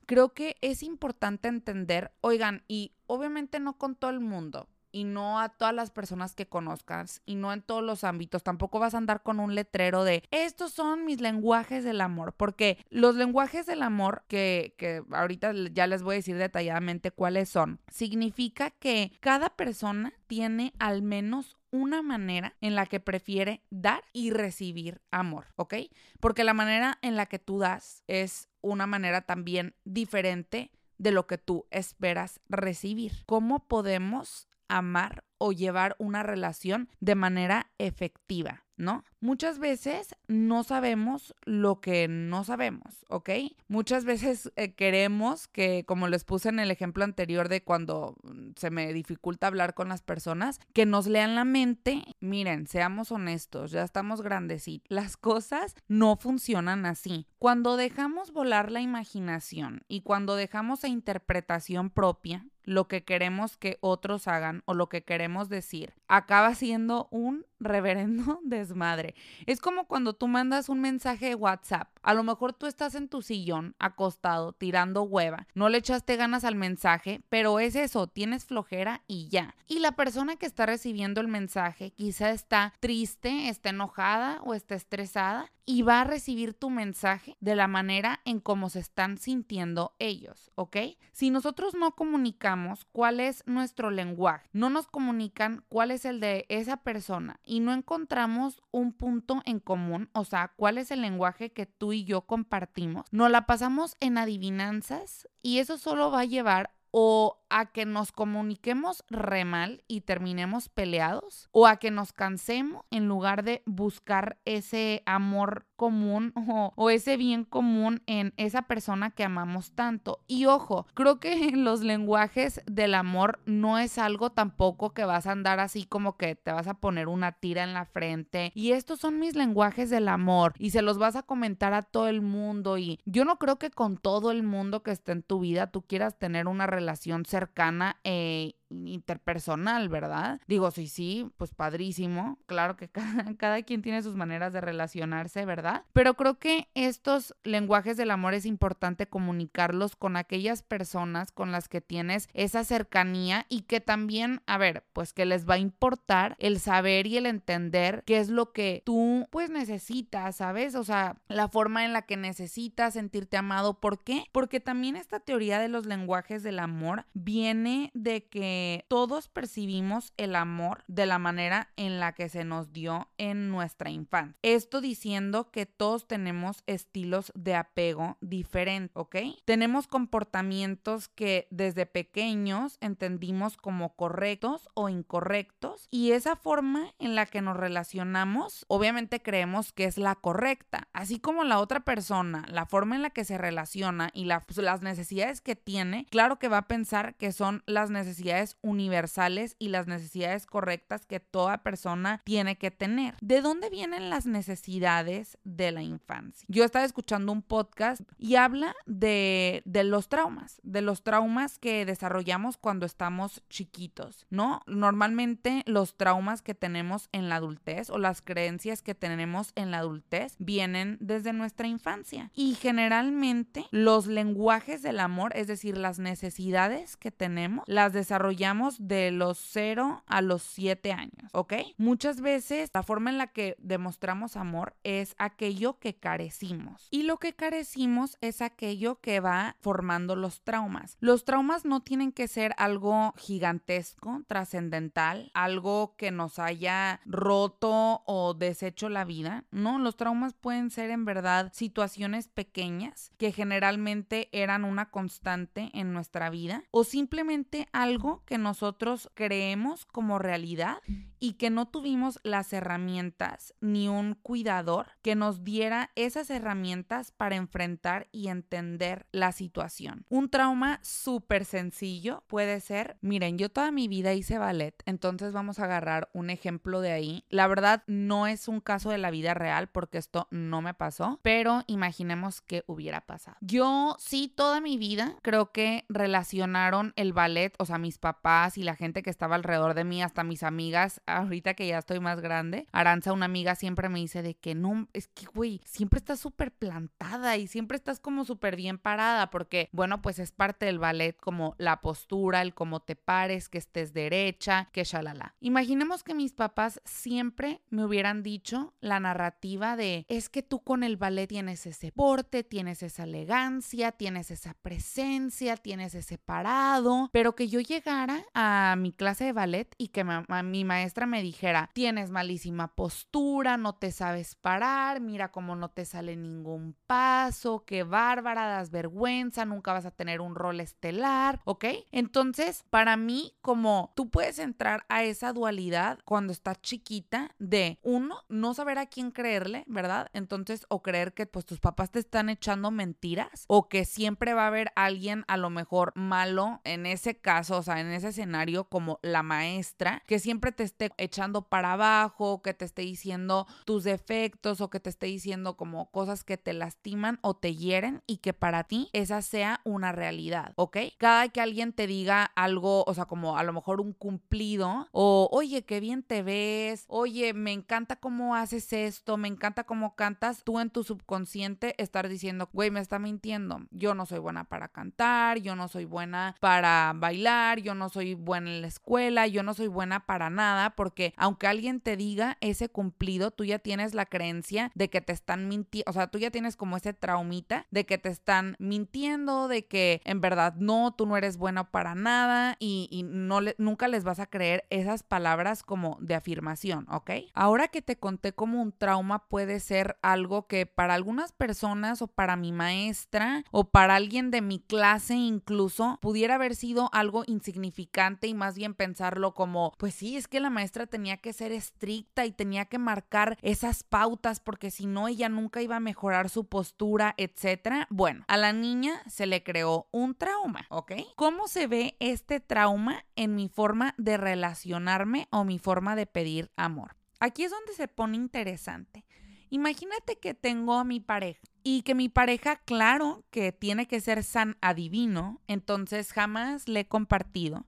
creo 0.06 0.34
que 0.34 0.56
es 0.61 0.82
importante 0.82 1.49
entender, 1.49 2.12
oigan, 2.20 2.62
y 2.68 2.92
obviamente 3.06 3.61
no 3.61 3.78
con 3.78 3.94
todo 3.94 4.11
el 4.11 4.20
mundo, 4.20 4.68
y 4.94 5.02
no 5.02 5.40
a 5.40 5.49
todas 5.49 5.75
las 5.75 5.90
personas 5.90 6.37
que 6.37 6.46
conozcas 6.46 7.20
y 7.26 7.34
no 7.34 7.52
en 7.52 7.62
todos 7.62 7.82
los 7.82 8.04
ámbitos. 8.04 8.44
Tampoco 8.44 8.78
vas 8.78 8.94
a 8.94 8.99
andar 8.99 9.25
con 9.25 9.40
un 9.40 9.56
letrero 9.56 10.04
de 10.04 10.23
estos 10.30 10.73
son 10.73 11.04
mis 11.04 11.20
lenguajes 11.20 11.82
del 11.82 12.00
amor, 12.00 12.32
porque 12.37 12.78
los 12.90 13.16
lenguajes 13.16 13.66
del 13.66 13.82
amor, 13.82 14.23
que, 14.28 14.76
que 14.78 15.02
ahorita 15.11 15.52
ya 15.73 15.88
les 15.88 16.04
voy 16.04 16.14
a 16.14 16.16
decir 16.18 16.37
detalladamente 16.37 17.11
cuáles 17.11 17.49
son, 17.49 17.80
significa 17.90 18.70
que 18.70 19.11
cada 19.18 19.50
persona 19.50 20.12
tiene 20.28 20.73
al 20.78 21.02
menos 21.02 21.56
una 21.73 22.02
manera 22.02 22.54
en 22.61 22.76
la 22.76 22.87
que 22.87 23.00
prefiere 23.00 23.64
dar 23.70 24.04
y 24.12 24.30
recibir 24.30 25.00
amor, 25.11 25.46
¿ok? 25.56 25.75
Porque 26.20 26.44
la 26.44 26.54
manera 26.54 26.99
en 27.02 27.16
la 27.16 27.26
que 27.26 27.40
tú 27.40 27.58
das 27.58 28.04
es 28.06 28.49
una 28.73 28.87
manera 28.87 29.23
también 29.23 29.75
diferente 29.85 30.71
de 30.99 31.11
lo 31.11 31.26
que 31.26 31.38
tú 31.38 31.66
esperas 31.71 32.40
recibir. 32.49 33.12
¿Cómo 33.26 33.66
podemos 33.66 34.49
amar 34.68 35.25
o 35.38 35.52
llevar 35.52 35.97
una 35.99 36.23
relación 36.23 36.88
de 37.00 37.14
manera 37.14 37.71
efectiva? 37.78 38.64
¿no? 38.76 39.04
Muchas 39.25 39.59
veces 39.59 40.14
no 40.28 40.64
sabemos 40.64 41.35
lo 41.47 41.81
que 41.81 42.09
no 42.09 42.45
sabemos, 42.45 43.07
¿ok? 43.09 43.31
Muchas 43.69 44.04
veces 44.04 44.52
eh, 44.57 44.75
queremos 44.75 45.49
que, 45.49 45.85
como 45.87 46.09
les 46.09 46.25
puse 46.25 46.50
en 46.50 46.59
el 46.59 46.71
ejemplo 46.71 47.04
anterior 47.04 47.49
de 47.49 47.62
cuando 47.62 48.19
mm, 48.23 48.50
se 48.54 48.69
me 48.69 48.93
dificulta 48.93 49.47
hablar 49.47 49.73
con 49.73 49.88
las 49.88 50.02
personas, 50.02 50.61
que 50.75 50.85
nos 50.85 51.07
lean 51.07 51.35
la 51.37 51.47
mente. 51.47 52.04
Miren, 52.21 52.66
seamos 52.66 53.12
honestos, 53.12 53.71
ya 53.71 53.83
estamos 53.83 54.21
grandecitos. 54.21 54.90
Las 54.90 55.16
cosas 55.16 55.75
no 55.88 56.19
funcionan 56.19 56.85
así. 56.85 57.26
Cuando 57.38 57.78
dejamos 57.78 58.31
volar 58.31 58.71
la 58.71 58.83
imaginación 58.83 59.85
y 59.88 60.02
cuando 60.02 60.37
dejamos 60.37 60.85
a 60.85 60.88
interpretación 60.88 61.88
propia, 61.88 62.45
lo 62.64 62.88
que 62.88 63.04
queremos 63.04 63.57
que 63.57 63.78
otros 63.81 64.26
hagan 64.26 64.62
o 64.64 64.75
lo 64.75 64.88
que 64.88 65.04
queremos 65.04 65.49
decir, 65.49 65.95
acaba 66.09 66.54
siendo 66.54 67.09
un 67.11 67.47
reverendo 67.61 68.40
desmadre. 68.45 69.13
Es 69.47 69.61
como 69.61 69.87
cuando 69.87 70.12
tú 70.14 70.28
mandas 70.28 70.68
un 70.68 70.80
mensaje 70.80 71.26
de 71.26 71.35
WhatsApp. 71.35 71.88
A 72.02 72.14
lo 72.14 72.23
mejor 72.23 72.52
tú 72.52 72.66
estás 72.66 72.94
en 72.94 73.09
tu 73.09 73.23
sillón, 73.23 73.75
acostado, 73.78 74.52
tirando 74.52 75.02
hueva. 75.02 75.47
No 75.54 75.68
le 75.68 75.78
echaste 75.78 76.16
ganas 76.16 76.44
al 76.44 76.54
mensaje, 76.54 77.23
pero 77.28 77.61
es 77.61 77.76
eso, 77.76 78.06
tienes 78.06 78.44
flojera 78.44 79.02
y 79.06 79.28
ya. 79.28 79.54
Y 79.66 79.78
la 79.78 79.92
persona 79.92 80.37
que 80.37 80.47
está 80.47 80.66
recibiendo 80.66 81.21
el 81.21 81.28
mensaje 81.28 81.90
quizá 81.90 82.30
está 82.30 82.75
triste, 82.80 83.49
está 83.49 83.71
enojada 83.71 84.40
o 84.44 84.54
está 84.54 84.75
estresada 84.75 85.50
y 85.66 85.83
va 85.83 86.02
a 86.02 86.04
recibir 86.04 86.54
tu 86.54 86.71
mensaje 86.71 87.37
de 87.40 87.56
la 87.56 87.68
manera 87.68 88.21
en 88.25 88.40
cómo 88.40 88.68
se 88.68 88.80
están 88.80 89.18
sintiendo 89.18 89.94
ellos, 89.99 90.50
¿ok? 90.56 90.76
Si 91.12 91.30
nosotros 91.30 91.75
no 91.75 91.92
comunicamos 91.92 92.85
cuál 92.92 93.21
es 93.21 93.42
nuestro 93.47 93.90
lenguaje, 93.90 94.49
no 94.52 94.68
nos 94.68 94.87
comunican 94.87 95.64
cuál 95.68 95.90
es 95.90 96.04
el 96.04 96.21
de 96.21 96.44
esa 96.49 96.76
persona 96.78 97.40
y 97.44 97.61
no 97.61 97.73
encontramos 97.73 98.62
un 98.71 98.92
punto 98.92 99.03
en 99.44 99.61
común, 99.61 100.08
o 100.12 100.25
sea, 100.25 100.52
cuál 100.56 100.78
es 100.78 100.90
el 100.90 101.02
lenguaje 101.02 101.52
que 101.52 101.66
tú 101.66 101.92
y 101.92 102.04
yo 102.04 102.23
compartimos, 102.23 103.04
nos 103.11 103.30
la 103.30 103.46
pasamos 103.46 103.96
en 104.00 104.18
adivinanzas 104.18 105.28
y 105.42 105.58
eso 105.58 105.78
solo 105.78 106.11
va 106.11 106.20
a 106.20 106.25
llevar 106.25 106.70
o 106.90 107.44
a 107.56 107.66
que 107.66 107.87
nos 107.87 108.11
comuniquemos 108.11 109.04
re 109.08 109.44
mal 109.44 109.84
y 109.87 110.00
terminemos 110.00 110.68
peleados 110.68 111.49
o 111.52 111.68
a 111.68 111.76
que 111.76 111.92
nos 111.92 112.12
cansemos 112.12 112.84
en 112.90 113.06
lugar 113.06 113.44
de 113.44 113.62
buscar 113.64 114.38
ese 114.44 115.04
amor 115.06 115.64
común 115.76 116.32
o, 116.75 116.90
ese 116.90 117.16
bien 117.16 117.44
común 117.44 118.02
en 118.06 118.34
esa 118.38 118.62
persona 118.62 119.12
que 119.12 119.23
amamos 119.23 119.73
tanto. 119.73 120.20
Y 120.26 120.47
ojo, 120.47 120.88
creo 120.95 121.21
que 121.21 121.52
los 121.54 121.82
lenguajes 121.82 122.60
del 122.67 122.93
amor 122.93 123.38
no 123.47 123.78
es 123.78 123.99
algo 123.99 124.30
tampoco 124.30 124.93
que 124.93 125.04
vas 125.04 125.28
a 125.28 125.32
andar 125.32 125.60
así 125.60 125.84
como 125.84 126.17
que 126.17 126.34
te 126.34 126.50
vas 126.50 126.67
a 126.67 126.75
poner 126.75 127.06
una 127.06 127.32
tira 127.32 127.62
en 127.62 127.73
la 127.73 127.84
frente 127.84 128.50
y 128.56 128.73
estos 128.73 128.99
son 128.99 129.21
mis 129.21 129.36
lenguajes 129.36 129.90
del 129.90 130.08
amor 130.08 130.54
y 130.58 130.71
se 130.71 130.82
los 130.82 130.99
vas 130.99 131.14
a 131.14 131.23
comentar 131.23 131.73
a 131.73 131.82
todo 131.82 132.08
el 132.08 132.21
mundo 132.21 132.78
y 132.78 132.99
yo 133.04 133.25
no 133.25 133.38
creo 133.38 133.60
que 133.60 133.71
con 133.71 133.97
todo 133.97 134.32
el 134.32 134.43
mundo 134.43 134.82
que 134.82 134.90
esté 134.90 135.12
en 135.12 135.23
tu 135.23 135.38
vida 135.38 135.69
tú 135.69 135.82
quieras 135.82 136.19
tener 136.19 136.49
una 136.49 136.67
relación 136.67 137.25
cercana 137.25 137.44
cercana 137.45 137.97
e 138.04 138.57
interpersonal, 138.87 139.89
¿verdad? 139.89 140.41
Digo, 140.47 140.71
sí, 140.71 140.89
sí, 140.89 141.30
pues 141.37 141.54
padrísimo. 141.54 142.39
Claro 142.47 142.76
que 142.76 142.89
cada, 142.91 143.37
cada, 143.37 143.63
quien 143.63 143.82
tiene 143.82 144.02
sus 144.02 144.17
maneras 144.17 144.52
de 144.52 144.60
relacionarse, 144.60 145.45
¿verdad? 145.45 145.84
Pero 145.93 146.15
creo 146.15 146.39
que 146.39 146.69
estos 146.75 147.34
lenguajes 147.45 147.97
del 147.97 148.10
amor 148.10 148.34
es 148.34 148.47
importante 148.47 149.06
comunicarlos 149.06 149.97
con 149.97 150.17
aquellas 150.17 150.63
personas 150.63 151.32
con 151.32 151.52
las 151.52 151.69
que 151.69 151.80
tienes 151.80 152.28
esa 152.32 152.65
cercanía 152.65 153.47
y 153.49 153.63
que 153.63 153.80
también, 153.80 154.41
a 154.47 154.58
ver, 154.58 154.84
pues 154.93 155.13
que 155.13 155.25
les 155.25 155.49
va 155.49 155.54
a 155.54 155.58
importar 155.58 156.37
el 156.39 156.60
saber 156.60 157.06
y 157.06 157.17
el 157.17 157.26
entender 157.26 158.02
qué 158.06 158.19
es 158.19 158.28
lo 158.28 158.52
que 158.52 158.82
tú 158.84 159.26
pues 159.30 159.50
necesitas, 159.50 160.37
¿sabes? 160.37 160.75
O 160.75 160.84
sea, 160.84 161.17
la 161.28 161.49
forma 161.49 161.84
en 161.84 161.93
la 161.93 162.02
que 162.02 162.17
necesitas 162.17 162.95
sentirte 162.95 163.37
amado. 163.37 163.80
¿Por 163.80 164.02
qué? 164.02 164.25
Porque 164.32 164.60
también 164.60 164.97
esta 164.97 165.21
teoría 165.21 165.58
de 165.58 165.69
los 165.69 165.87
lenguajes 165.87 166.43
del 166.43 166.58
amor 166.58 167.06
viene 167.13 167.91
de 167.95 168.26
que 168.26 168.64
todos 168.89 169.29
percibimos 169.29 170.13
el 170.17 170.37
amor 170.37 170.85
de 170.87 171.07
la 171.07 171.19
manera 171.19 171.71
en 171.77 172.00
la 172.00 172.13
que 172.13 172.29
se 172.29 172.45
nos 172.45 172.73
dio 172.73 173.09
en 173.19 173.50
nuestra 173.50 173.91
infancia. 173.91 174.39
Esto 174.43 174.81
diciendo 174.81 175.50
que 175.50 175.67
todos 175.67 176.07
tenemos 176.07 176.63
estilos 176.67 177.33
de 177.35 177.55
apego 177.55 178.17
diferentes, 178.21 178.97
¿ok? 178.97 179.17
Tenemos 179.45 179.87
comportamientos 179.87 181.09
que 181.09 181.47
desde 181.50 181.87
pequeños 181.87 182.79
entendimos 182.81 183.57
como 183.57 183.95
correctos 183.95 184.69
o 184.75 184.89
incorrectos 184.89 185.89
y 185.91 186.13
esa 186.13 186.37
forma 186.37 186.93
en 186.99 187.15
la 187.15 187.27
que 187.27 187.41
nos 187.41 187.57
relacionamos, 187.57 188.65
obviamente 188.69 189.23
creemos 189.23 189.73
que 189.73 189.85
es 189.85 189.99
la 189.99 190.15
correcta, 190.15 190.89
así 190.93 191.19
como 191.19 191.45
la 191.45 191.59
otra 191.59 191.81
persona, 191.81 192.45
la 192.49 192.67
forma 192.67 192.97
en 192.97 193.03
la 193.03 193.11
que 193.11 193.25
se 193.25 193.39
relaciona 193.39 194.11
y 194.13 194.29
pues, 194.47 194.59
las 194.59 194.83
necesidades 194.83 195.41
que 195.41 195.57
tiene, 195.57 196.07
claro 196.11 196.39
que 196.39 196.49
va 196.49 196.59
a 196.59 196.69
pensar 196.69 197.15
que 197.15 197.33
son 197.33 197.63
las 197.67 197.91
necesidades 197.91 198.53
universales 198.62 199.56
y 199.58 199.69
las 199.69 199.86
necesidades 199.86 200.47
correctas 200.47 201.06
que 201.06 201.21
toda 201.21 201.62
persona 201.62 202.21
tiene 202.25 202.56
que 202.56 202.71
tener. 202.71 203.14
¿De 203.21 203.40
dónde 203.40 203.71
vienen 203.71 204.10
las 204.10 204.26
necesidades 204.26 205.38
de 205.45 205.73
la 205.73 205.82
infancia? 205.82 206.47
Yo 206.49 206.64
estaba 206.64 206.84
escuchando 206.84 207.32
un 207.32 207.43
podcast 207.43 208.02
y 208.19 208.36
habla 208.36 208.75
de, 208.86 209.62
de 209.64 209.84
los 209.84 210.08
traumas, 210.08 210.60
de 210.62 210.82
los 210.82 211.02
traumas 211.02 211.58
que 211.58 211.86
desarrollamos 211.86 212.56
cuando 212.56 212.86
estamos 212.86 213.43
chiquitos, 213.49 214.26
¿no? 214.30 214.60
Normalmente 214.67 215.62
los 215.67 215.97
traumas 215.97 216.43
que 216.43 216.54
tenemos 216.54 217.08
en 217.12 217.28
la 217.28 217.36
adultez 217.36 217.90
o 217.90 217.99
las 217.99 218.23
creencias 218.23 218.82
que 218.82 218.95
tenemos 218.95 219.52
en 219.54 219.71
la 219.71 219.78
adultez 219.78 220.36
vienen 220.38 220.99
desde 221.00 221.32
nuestra 221.32 221.67
infancia 221.67 222.30
y 222.34 222.54
generalmente 222.54 223.67
los 223.71 224.06
lenguajes 224.06 224.82
del 224.82 225.00
amor, 225.00 225.36
es 225.36 225.47
decir, 225.47 225.78
las 225.78 225.99
necesidades 225.99 226.97
que 226.97 227.10
tenemos, 227.10 227.64
las 227.67 227.93
desarrollamos 227.93 228.33
de 228.78 229.10
los 229.10 229.38
0 229.38 230.02
a 230.06 230.20
los 230.20 230.42
7 230.42 230.92
años, 230.92 231.30
¿ok? 231.32 231.54
Muchas 231.76 232.20
veces 232.20 232.70
la 232.75 232.82
forma 232.82 233.10
en 233.10 233.18
la 233.18 233.28
que 233.28 233.56
demostramos 233.58 234.36
amor 234.36 234.75
es 234.82 235.14
aquello 235.18 235.78
que 235.78 235.94
carecimos. 235.94 236.88
Y 236.90 237.04
lo 237.04 237.18
que 237.18 237.34
carecimos 237.34 238.18
es 238.20 238.42
aquello 238.42 239.00
que 239.00 239.20
va 239.20 239.56
formando 239.60 240.16
los 240.16 240.42
traumas. 240.42 240.97
Los 241.00 241.25
traumas 241.25 241.64
no 241.64 241.80
tienen 241.80 242.12
que 242.12 242.28
ser 242.28 242.54
algo 242.58 243.14
gigantesco, 243.16 244.23
trascendental, 244.26 245.30
algo 245.34 245.94
que 245.97 246.10
nos 246.10 246.38
haya 246.38 247.00
roto 247.06 248.02
o 248.06 248.34
deshecho 248.34 248.88
la 248.88 249.04
vida. 249.04 249.44
No, 249.50 249.78
los 249.78 249.97
traumas 249.97 250.34
pueden 250.34 250.70
ser 250.70 250.90
en 250.90 251.04
verdad 251.04 251.52
situaciones 251.54 252.28
pequeñas 252.28 253.12
que 253.16 253.32
generalmente 253.32 254.28
eran 254.32 254.64
una 254.64 254.90
constante 254.90 255.70
en 255.73 255.92
nuestra 255.92 256.30
vida 256.30 256.64
o 256.70 256.84
simplemente 256.84 257.68
algo 257.73 258.24
que 258.25 258.39
nosotros 258.39 259.10
creemos 259.15 259.87
como 259.87 260.19
realidad 260.19 260.78
y 261.25 261.32
que 261.32 261.49
no 261.49 261.65
tuvimos 261.69 262.21
las 262.23 262.52
herramientas 262.52 263.54
ni 263.63 263.89
un 263.89 264.15
cuidador 264.15 264.89
que 265.00 265.15
nos 265.15 265.43
diera 265.43 265.91
esas 265.95 266.28
herramientas 266.28 267.13
para 267.13 267.37
enfrentar 267.37 268.08
y 268.13 268.28
entender 268.28 269.06
la 269.10 269.32
situación. 269.32 270.04
Un 270.10 270.28
trauma 270.28 270.80
súper 270.82 271.47
sencillo 271.47 272.25
puede 272.26 272.60
ser, 272.60 272.99
miren, 273.00 273.39
yo 273.39 273.49
toda 273.49 273.71
mi 273.71 273.89
vida 273.89 274.13
hice 274.13 274.37
ballet, 274.37 274.75
entonces 274.84 275.32
vamos 275.32 275.58
a 275.58 275.65
agarrar 275.65 276.10
un 276.13 276.28
ejemplo 276.28 276.82
de 276.82 276.93
ahí. 276.93 277.25
La 277.30 277.47
verdad 277.47 277.84
no 277.87 278.26
es 278.26 278.47
un 278.47 278.60
caso 278.60 278.91
de 278.91 278.99
la 278.99 279.10
vida 279.10 279.32
real 279.32 279.69
porque 279.69 279.97
esto 279.97 280.28
no 280.30 280.60
me 280.60 280.75
pasó, 280.75 281.21
pero 281.23 281.63
imaginemos 281.69 282.43
que 282.43 282.65
hubiera 282.67 283.00
pasado. 283.00 283.39
Yo 283.41 283.97
sí 283.99 284.28
toda 284.28 284.60
mi 284.60 284.76
vida 284.76 285.17
creo 285.23 285.52
que 285.52 285.87
relacionaron 285.89 286.93
el 286.97 287.15
ballet, 287.15 287.54
o 287.58 287.65
sea, 287.65 287.78
mis 287.78 287.97
papás 287.97 288.58
y 288.58 288.63
la 288.63 288.76
gente 288.76 289.02
que 289.02 289.08
estaba 289.08 289.37
alrededor 289.37 289.73
de 289.73 289.84
mí, 289.84 290.02
hasta 290.02 290.23
mis 290.23 290.43
amigas, 290.43 291.00
ahorita 291.19 291.55
que 291.55 291.67
ya 291.67 291.79
estoy 291.79 292.00
más 292.00 292.21
grande, 292.21 292.67
Aranza, 292.73 293.13
una 293.13 293.27
amiga, 293.27 293.55
siempre 293.55 293.89
me 293.89 293.99
dice 293.99 294.23
de 294.23 294.35
que 294.35 294.55
no, 294.55 294.89
es 294.93 295.09
que, 295.09 295.27
güey, 295.27 295.61
siempre 295.65 295.99
estás 295.99 296.21
súper 296.21 296.53
plantada 296.53 297.37
y 297.37 297.47
siempre 297.47 297.77
estás 297.77 298.00
como 298.00 298.25
súper 298.25 298.57
bien 298.57 298.79
parada 298.79 299.31
porque, 299.31 299.69
bueno, 299.73 300.03
pues 300.03 300.19
es 300.19 300.33
parte 300.33 300.67
del 300.67 300.79
ballet 300.79 301.17
como 301.17 301.55
la 301.59 301.81
postura, 301.81 302.43
el 302.43 302.55
cómo 302.55 302.81
te 302.81 302.97
pares, 302.97 303.49
que 303.49 303.59
estés 303.59 303.93
derecha, 303.93 304.69
que 304.73 304.85
shalala. 304.85 305.35
Imaginemos 305.41 306.03
que 306.03 306.15
mis 306.15 306.33
papás 306.33 306.81
siempre 306.85 307.63
me 307.71 307.85
hubieran 307.85 308.23
dicho 308.23 308.75
la 308.81 309.00
narrativa 309.00 309.77
de, 309.77 310.05
es 310.09 310.29
que 310.29 310.43
tú 310.43 310.63
con 310.63 310.83
el 310.83 310.97
ballet 310.97 311.29
tienes 311.29 311.67
ese 311.67 311.93
porte, 311.93 312.45
tienes 312.45 312.83
esa 312.83 313.05
elegancia, 313.05 313.93
tienes 313.93 314.31
esa 314.31 314.55
presencia, 314.55 315.57
tienes 315.57 315.95
ese 315.95 316.19
parado, 316.19 317.11
pero 317.13 317.35
que 317.35 317.49
yo 317.49 317.61
llegara 317.61 318.25
a 318.35 318.75
mi 318.79 318.93
clase 318.93 319.25
de 319.25 319.33
ballet 319.33 319.75
y 319.79 319.89
que 319.89 320.05
mi 320.45 320.65
maestra 320.65 321.03
me 321.06 321.23
dijera, 321.23 321.71
tienes 321.73 322.10
malísima 322.10 322.75
postura, 322.75 323.56
no 323.56 323.75
te 323.75 323.93
sabes 323.93 324.34
parar, 324.34 325.00
mira 325.00 325.30
cómo 325.30 325.56
no 325.56 325.71
te 325.71 325.84
sale 325.84 326.17
ningún 326.17 326.76
paso, 326.86 327.64
qué 327.64 327.82
bárbara, 327.82 328.47
das 328.47 328.71
vergüenza, 328.71 329.45
nunca 329.45 329.73
vas 329.73 329.86
a 329.86 329.90
tener 329.90 330.21
un 330.21 330.34
rol 330.34 330.60
estelar, 330.60 331.40
¿ok? 331.45 331.64
Entonces, 331.93 332.64
para 332.71 332.97
mí, 332.97 333.34
como 333.40 333.93
tú 333.97 334.10
puedes 334.10 334.38
entrar 334.38 334.84
a 334.88 335.02
esa 335.02 335.32
dualidad 335.32 335.99
cuando 336.04 336.32
estás 336.32 336.60
chiquita 336.60 337.34
de, 337.38 337.78
uno, 337.82 338.23
no 338.28 338.54
saber 338.54 338.78
a 338.78 338.86
quién 338.86 339.10
creerle, 339.10 339.64
¿verdad? 339.67 340.08
Entonces, 340.12 340.67
o 340.69 340.82
creer 340.82 341.14
que 341.14 341.26
pues 341.26 341.45
tus 341.45 341.60
papás 341.60 341.90
te 341.90 341.99
están 341.99 342.28
echando 342.28 342.71
mentiras 342.71 343.45
o 343.49 343.69
que 343.69 343.84
siempre 343.84 344.34
va 344.34 344.45
a 344.45 344.49
haber 344.49 344.73
alguien 344.76 345.25
a 345.28 345.36
lo 345.36 345.50
mejor 345.50 345.93
malo 345.95 346.60
en 346.64 346.86
ese 346.86 347.17
caso, 347.17 347.58
o 347.58 347.62
sea, 347.62 347.80
en 347.80 347.88
ese 347.88 348.08
escenario 348.08 348.64
como 348.64 348.99
la 349.02 349.23
maestra, 349.23 350.02
que 350.06 350.19
siempre 350.19 350.52
te 350.52 350.62
esté 350.62 350.83
echando 350.97 351.42
para 351.42 351.73
abajo, 351.75 352.42
que 352.42 352.54
te 352.54 352.64
esté 352.64 352.82
diciendo 352.82 353.47
tus 353.64 353.84
defectos 353.84 354.60
o 354.60 354.70
que 354.70 354.80
te 354.80 354.90
esté 354.90 355.06
diciendo 355.06 355.56
como 355.56 355.90
cosas 355.90 356.25
que 356.25 356.36
te 356.36 356.52
lastiman 356.52 357.18
o 357.23 357.34
te 357.34 357.54
hieren 357.54 358.02
y 358.06 358.18
que 358.18 358.32
para 358.32 358.64
ti 358.64 358.88
esa 358.92 359.23
sea 359.23 359.60
una 359.64 359.92
realidad, 359.92 360.52
¿ok? 360.56 360.78
Cada 360.99 361.28
que 361.28 361.40
alguien 361.40 361.73
te 361.73 361.86
diga 361.86 362.25
algo, 362.36 362.84
o 362.86 362.94
sea, 362.94 363.06
como 363.06 363.36
a 363.36 363.42
lo 363.42 363.52
mejor 363.52 363.80
un 363.80 363.92
cumplido 363.92 364.88
o, 364.92 365.28
oye, 365.32 365.64
qué 365.64 365.80
bien 365.80 366.02
te 366.02 366.23
ves, 366.23 366.84
oye, 366.88 367.34
me 367.34 367.52
encanta 367.52 367.97
cómo 367.97 368.34
haces 368.34 368.73
esto, 368.73 369.16
me 369.16 369.28
encanta 369.28 369.64
cómo 369.64 369.94
cantas, 369.94 370.42
tú 370.44 370.60
en 370.60 370.70
tu 370.70 370.84
subconsciente 370.84 371.75
estar 371.82 372.08
diciendo, 372.08 372.49
güey, 372.52 372.70
me 372.70 372.80
está 372.80 372.99
mintiendo, 372.99 373.60
yo 373.70 373.94
no 373.94 374.06
soy 374.06 374.18
buena 374.18 374.44
para 374.44 374.68
cantar, 374.68 375.38
yo 375.38 375.56
no 375.56 375.68
soy 375.68 375.84
buena 375.84 376.36
para 376.40 376.92
bailar, 376.94 377.60
yo 377.60 377.75
no 377.75 377.88
soy 377.88 378.14
buena 378.14 378.50
en 378.50 378.62
la 378.62 378.68
escuela, 378.68 379.26
yo 379.26 379.42
no 379.42 379.54
soy 379.54 379.68
buena 379.68 380.06
para 380.06 380.30
nada, 380.30 380.74
porque 380.75 381.15
aunque 381.17 381.47
alguien 381.47 381.80
te 381.80 381.97
diga 381.97 382.37
ese 382.41 382.69
cumplido, 382.69 383.30
tú 383.30 383.45
ya 383.45 383.58
tienes 383.58 383.95
la 383.95 384.06
creencia 384.06 384.71
de 384.75 384.91
que 384.91 385.00
te 385.00 385.13
están 385.13 385.49
mintiendo, 385.49 385.91
o 385.91 385.93
sea, 385.93 386.08
tú 386.08 386.19
ya 386.19 386.30
tienes 386.30 386.56
como 386.56 386.76
ese 386.76 386.93
traumita 386.93 387.67
de 387.71 387.84
que 387.87 387.99
te 387.99 388.08
están 388.08 388.56
mintiendo, 388.58 389.49
de 389.49 389.67
que 389.67 390.00
en 390.04 390.21
verdad 390.21 390.54
no, 390.56 390.95
tú 390.97 391.06
no 391.06 391.17
eres 391.17 391.37
bueno 391.37 391.71
para 391.71 391.95
nada 391.95 392.56
y, 392.58 393.04
no 393.04 393.41
nunca 393.58 393.89
les 393.89 394.04
vas 394.04 394.19
a 394.19 394.26
creer 394.26 394.65
esas 394.71 395.02
palabras 395.02 395.63
como 395.63 395.99
de 396.00 396.15
afirmación, 396.15 396.87
¿ok? 396.91 397.10
Ahora 397.34 397.69
que 397.69 397.82
te 397.82 397.97
conté 397.97 398.32
como 398.32 398.63
un 398.63 398.73
trauma 398.73 399.26
puede 399.28 399.60
ser 399.60 399.97
algo 400.02 400.47
que 400.47 400.67
para 400.67 400.95
algunas 400.95 401.32
personas 401.32 402.02
o 402.02 402.06
para 402.06 402.37
mi 402.37 402.52
maestra 402.52 403.45
o 403.50 403.65
para 403.71 403.97
alguien 403.97 404.30
de 404.30 404.41
mi 404.41 404.60
clase 404.60 405.15
incluso 405.15 405.99
pudiera 406.00 406.37
haber 406.37 406.54
sido 406.54 406.91
algo 406.93 407.25
insignificante 407.26 408.26
y 408.26 408.34
más 408.34 408.54
bien 408.54 408.75
pensarlo 408.75 409.34
como, 409.34 409.73
pues 409.78 409.95
sí, 409.95 410.17
es 410.17 410.28
que 410.28 410.41
la 410.41 410.50
maestra 410.50 410.64
tenía 410.73 411.17
que 411.19 411.33
ser 411.33 411.53
estricta 411.53 412.27
y 412.27 412.33
tenía 412.33 412.65
que 412.67 412.79
marcar 412.79 413.39
esas 413.43 413.83
pautas 413.83 414.41
porque 414.41 414.71
si 414.71 414.87
no 414.87 415.09
ella 415.09 415.29
nunca 415.29 415.63
iba 415.63 415.77
a 415.77 415.81
mejorar 415.81 416.29
su 416.29 416.47
postura, 416.47 417.15
etcétera. 417.17 417.87
Bueno, 417.91 418.25
a 418.29 418.37
la 418.37 418.53
niña 418.53 419.03
se 419.09 419.27
le 419.27 419.43
creó 419.43 419.89
un 419.91 420.15
trauma, 420.15 420.67
¿ok? 420.71 420.93
¿Cómo 421.17 421.49
se 421.49 421.67
ve 421.67 421.97
este 422.00 422.41
trauma 422.41 423.05
en 423.17 423.35
mi 423.35 423.49
forma 423.49 423.95
de 423.99 424.17
relacionarme 424.17 425.29
o 425.31 425.45
mi 425.45 425.59
forma 425.59 425.97
de 425.97 426.07
pedir 426.07 426.50
amor? 426.57 426.97
Aquí 427.21 427.45
es 427.45 427.50
donde 427.50 427.73
se 427.73 427.89
pone 427.89 428.17
interesante. 428.17 429.05
Imagínate 429.50 430.19
que 430.19 430.35
tengo 430.35 430.75
a 430.75 430.85
mi 430.85 431.00
pareja 431.00 431.41
y 431.63 431.83
que 431.83 431.95
mi 431.95 432.09
pareja, 432.09 432.57
claro, 432.57 433.25
que 433.31 433.53
tiene 433.53 433.87
que 433.87 434.00
ser 434.00 434.25
san 434.25 434.57
adivino, 434.61 435.41
entonces 435.47 436.13
jamás 436.13 436.69
le 436.69 436.81
he 436.81 436.89
compartido 436.89 437.67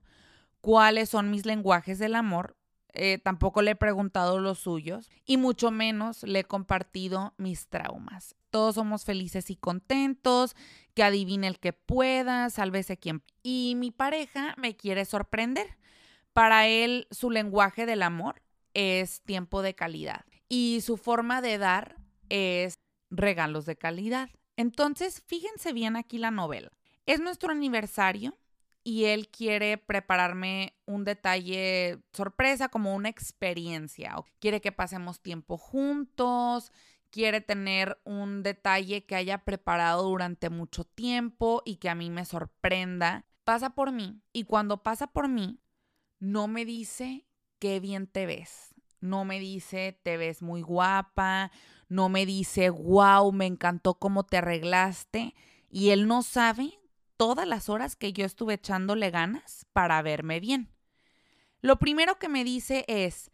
cuáles 0.61 1.09
son 1.09 1.31
mis 1.31 1.45
lenguajes 1.45 1.97
del 1.97 2.15
amor, 2.15 2.56
eh, 2.99 3.19
tampoco 3.19 3.61
le 3.61 3.71
he 3.71 3.75
preguntado 3.75 4.39
los 4.39 4.57
suyos 4.57 5.11
y 5.23 5.37
mucho 5.37 5.69
menos 5.69 6.23
le 6.23 6.39
he 6.39 6.43
compartido 6.43 7.35
mis 7.37 7.67
traumas. 7.67 8.35
Todos 8.49 8.73
somos 8.75 9.05
felices 9.05 9.51
y 9.51 9.55
contentos, 9.55 10.55
que 10.95 11.03
adivine 11.03 11.45
el 11.45 11.59
que 11.59 11.73
pueda, 11.73 12.49
sálvese 12.49 12.97
quien. 12.97 13.21
Y 13.43 13.75
mi 13.77 13.91
pareja 13.91 14.55
me 14.57 14.75
quiere 14.75 15.05
sorprender. 15.05 15.77
Para 16.33 16.65
él, 16.65 17.07
su 17.11 17.29
lenguaje 17.29 17.85
del 17.85 18.01
amor 18.01 18.41
es 18.73 19.21
tiempo 19.21 19.61
de 19.61 19.75
calidad 19.75 20.25
y 20.49 20.81
su 20.81 20.97
forma 20.97 21.39
de 21.41 21.59
dar 21.59 21.97
es 22.29 22.79
regalos 23.11 23.67
de 23.67 23.75
calidad. 23.75 24.29
Entonces, 24.55 25.21
fíjense 25.27 25.71
bien 25.71 25.95
aquí 25.95 26.17
la 26.17 26.31
novela. 26.31 26.71
Es 27.05 27.19
nuestro 27.19 27.51
aniversario 27.51 28.35
y 28.87 29.03
él 29.03 29.27
quiere 29.27 29.77
prepararme 29.77 30.73
un 30.85 31.03
detalle 31.03 31.99
sorpresa, 32.13 32.69
como 32.69 32.95
una 32.95 33.09
experiencia. 33.09 34.15
Quiere 34.39 34.61
que 34.61 34.71
pasemos 34.71 35.19
tiempo 35.19 35.57
juntos, 35.57 36.71
quiere 37.09 37.41
tener 37.41 37.99
un 38.05 38.43
detalle 38.43 39.05
que 39.05 39.17
haya 39.17 39.39
preparado 39.39 40.03
durante 40.03 40.49
mucho 40.49 40.85
tiempo 40.85 41.63
y 41.65 41.75
que 41.75 41.89
a 41.89 41.95
mí 41.95 42.09
me 42.09 42.23
sorprenda. 42.23 43.25
Pasa 43.43 43.71
por 43.71 43.91
mí 43.91 44.21
y 44.31 44.45
cuando 44.45 44.83
pasa 44.83 45.07
por 45.07 45.27
mí, 45.27 45.59
no 46.19 46.47
me 46.47 46.63
dice 46.63 47.27
qué 47.59 47.81
bien 47.81 48.07
te 48.07 48.25
ves. 48.25 48.73
No 49.01 49.25
me 49.25 49.41
dice 49.41 49.99
te 50.01 50.15
ves 50.15 50.41
muy 50.41 50.61
guapa, 50.61 51.51
no 51.89 52.07
me 52.07 52.25
dice 52.25 52.69
wow, 52.69 53.33
me 53.33 53.47
encantó 53.47 53.95
cómo 53.95 54.23
te 54.25 54.37
arreglaste. 54.37 55.35
Y 55.69 55.89
él 55.89 56.07
no 56.07 56.23
sabe 56.23 56.79
todas 57.17 57.47
las 57.47 57.69
horas 57.69 57.95
que 57.95 58.13
yo 58.13 58.25
estuve 58.25 58.55
echándole 58.55 59.09
ganas 59.09 59.65
para 59.73 60.01
verme 60.01 60.39
bien. 60.39 60.69
Lo 61.61 61.77
primero 61.79 62.19
que 62.19 62.29
me 62.29 62.43
dice 62.43 62.85
es, 62.87 63.31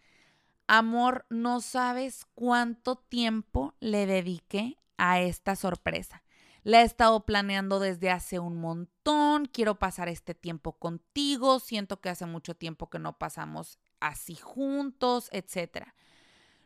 amor, 0.67 1.25
no 1.29 1.61
sabes 1.61 2.25
cuánto 2.33 2.95
tiempo 2.95 3.75
le 3.79 4.05
dediqué 4.05 4.77
a 4.97 5.19
esta 5.19 5.55
sorpresa. 5.55 6.23
La 6.63 6.81
he 6.81 6.85
estado 6.85 7.25
planeando 7.25 7.79
desde 7.79 8.09
hace 8.09 8.39
un 8.39 8.55
montón, 8.55 9.45
quiero 9.45 9.79
pasar 9.79 10.07
este 10.07 10.33
tiempo 10.33 10.79
contigo, 10.79 11.59
siento 11.59 11.99
que 11.99 12.07
hace 12.07 12.25
mucho 12.25 12.55
tiempo 12.55 12.89
que 12.89 12.99
no 12.99 13.17
pasamos 13.17 13.79
así 13.99 14.35
juntos, 14.35 15.27
etc. 15.33 15.87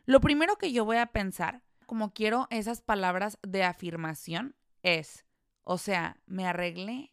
Lo 0.06 0.22
primero 0.22 0.58
que 0.58 0.72
yo 0.72 0.86
voy 0.86 0.98
a 0.98 1.08
pensar, 1.08 1.64
como 1.88 2.14
quiero 2.14 2.48
esas 2.52 2.82
palabras 2.82 3.40
de 3.42 3.64
afirmación, 3.64 4.56
es, 4.84 5.26
o 5.70 5.78
sea, 5.78 6.16
me 6.28 6.48
arreglé 6.48 7.12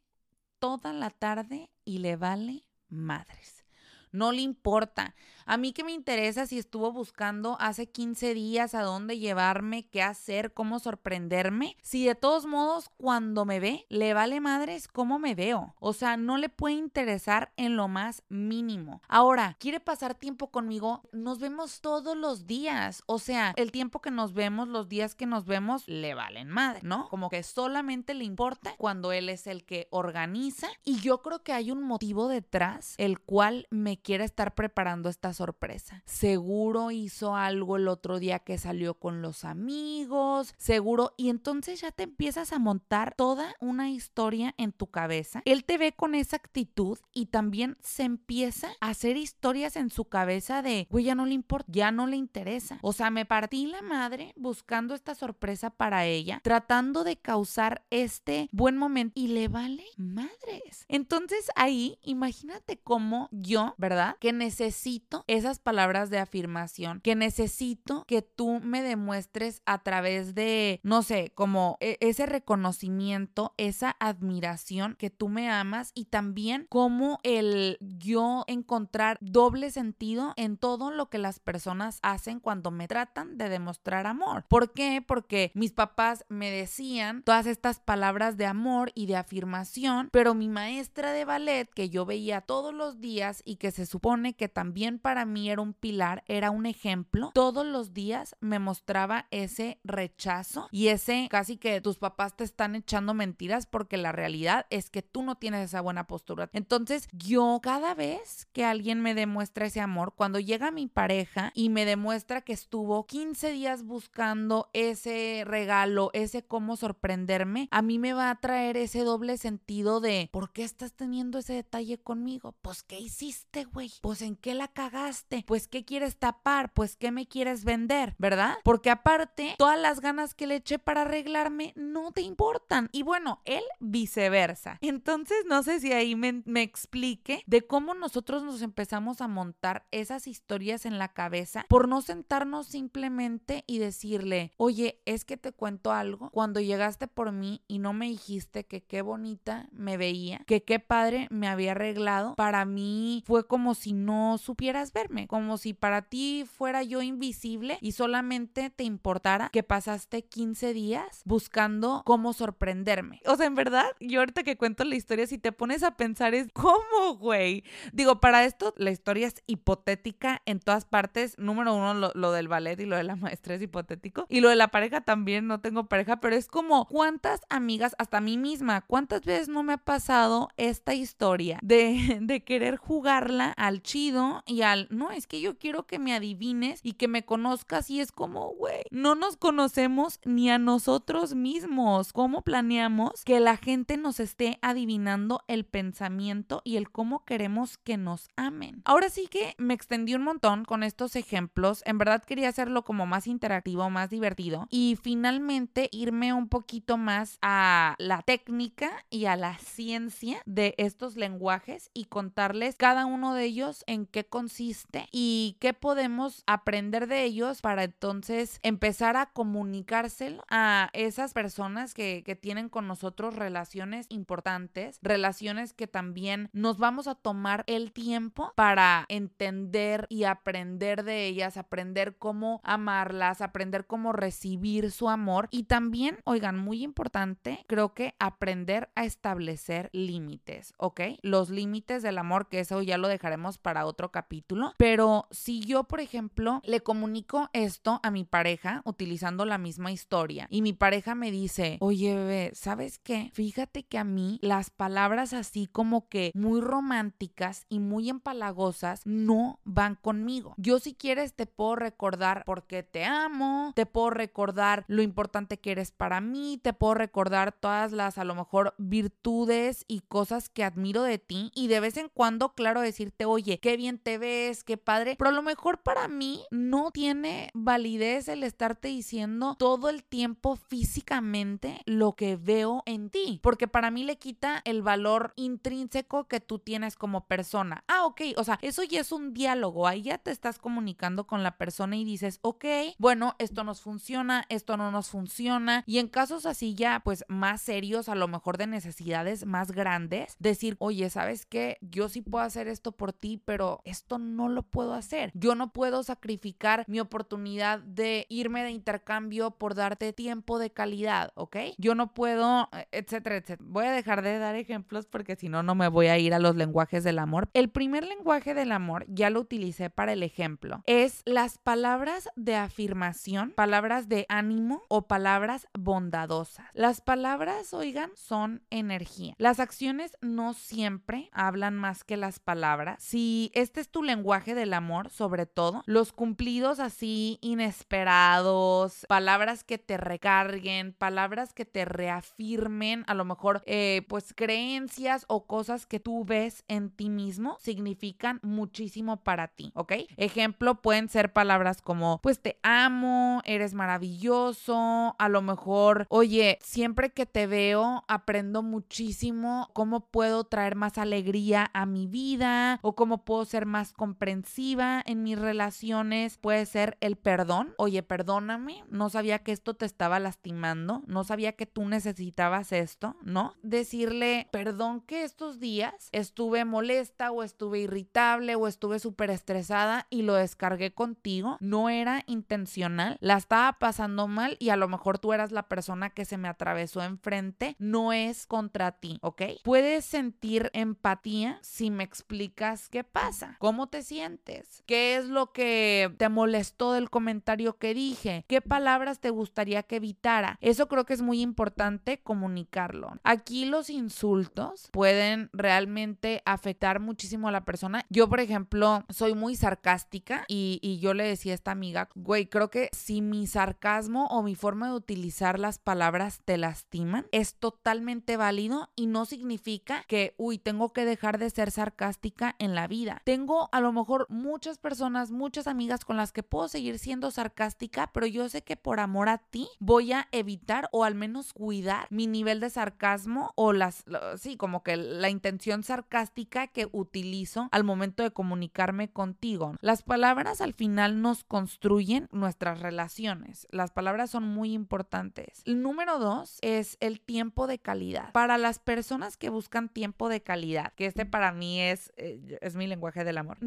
toda 0.60 0.92
la 0.92 1.10
tarde 1.10 1.72
y 1.84 1.98
le 1.98 2.14
vale 2.14 2.64
madres. 2.88 3.64
No 4.12 4.30
le 4.30 4.42
importa. 4.42 5.16
A 5.46 5.58
mí 5.58 5.72
que 5.72 5.84
me 5.84 5.92
interesa 5.92 6.46
si 6.46 6.58
estuvo 6.58 6.90
buscando 6.90 7.56
hace 7.60 7.86
15 7.86 8.32
días 8.32 8.74
a 8.74 8.82
dónde 8.82 9.18
llevarme, 9.18 9.86
qué 9.86 10.02
hacer, 10.02 10.54
cómo 10.54 10.78
sorprenderme. 10.78 11.76
Si 11.82 12.06
de 12.06 12.14
todos 12.14 12.46
modos 12.46 12.90
cuando 12.96 13.44
me 13.44 13.60
ve, 13.60 13.84
le 13.90 14.14
vale 14.14 14.40
madres 14.40 14.88
cómo 14.88 15.18
me 15.18 15.34
veo. 15.34 15.74
O 15.80 15.92
sea, 15.92 16.16
no 16.16 16.38
le 16.38 16.48
puede 16.48 16.76
interesar 16.76 17.52
en 17.56 17.76
lo 17.76 17.88
más 17.88 18.22
mínimo. 18.30 19.02
Ahora, 19.06 19.56
quiere 19.60 19.80
pasar 19.80 20.14
tiempo 20.14 20.50
conmigo, 20.50 21.02
nos 21.12 21.40
vemos 21.40 21.82
todos 21.82 22.16
los 22.16 22.46
días. 22.46 23.02
O 23.04 23.18
sea, 23.18 23.52
el 23.56 23.70
tiempo 23.70 24.00
que 24.00 24.10
nos 24.10 24.32
vemos, 24.32 24.68
los 24.68 24.88
días 24.88 25.14
que 25.14 25.26
nos 25.26 25.44
vemos, 25.44 25.86
le 25.86 26.14
valen 26.14 26.48
madre, 26.48 26.80
¿no? 26.82 27.08
Como 27.10 27.28
que 27.28 27.42
solamente 27.42 28.14
le 28.14 28.24
importa 28.24 28.74
cuando 28.78 29.12
él 29.12 29.28
es 29.28 29.46
el 29.46 29.66
que 29.66 29.88
organiza. 29.90 30.68
Y 30.84 31.00
yo 31.00 31.20
creo 31.20 31.42
que 31.42 31.52
hay 31.52 31.70
un 31.70 31.82
motivo 31.82 32.28
detrás, 32.28 32.94
el 32.96 33.20
cual 33.20 33.66
me 33.70 34.00
quiere 34.00 34.24
estar 34.24 34.54
preparando 34.54 35.10
esta 35.10 35.33
sorpresa. 35.34 36.02
Seguro 36.06 36.90
hizo 36.90 37.36
algo 37.36 37.76
el 37.76 37.88
otro 37.88 38.18
día 38.18 38.38
que 38.38 38.58
salió 38.58 38.94
con 38.94 39.22
los 39.22 39.44
amigos, 39.44 40.54
seguro. 40.56 41.12
Y 41.16 41.28
entonces 41.28 41.80
ya 41.80 41.92
te 41.92 42.04
empiezas 42.04 42.52
a 42.52 42.58
montar 42.58 43.14
toda 43.16 43.54
una 43.60 43.90
historia 43.90 44.54
en 44.56 44.72
tu 44.72 44.86
cabeza. 44.86 45.42
Él 45.44 45.64
te 45.64 45.78
ve 45.78 45.92
con 45.92 46.14
esa 46.14 46.36
actitud 46.36 46.98
y 47.12 47.26
también 47.26 47.76
se 47.80 48.04
empieza 48.04 48.68
a 48.80 48.88
hacer 48.88 49.16
historias 49.16 49.76
en 49.76 49.90
su 49.90 50.06
cabeza 50.06 50.62
de, 50.62 50.86
güey, 50.90 51.04
ya 51.04 51.14
no 51.14 51.26
le 51.26 51.34
importa, 51.34 51.70
ya 51.70 51.90
no 51.90 52.06
le 52.06 52.16
interesa. 52.16 52.78
O 52.82 52.92
sea, 52.92 53.10
me 53.10 53.26
partí 53.26 53.66
la 53.66 53.82
madre 53.82 54.32
buscando 54.36 54.94
esta 54.94 55.14
sorpresa 55.14 55.70
para 55.70 56.06
ella, 56.06 56.40
tratando 56.42 57.04
de 57.04 57.16
causar 57.16 57.84
este 57.90 58.48
buen 58.52 58.76
momento 58.76 59.20
y 59.20 59.28
le 59.28 59.48
vale 59.48 59.84
madres. 59.96 60.84
Entonces 60.88 61.50
ahí, 61.56 61.98
imagínate 62.02 62.78
cómo 62.78 63.28
yo, 63.32 63.74
¿verdad? 63.78 64.16
Que 64.20 64.32
necesito 64.32 65.23
esas 65.26 65.58
palabras 65.58 66.10
de 66.10 66.18
afirmación, 66.18 67.00
que 67.00 67.14
necesito 67.14 68.04
que 68.06 68.22
tú 68.22 68.60
me 68.60 68.82
demuestres 68.82 69.62
a 69.66 69.82
través 69.82 70.34
de, 70.34 70.80
no 70.82 71.02
sé, 71.02 71.32
como 71.34 71.76
e, 71.80 71.96
ese 72.00 72.26
reconocimiento, 72.26 73.54
esa 73.56 73.96
admiración 74.00 74.96
que 74.98 75.10
tú 75.10 75.28
me 75.28 75.50
amas 75.50 75.92
y 75.94 76.06
también 76.06 76.66
como 76.68 77.20
el 77.22 77.78
yo 77.80 78.44
encontrar 78.46 79.18
doble 79.20 79.70
sentido 79.70 80.32
en 80.36 80.56
todo 80.56 80.90
lo 80.90 81.08
que 81.08 81.18
las 81.18 81.40
personas 81.40 81.98
hacen 82.02 82.40
cuando 82.40 82.70
me 82.70 82.88
tratan 82.88 83.38
de 83.38 83.48
demostrar 83.48 84.06
amor. 84.06 84.44
¿Por 84.48 84.72
qué? 84.72 85.02
Porque 85.06 85.50
mis 85.54 85.72
papás 85.72 86.24
me 86.28 86.50
decían 86.50 87.22
todas 87.22 87.46
estas 87.46 87.80
palabras 87.80 88.36
de 88.36 88.46
amor 88.46 88.90
y 88.94 89.06
de 89.06 89.16
afirmación, 89.16 90.08
pero 90.12 90.34
mi 90.34 90.48
maestra 90.48 91.12
de 91.12 91.24
ballet 91.24 91.68
que 91.70 91.90
yo 91.90 92.04
veía 92.04 92.40
todos 92.40 92.74
los 92.74 93.00
días 93.00 93.42
y 93.44 93.56
que 93.56 93.70
se 93.70 93.86
supone 93.86 94.34
que 94.34 94.48
también 94.48 94.98
para 94.98 95.13
mí 95.24 95.50
era 95.50 95.62
un 95.62 95.74
pilar, 95.74 96.24
era 96.26 96.50
un 96.50 96.66
ejemplo, 96.66 97.30
todos 97.34 97.64
los 97.64 97.94
días 97.94 98.36
me 98.40 98.58
mostraba 98.58 99.26
ese 99.30 99.78
rechazo 99.84 100.68
y 100.70 100.88
ese 100.88 101.28
casi 101.30 101.56
que 101.56 101.80
tus 101.80 101.98
papás 101.98 102.36
te 102.36 102.44
están 102.44 102.74
echando 102.74 103.14
mentiras 103.14 103.66
porque 103.66 103.96
la 103.96 104.12
realidad 104.12 104.66
es 104.70 104.90
que 104.90 105.02
tú 105.02 105.22
no 105.22 105.36
tienes 105.36 105.64
esa 105.64 105.80
buena 105.80 106.06
postura. 106.06 106.50
Entonces 106.52 107.08
yo 107.12 107.60
cada 107.62 107.94
vez 107.94 108.46
que 108.52 108.64
alguien 108.64 109.00
me 109.00 109.14
demuestra 109.14 109.66
ese 109.66 109.80
amor, 109.80 110.14
cuando 110.16 110.40
llega 110.40 110.70
mi 110.70 110.86
pareja 110.86 111.52
y 111.54 111.68
me 111.68 111.84
demuestra 111.84 112.40
que 112.40 112.52
estuvo 112.52 113.06
15 113.06 113.52
días 113.52 113.84
buscando 113.84 114.70
ese 114.72 115.44
regalo, 115.46 116.10
ese 116.12 116.44
cómo 116.44 116.76
sorprenderme, 116.76 117.68
a 117.70 117.82
mí 117.82 117.98
me 117.98 118.12
va 118.12 118.30
a 118.30 118.40
traer 118.40 118.76
ese 118.76 119.00
doble 119.00 119.38
sentido 119.38 120.00
de 120.00 120.28
¿por 120.32 120.52
qué 120.52 120.64
estás 120.64 120.92
teniendo 120.92 121.38
ese 121.38 121.54
detalle 121.54 121.98
conmigo? 121.98 122.54
Pues 122.62 122.82
¿qué 122.82 122.98
hiciste, 122.98 123.64
güey? 123.64 123.92
Pues 124.00 124.22
¿en 124.22 124.36
qué 124.36 124.54
la 124.54 124.68
cagaste? 124.68 125.03
Pues 125.46 125.68
¿qué 125.68 125.84
quieres 125.84 126.16
tapar? 126.16 126.72
Pues 126.72 126.96
¿qué 126.96 127.10
me 127.10 127.26
quieres 127.26 127.64
vender? 127.64 128.14
¿Verdad? 128.18 128.56
Porque 128.64 128.90
aparte, 128.90 129.54
todas 129.58 129.78
las 129.78 130.00
ganas 130.00 130.34
que 130.34 130.46
le 130.46 130.56
eché 130.56 130.78
para 130.78 131.02
arreglarme 131.02 131.74
no 131.76 132.10
te 132.12 132.22
importan. 132.22 132.88
Y 132.90 133.02
bueno, 133.02 133.42
él 133.44 133.62
viceversa. 133.80 134.78
Entonces, 134.80 135.36
no 135.46 135.62
sé 135.62 135.80
si 135.80 135.92
ahí 135.92 136.16
me, 136.16 136.42
me 136.46 136.62
explique 136.62 137.42
de 137.46 137.66
cómo 137.66 137.92
nosotros 137.92 138.44
nos 138.44 138.62
empezamos 138.62 139.20
a 139.20 139.28
montar 139.28 139.86
esas 139.90 140.26
historias 140.26 140.86
en 140.86 140.98
la 140.98 141.12
cabeza 141.12 141.66
por 141.68 141.86
no 141.86 142.00
sentarnos 142.00 142.68
simplemente 142.68 143.64
y 143.66 143.78
decirle, 143.78 144.52
oye, 144.56 145.02
es 145.04 145.26
que 145.26 145.36
te 145.36 145.52
cuento 145.52 145.92
algo. 145.92 146.30
Cuando 146.30 146.60
llegaste 146.60 147.08
por 147.08 147.30
mí 147.30 147.62
y 147.68 147.78
no 147.78 147.92
me 147.92 148.06
dijiste 148.06 148.64
que 148.64 148.82
qué 148.82 149.02
bonita 149.02 149.68
me 149.70 149.98
veía, 149.98 150.42
que 150.46 150.62
qué 150.62 150.78
padre 150.78 151.26
me 151.30 151.48
había 151.48 151.72
arreglado, 151.72 152.34
para 152.36 152.64
mí 152.64 153.22
fue 153.26 153.46
como 153.46 153.74
si 153.74 153.92
no 153.92 154.38
supieras 154.38 154.93
verme, 154.94 155.26
como 155.26 155.58
si 155.58 155.74
para 155.74 156.02
ti 156.02 156.44
fuera 156.46 156.82
yo 156.82 157.02
invisible 157.02 157.76
y 157.82 157.92
solamente 157.92 158.70
te 158.70 158.84
importara 158.84 159.50
que 159.50 159.62
pasaste 159.62 160.22
15 160.22 160.72
días 160.72 161.22
buscando 161.24 162.02
cómo 162.06 162.32
sorprenderme. 162.32 163.20
O 163.26 163.36
sea, 163.36 163.46
en 163.46 163.54
verdad, 163.54 163.86
yo 164.00 164.20
ahorita 164.20 164.44
que 164.44 164.56
cuento 164.56 164.84
la 164.84 164.94
historia, 164.94 165.26
si 165.26 165.36
te 165.36 165.52
pones 165.52 165.82
a 165.82 165.96
pensar 165.96 166.34
es, 166.34 166.48
¿cómo, 166.52 167.16
güey? 167.18 167.64
Digo, 167.92 168.20
para 168.20 168.44
esto 168.44 168.72
la 168.76 168.90
historia 168.90 169.26
es 169.26 169.42
hipotética 169.46 170.40
en 170.46 170.60
todas 170.60 170.84
partes. 170.84 171.36
Número 171.38 171.74
uno, 171.74 171.94
lo, 171.94 172.12
lo 172.14 172.32
del 172.32 172.48
ballet 172.48 172.78
y 172.80 172.86
lo 172.86 172.96
de 172.96 173.04
la 173.04 173.16
maestra 173.16 173.54
es 173.54 173.62
hipotético. 173.62 174.26
Y 174.28 174.40
lo 174.40 174.48
de 174.48 174.56
la 174.56 174.68
pareja 174.68 175.00
también, 175.00 175.46
no 175.46 175.60
tengo 175.60 175.86
pareja, 175.86 176.20
pero 176.20 176.36
es 176.36 176.46
como, 176.46 176.86
¿cuántas 176.86 177.40
amigas, 177.50 177.94
hasta 177.98 178.20
mí 178.20 178.38
misma, 178.38 178.82
cuántas 178.82 179.24
veces 179.24 179.48
no 179.48 179.62
me 179.62 179.74
ha 179.74 179.78
pasado 179.78 180.48
esta 180.56 180.94
historia 180.94 181.58
de, 181.62 182.18
de 182.20 182.44
querer 182.44 182.76
jugarla 182.76 183.50
al 183.56 183.82
chido 183.82 184.42
y 184.46 184.62
al, 184.62 184.83
no, 184.90 185.10
es 185.10 185.26
que 185.26 185.40
yo 185.40 185.58
quiero 185.58 185.86
que 185.86 185.98
me 185.98 186.14
adivines 186.14 186.80
y 186.82 186.94
que 186.94 187.08
me 187.08 187.24
conozcas 187.24 187.90
y 187.90 188.00
es 188.00 188.12
como, 188.12 188.48
güey, 188.54 188.82
no 188.90 189.14
nos 189.14 189.36
conocemos 189.36 190.20
ni 190.24 190.50
a 190.50 190.58
nosotros 190.58 191.34
mismos. 191.34 192.12
¿Cómo 192.12 192.42
planeamos 192.42 193.24
que 193.24 193.40
la 193.40 193.56
gente 193.56 193.96
nos 193.96 194.20
esté 194.20 194.58
adivinando 194.62 195.42
el 195.48 195.64
pensamiento 195.64 196.62
y 196.64 196.76
el 196.76 196.90
cómo 196.90 197.24
queremos 197.24 197.78
que 197.78 197.96
nos 197.96 198.28
amen? 198.36 198.82
Ahora 198.84 199.08
sí 199.08 199.28
que 199.28 199.54
me 199.58 199.74
extendí 199.74 200.14
un 200.14 200.22
montón 200.22 200.64
con 200.64 200.82
estos 200.82 201.16
ejemplos. 201.16 201.82
En 201.86 201.98
verdad 201.98 202.24
quería 202.24 202.48
hacerlo 202.48 202.84
como 202.84 203.06
más 203.06 203.26
interactivo, 203.26 203.88
más 203.90 204.10
divertido 204.10 204.66
y 204.70 204.98
finalmente 205.00 205.88
irme 205.92 206.32
un 206.32 206.48
poquito 206.48 206.96
más 206.96 207.38
a 207.42 207.94
la 207.98 208.22
técnica 208.22 209.04
y 209.10 209.26
a 209.26 209.36
la 209.36 209.58
ciencia 209.58 210.42
de 210.46 210.74
estos 210.78 211.16
lenguajes 211.16 211.90
y 211.94 212.06
contarles 212.06 212.76
cada 212.76 213.06
uno 213.06 213.34
de 213.34 213.44
ellos 213.44 213.84
en 213.86 214.06
qué 214.06 214.24
consiste 214.24 214.63
y 215.10 215.56
qué 215.60 215.74
podemos 215.74 216.42
aprender 216.46 217.06
de 217.06 217.24
ellos 217.24 217.60
para 217.60 217.84
entonces 217.84 218.58
empezar 218.62 219.16
a 219.16 219.26
comunicárselo 219.26 220.44
a 220.48 220.90
esas 220.92 221.32
personas 221.34 221.94
que, 221.94 222.22
que 222.24 222.36
tienen 222.36 222.68
con 222.68 222.86
nosotros 222.86 223.36
relaciones 223.36 224.06
importantes, 224.08 224.98
relaciones 225.02 225.72
que 225.72 225.86
también 225.86 226.48
nos 226.52 226.78
vamos 226.78 227.06
a 227.06 227.14
tomar 227.14 227.64
el 227.66 227.92
tiempo 227.92 228.52
para 228.54 229.04
entender 229.08 230.06
y 230.08 230.24
aprender 230.24 231.04
de 231.04 231.26
ellas, 231.26 231.56
aprender 231.56 232.16
cómo 232.16 232.60
amarlas, 232.64 233.40
aprender 233.40 233.86
cómo 233.86 234.12
recibir 234.12 234.90
su 234.90 235.08
amor 235.08 235.48
y 235.50 235.64
también, 235.64 236.18
oigan, 236.24 236.56
muy 236.58 236.82
importante, 236.82 237.64
creo 237.66 237.94
que 237.94 238.14
aprender 238.18 238.90
a 238.94 239.04
establecer 239.04 239.90
límites, 239.92 240.74
¿ok? 240.78 241.00
Los 241.22 241.50
límites 241.50 242.02
del 242.02 242.18
amor, 242.18 242.48
que 242.48 242.60
eso 242.60 242.82
ya 242.82 242.98
lo 242.98 243.08
dejaremos 243.08 243.58
para 243.58 243.86
otro 243.86 244.10
capítulo, 244.10 244.53
pero 244.76 245.26
si 245.30 245.60
yo, 245.60 245.84
por 245.84 246.00
ejemplo, 246.00 246.60
le 246.64 246.80
comunico 246.80 247.48
esto 247.52 248.00
a 248.02 248.10
mi 248.10 248.24
pareja 248.24 248.82
utilizando 248.84 249.44
la 249.44 249.58
misma 249.58 249.92
historia 249.92 250.46
y 250.50 250.62
mi 250.62 250.72
pareja 250.72 251.14
me 251.14 251.30
dice, 251.30 251.78
oye 251.80 252.14
bebé, 252.14 252.50
¿sabes 252.54 252.98
qué? 252.98 253.30
Fíjate 253.34 253.84
que 253.84 253.98
a 253.98 254.04
mí 254.04 254.38
las 254.42 254.70
palabras 254.70 255.32
así 255.32 255.66
como 255.66 256.08
que 256.08 256.30
muy 256.34 256.60
románticas 256.60 257.66
y 257.68 257.78
muy 257.78 258.08
empalagosas 258.08 259.02
no 259.04 259.60
van 259.64 259.96
conmigo. 259.96 260.54
Yo 260.56 260.78
si 260.78 260.94
quieres 260.94 261.34
te 261.34 261.46
puedo 261.46 261.76
recordar 261.76 262.44
por 262.44 262.66
qué 262.66 262.82
te 262.82 263.04
amo, 263.04 263.72
te 263.74 263.86
puedo 263.86 264.10
recordar 264.10 264.84
lo 264.88 265.02
importante 265.02 265.58
que 265.58 265.72
eres 265.72 265.90
para 265.90 266.20
mí, 266.20 266.60
te 266.62 266.72
puedo 266.72 266.94
recordar 266.94 267.52
todas 267.52 267.92
las 267.92 268.18
a 268.18 268.24
lo 268.24 268.34
mejor 268.34 268.74
virtudes 268.78 269.84
y 269.88 270.00
cosas 270.00 270.48
que 270.48 270.64
admiro 270.64 271.02
de 271.02 271.18
ti 271.18 271.50
y 271.54 271.68
de 271.68 271.80
vez 271.80 271.96
en 271.96 272.08
cuando, 272.08 272.54
claro, 272.54 272.80
decirte, 272.80 273.24
oye, 273.24 273.58
qué 273.58 273.76
bien 273.76 273.98
te 273.98 274.18
ves, 274.18 274.43
qué 274.64 274.76
padre, 274.76 275.16
pero 275.18 275.30
a 275.30 275.32
lo 275.32 275.42
mejor 275.42 275.82
para 275.82 276.08
mí 276.08 276.42
no 276.50 276.90
tiene 276.90 277.50
validez 277.54 278.28
el 278.28 278.42
estarte 278.42 278.88
diciendo 278.88 279.56
todo 279.58 279.88
el 279.88 280.04
tiempo 280.04 280.56
físicamente 280.56 281.80
lo 281.86 282.12
que 282.12 282.36
veo 282.36 282.82
en 282.86 283.10
ti, 283.10 283.40
porque 283.42 283.68
para 283.68 283.90
mí 283.90 284.04
le 284.04 284.16
quita 284.16 284.60
el 284.64 284.82
valor 284.82 285.32
intrínseco 285.36 286.24
que 286.28 286.40
tú 286.40 286.58
tienes 286.58 286.96
como 286.96 287.26
persona. 287.26 287.84
Ah, 287.88 288.04
ok, 288.04 288.20
o 288.36 288.44
sea, 288.44 288.58
eso 288.62 288.82
ya 288.82 289.00
es 289.00 289.12
un 289.12 289.32
diálogo, 289.32 289.86
ahí 289.86 290.02
ya 290.02 290.18
te 290.18 290.30
estás 290.30 290.58
comunicando 290.58 291.26
con 291.26 291.42
la 291.42 291.56
persona 291.56 291.96
y 291.96 292.04
dices, 292.04 292.38
ok, 292.42 292.64
bueno, 292.98 293.34
esto 293.38 293.64
nos 293.64 293.80
funciona, 293.80 294.44
esto 294.48 294.76
no 294.76 294.90
nos 294.90 295.08
funciona, 295.08 295.82
y 295.86 295.98
en 295.98 296.08
casos 296.08 296.46
así 296.46 296.74
ya, 296.74 297.00
pues 297.00 297.24
más 297.28 297.62
serios, 297.62 298.08
a 298.08 298.14
lo 298.14 298.28
mejor 298.28 298.58
de 298.58 298.66
necesidades 298.66 299.46
más 299.46 299.72
grandes, 299.72 300.36
decir, 300.38 300.76
oye, 300.78 301.08
¿sabes 301.10 301.46
qué? 301.46 301.78
Yo 301.80 302.08
sí 302.08 302.20
puedo 302.20 302.44
hacer 302.44 302.68
esto 302.68 302.92
por 302.92 303.12
ti, 303.12 303.40
pero 303.44 303.80
esto 303.84 304.18
no 304.18 304.33
lo 304.48 304.62
puedo 304.62 304.94
hacer. 304.94 305.30
Yo 305.34 305.54
no 305.54 305.72
puedo 305.72 306.02
sacrificar 306.02 306.84
mi 306.86 307.00
oportunidad 307.00 307.80
de 307.80 308.26
irme 308.28 308.62
de 308.64 308.70
intercambio 308.70 309.52
por 309.52 309.74
darte 309.74 310.12
tiempo 310.12 310.58
de 310.58 310.70
calidad, 310.70 311.32
¿ok? 311.34 311.56
Yo 311.78 311.94
no 311.94 312.14
puedo, 312.14 312.68
eh, 312.72 312.86
etcétera, 312.92 313.36
etcétera. 313.36 313.68
Voy 313.68 313.86
a 313.86 313.92
dejar 313.92 314.22
de 314.22 314.38
dar 314.38 314.54
ejemplos 314.54 315.06
porque 315.06 315.36
si 315.36 315.48
no, 315.48 315.62
no 315.62 315.74
me 315.74 315.88
voy 315.88 316.06
a 316.06 316.18
ir 316.18 316.34
a 316.34 316.38
los 316.38 316.56
lenguajes 316.56 317.04
del 317.04 317.18
amor. 317.18 317.48
El 317.52 317.68
primer 317.68 318.04
lenguaje 318.04 318.54
del 318.54 318.72
amor, 318.72 319.04
ya 319.08 319.30
lo 319.30 319.40
utilicé 319.40 319.90
para 319.90 320.12
el 320.12 320.22
ejemplo, 320.22 320.82
es 320.86 321.22
las 321.26 321.58
palabras 321.58 322.28
de 322.36 322.56
afirmación, 322.56 323.52
palabras 323.54 324.08
de 324.08 324.26
ánimo 324.28 324.82
o 324.88 325.06
palabras 325.06 325.68
bondadosas. 325.78 326.66
Las 326.72 327.00
palabras, 327.00 327.74
oigan, 327.74 328.10
son 328.14 328.62
energía. 328.70 329.34
Las 329.38 329.60
acciones 329.60 330.16
no 330.22 330.54
siempre 330.54 331.28
hablan 331.32 331.76
más 331.76 332.04
que 332.04 332.16
las 332.16 332.40
palabras 332.40 332.54
palabra, 332.54 332.96
si 333.00 333.50
este 333.52 333.80
es 333.80 333.88
tu 333.88 334.04
lenguaje 334.04 334.23
del 334.54 334.72
amor, 334.72 335.10
sobre 335.10 335.44
todo, 335.44 335.82
los 335.84 336.12
cumplidos 336.12 336.80
así 336.80 337.38
inesperados, 337.42 339.04
palabras 339.06 339.64
que 339.64 339.76
te 339.76 339.98
recarguen, 339.98 340.94
palabras 340.94 341.52
que 341.52 341.66
te 341.66 341.84
reafirmen, 341.84 343.04
a 343.06 343.12
lo 343.12 343.26
mejor, 343.26 343.62
eh, 343.66 344.02
pues 344.08 344.32
creencias 344.34 345.26
o 345.28 345.46
cosas 345.46 345.84
que 345.84 346.00
tú 346.00 346.24
ves 346.24 346.64
en 346.68 346.88
ti 346.88 347.10
mismo, 347.10 347.58
significan 347.60 348.40
muchísimo 348.42 349.18
para 349.18 349.48
ti, 349.48 349.72
¿ok? 349.74 349.92
Ejemplo, 350.16 350.80
pueden 350.80 351.10
ser 351.10 351.34
palabras 351.34 351.82
como, 351.82 352.18
pues 352.22 352.40
te 352.40 352.58
amo, 352.62 353.42
eres 353.44 353.74
maravilloso, 353.74 355.16
a 355.18 355.28
lo 355.28 355.42
mejor, 355.42 356.06
oye, 356.08 356.58
siempre 356.62 357.10
que 357.10 357.26
te 357.26 357.46
veo, 357.46 358.04
aprendo 358.08 358.62
muchísimo 358.62 359.68
cómo 359.74 360.06
puedo 360.06 360.44
traer 360.44 360.76
más 360.76 360.96
alegría 360.96 361.70
a 361.74 361.84
mi 361.84 362.06
vida 362.06 362.78
o 362.80 362.94
cómo 362.94 363.24
puedo 363.24 363.44
ser 363.44 363.66
más 363.66 363.92
comprensiva 364.14 365.02
en 365.06 365.24
mis 365.24 365.36
relaciones. 365.36 366.38
Puede 366.38 366.66
ser 366.66 366.96
el 367.00 367.16
perdón. 367.16 367.74
Oye, 367.78 368.04
perdóname, 368.04 368.84
no 368.88 369.10
sabía 369.10 369.40
que 369.40 369.50
esto 369.50 369.74
te 369.74 369.86
estaba 369.86 370.20
lastimando, 370.20 371.02
no 371.06 371.24
sabía 371.24 371.52
que 371.52 371.66
tú 371.66 371.84
necesitabas 371.84 372.70
esto, 372.70 373.16
¿no? 373.22 373.54
Decirle, 373.62 374.46
perdón 374.52 375.00
que 375.00 375.24
estos 375.24 375.58
días 375.58 376.10
estuve 376.12 376.64
molesta 376.64 377.32
o 377.32 377.42
estuve 377.42 377.80
irritable 377.80 378.54
o 378.54 378.68
estuve 378.68 379.00
súper 379.00 379.30
estresada 379.30 380.06
y 380.10 380.22
lo 380.22 380.34
descargué 380.34 380.94
contigo. 380.94 381.56
No 381.60 381.88
era 381.88 382.22
intencional, 382.26 383.18
la 383.20 383.36
estaba 383.36 383.72
pasando 383.80 384.28
mal 384.28 384.56
y 384.60 384.68
a 384.68 384.76
lo 384.76 384.86
mejor 384.86 385.18
tú 385.18 385.32
eras 385.32 385.50
la 385.50 385.64
persona 385.64 386.10
que 386.10 386.24
se 386.24 386.38
me 386.38 386.46
atravesó 386.46 387.02
enfrente. 387.02 387.74
No 387.80 388.12
es 388.12 388.46
contra 388.46 388.92
ti, 388.92 389.18
¿ok? 389.22 389.42
Puedes 389.64 390.04
sentir 390.04 390.70
empatía 390.72 391.58
si 391.62 391.90
me 391.90 392.04
explicas 392.04 392.88
qué 392.88 393.02
pasa, 393.02 393.56
cómo 393.58 393.88
te 393.88 394.03
sientes, 394.04 394.82
qué 394.86 395.16
es 395.16 395.26
lo 395.26 395.52
que 395.52 396.14
te 396.18 396.28
molestó 396.28 396.92
del 396.92 397.10
comentario 397.10 397.78
que 397.78 397.94
dije, 397.94 398.44
qué 398.48 398.60
palabras 398.60 399.20
te 399.20 399.30
gustaría 399.30 399.82
que 399.82 399.96
evitara. 399.96 400.58
Eso 400.60 400.88
creo 400.88 401.04
que 401.04 401.14
es 401.14 401.22
muy 401.22 401.40
importante 401.40 402.18
comunicarlo. 402.18 403.18
Aquí 403.24 403.64
los 403.64 403.90
insultos 403.90 404.88
pueden 404.92 405.50
realmente 405.52 406.42
afectar 406.44 407.00
muchísimo 407.00 407.48
a 407.48 407.52
la 407.52 407.64
persona. 407.64 408.04
Yo, 408.10 408.28
por 408.28 408.40
ejemplo, 408.40 409.04
soy 409.08 409.34
muy 409.34 409.56
sarcástica 409.56 410.44
y, 410.48 410.78
y 410.82 410.98
yo 410.98 411.14
le 411.14 411.24
decía 411.24 411.52
a 411.52 411.56
esta 411.56 411.70
amiga, 411.70 412.08
güey, 412.14 412.46
creo 412.46 412.70
que 412.70 412.88
si 412.92 413.22
mi 413.22 413.46
sarcasmo 413.46 414.26
o 414.26 414.42
mi 414.42 414.54
forma 414.54 414.88
de 414.88 414.94
utilizar 414.94 415.58
las 415.58 415.78
palabras 415.78 416.40
te 416.44 416.58
lastiman, 416.58 417.26
es 417.32 417.54
totalmente 417.54 418.36
válido 418.36 418.90
y 418.96 419.06
no 419.06 419.24
significa 419.24 420.04
que, 420.06 420.34
uy, 420.36 420.58
tengo 420.58 420.92
que 420.92 421.04
dejar 421.04 421.38
de 421.38 421.50
ser 421.50 421.70
sarcástica 421.70 422.56
en 422.58 422.74
la 422.74 422.86
vida. 422.86 423.22
Tengo 423.24 423.68
a 423.72 423.80
lo 423.80 423.92
mejor 423.94 424.26
muchas 424.28 424.78
personas, 424.78 425.30
muchas 425.30 425.66
amigas 425.66 426.04
con 426.04 426.16
las 426.16 426.32
que 426.32 426.42
puedo 426.42 426.68
seguir 426.68 426.98
siendo 426.98 427.30
sarcástica, 427.30 428.10
pero 428.12 428.26
yo 428.26 428.48
sé 428.48 428.62
que 428.62 428.76
por 428.76 429.00
amor 429.00 429.28
a 429.28 429.38
ti 429.38 429.68
voy 429.78 430.12
a 430.12 430.28
evitar 430.32 430.88
o 430.92 431.04
al 431.04 431.14
menos 431.14 431.52
cuidar 431.52 432.06
mi 432.10 432.26
nivel 432.26 432.60
de 432.60 432.70
sarcasmo 432.70 433.52
o 433.56 433.72
las, 433.72 434.04
sí, 434.36 434.56
como 434.56 434.82
que 434.82 434.96
la 434.96 435.30
intención 435.30 435.82
sarcástica 435.82 436.66
que 436.66 436.88
utilizo 436.92 437.68
al 437.72 437.84
momento 437.84 438.22
de 438.22 438.30
comunicarme 438.30 439.08
contigo. 439.08 439.74
Las 439.80 440.02
palabras 440.02 440.60
al 440.60 440.74
final 440.74 441.22
nos 441.22 441.44
construyen 441.44 442.28
nuestras 442.32 442.80
relaciones. 442.80 443.66
Las 443.70 443.90
palabras 443.90 444.30
son 444.30 444.44
muy 444.44 444.72
importantes. 444.72 445.62
El 445.64 445.82
número 445.82 446.18
dos 446.18 446.58
es 446.62 446.96
el 447.00 447.20
tiempo 447.20 447.66
de 447.66 447.78
calidad. 447.78 448.32
Para 448.32 448.58
las 448.58 448.78
personas 448.78 449.36
que 449.36 449.50
buscan 449.50 449.88
tiempo 449.88 450.28
de 450.28 450.42
calidad, 450.42 450.92
que 450.94 451.06
este 451.06 451.26
para 451.26 451.52
mí 451.52 451.80
es, 451.80 452.12
eh, 452.16 452.58
es 452.60 452.76
mi 452.76 452.86
lenguaje 452.86 453.24
del 453.24 453.38
amor, 453.38 453.58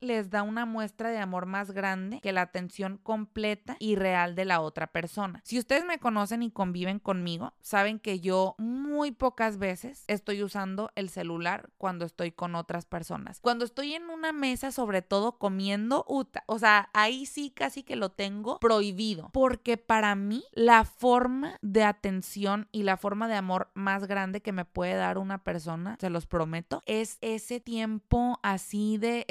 les 0.00 0.30
da 0.30 0.42
una 0.42 0.66
muestra 0.66 1.10
de 1.10 1.18
amor 1.18 1.46
más 1.46 1.70
grande 1.70 2.20
que 2.20 2.32
la 2.32 2.42
atención 2.42 2.98
completa 3.02 3.76
y 3.78 3.96
real 3.96 4.34
de 4.34 4.44
la 4.44 4.60
otra 4.60 4.86
persona. 4.88 5.40
Si 5.44 5.58
ustedes 5.58 5.84
me 5.84 5.98
conocen 5.98 6.42
y 6.42 6.50
conviven 6.50 6.98
conmigo, 6.98 7.54
saben 7.60 7.98
que 7.98 8.20
yo 8.20 8.54
muy 8.58 9.12
pocas 9.12 9.58
veces 9.58 10.04
estoy 10.06 10.42
usando 10.42 10.90
el 10.94 11.08
celular 11.08 11.70
cuando 11.78 12.04
estoy 12.04 12.32
con 12.32 12.54
otras 12.54 12.86
personas. 12.86 13.40
Cuando 13.40 13.64
estoy 13.64 13.94
en 13.94 14.10
una 14.10 14.32
mesa, 14.32 14.72
sobre 14.72 15.02
todo 15.02 15.38
comiendo, 15.38 16.04
uta, 16.08 16.44
o 16.46 16.58
sea, 16.58 16.90
ahí 16.92 17.26
sí 17.26 17.50
casi 17.50 17.82
que 17.82 17.96
lo 17.96 18.10
tengo 18.10 18.58
prohibido, 18.58 19.30
porque 19.32 19.76
para 19.76 20.14
mí 20.14 20.44
la 20.52 20.84
forma 20.84 21.58
de 21.62 21.84
atención 21.84 22.68
y 22.72 22.82
la 22.82 22.96
forma 22.96 23.28
de 23.28 23.34
amor 23.34 23.70
más 23.74 24.06
grande 24.06 24.40
que 24.40 24.52
me 24.52 24.64
puede 24.64 24.94
dar 24.94 25.18
una 25.18 25.42
persona, 25.42 25.96
se 26.00 26.10
los 26.10 26.26
prometo, 26.26 26.82
es 26.86 27.18
ese 27.20 27.60
tiempo 27.60 28.38
así 28.42 28.98
de 28.98 29.24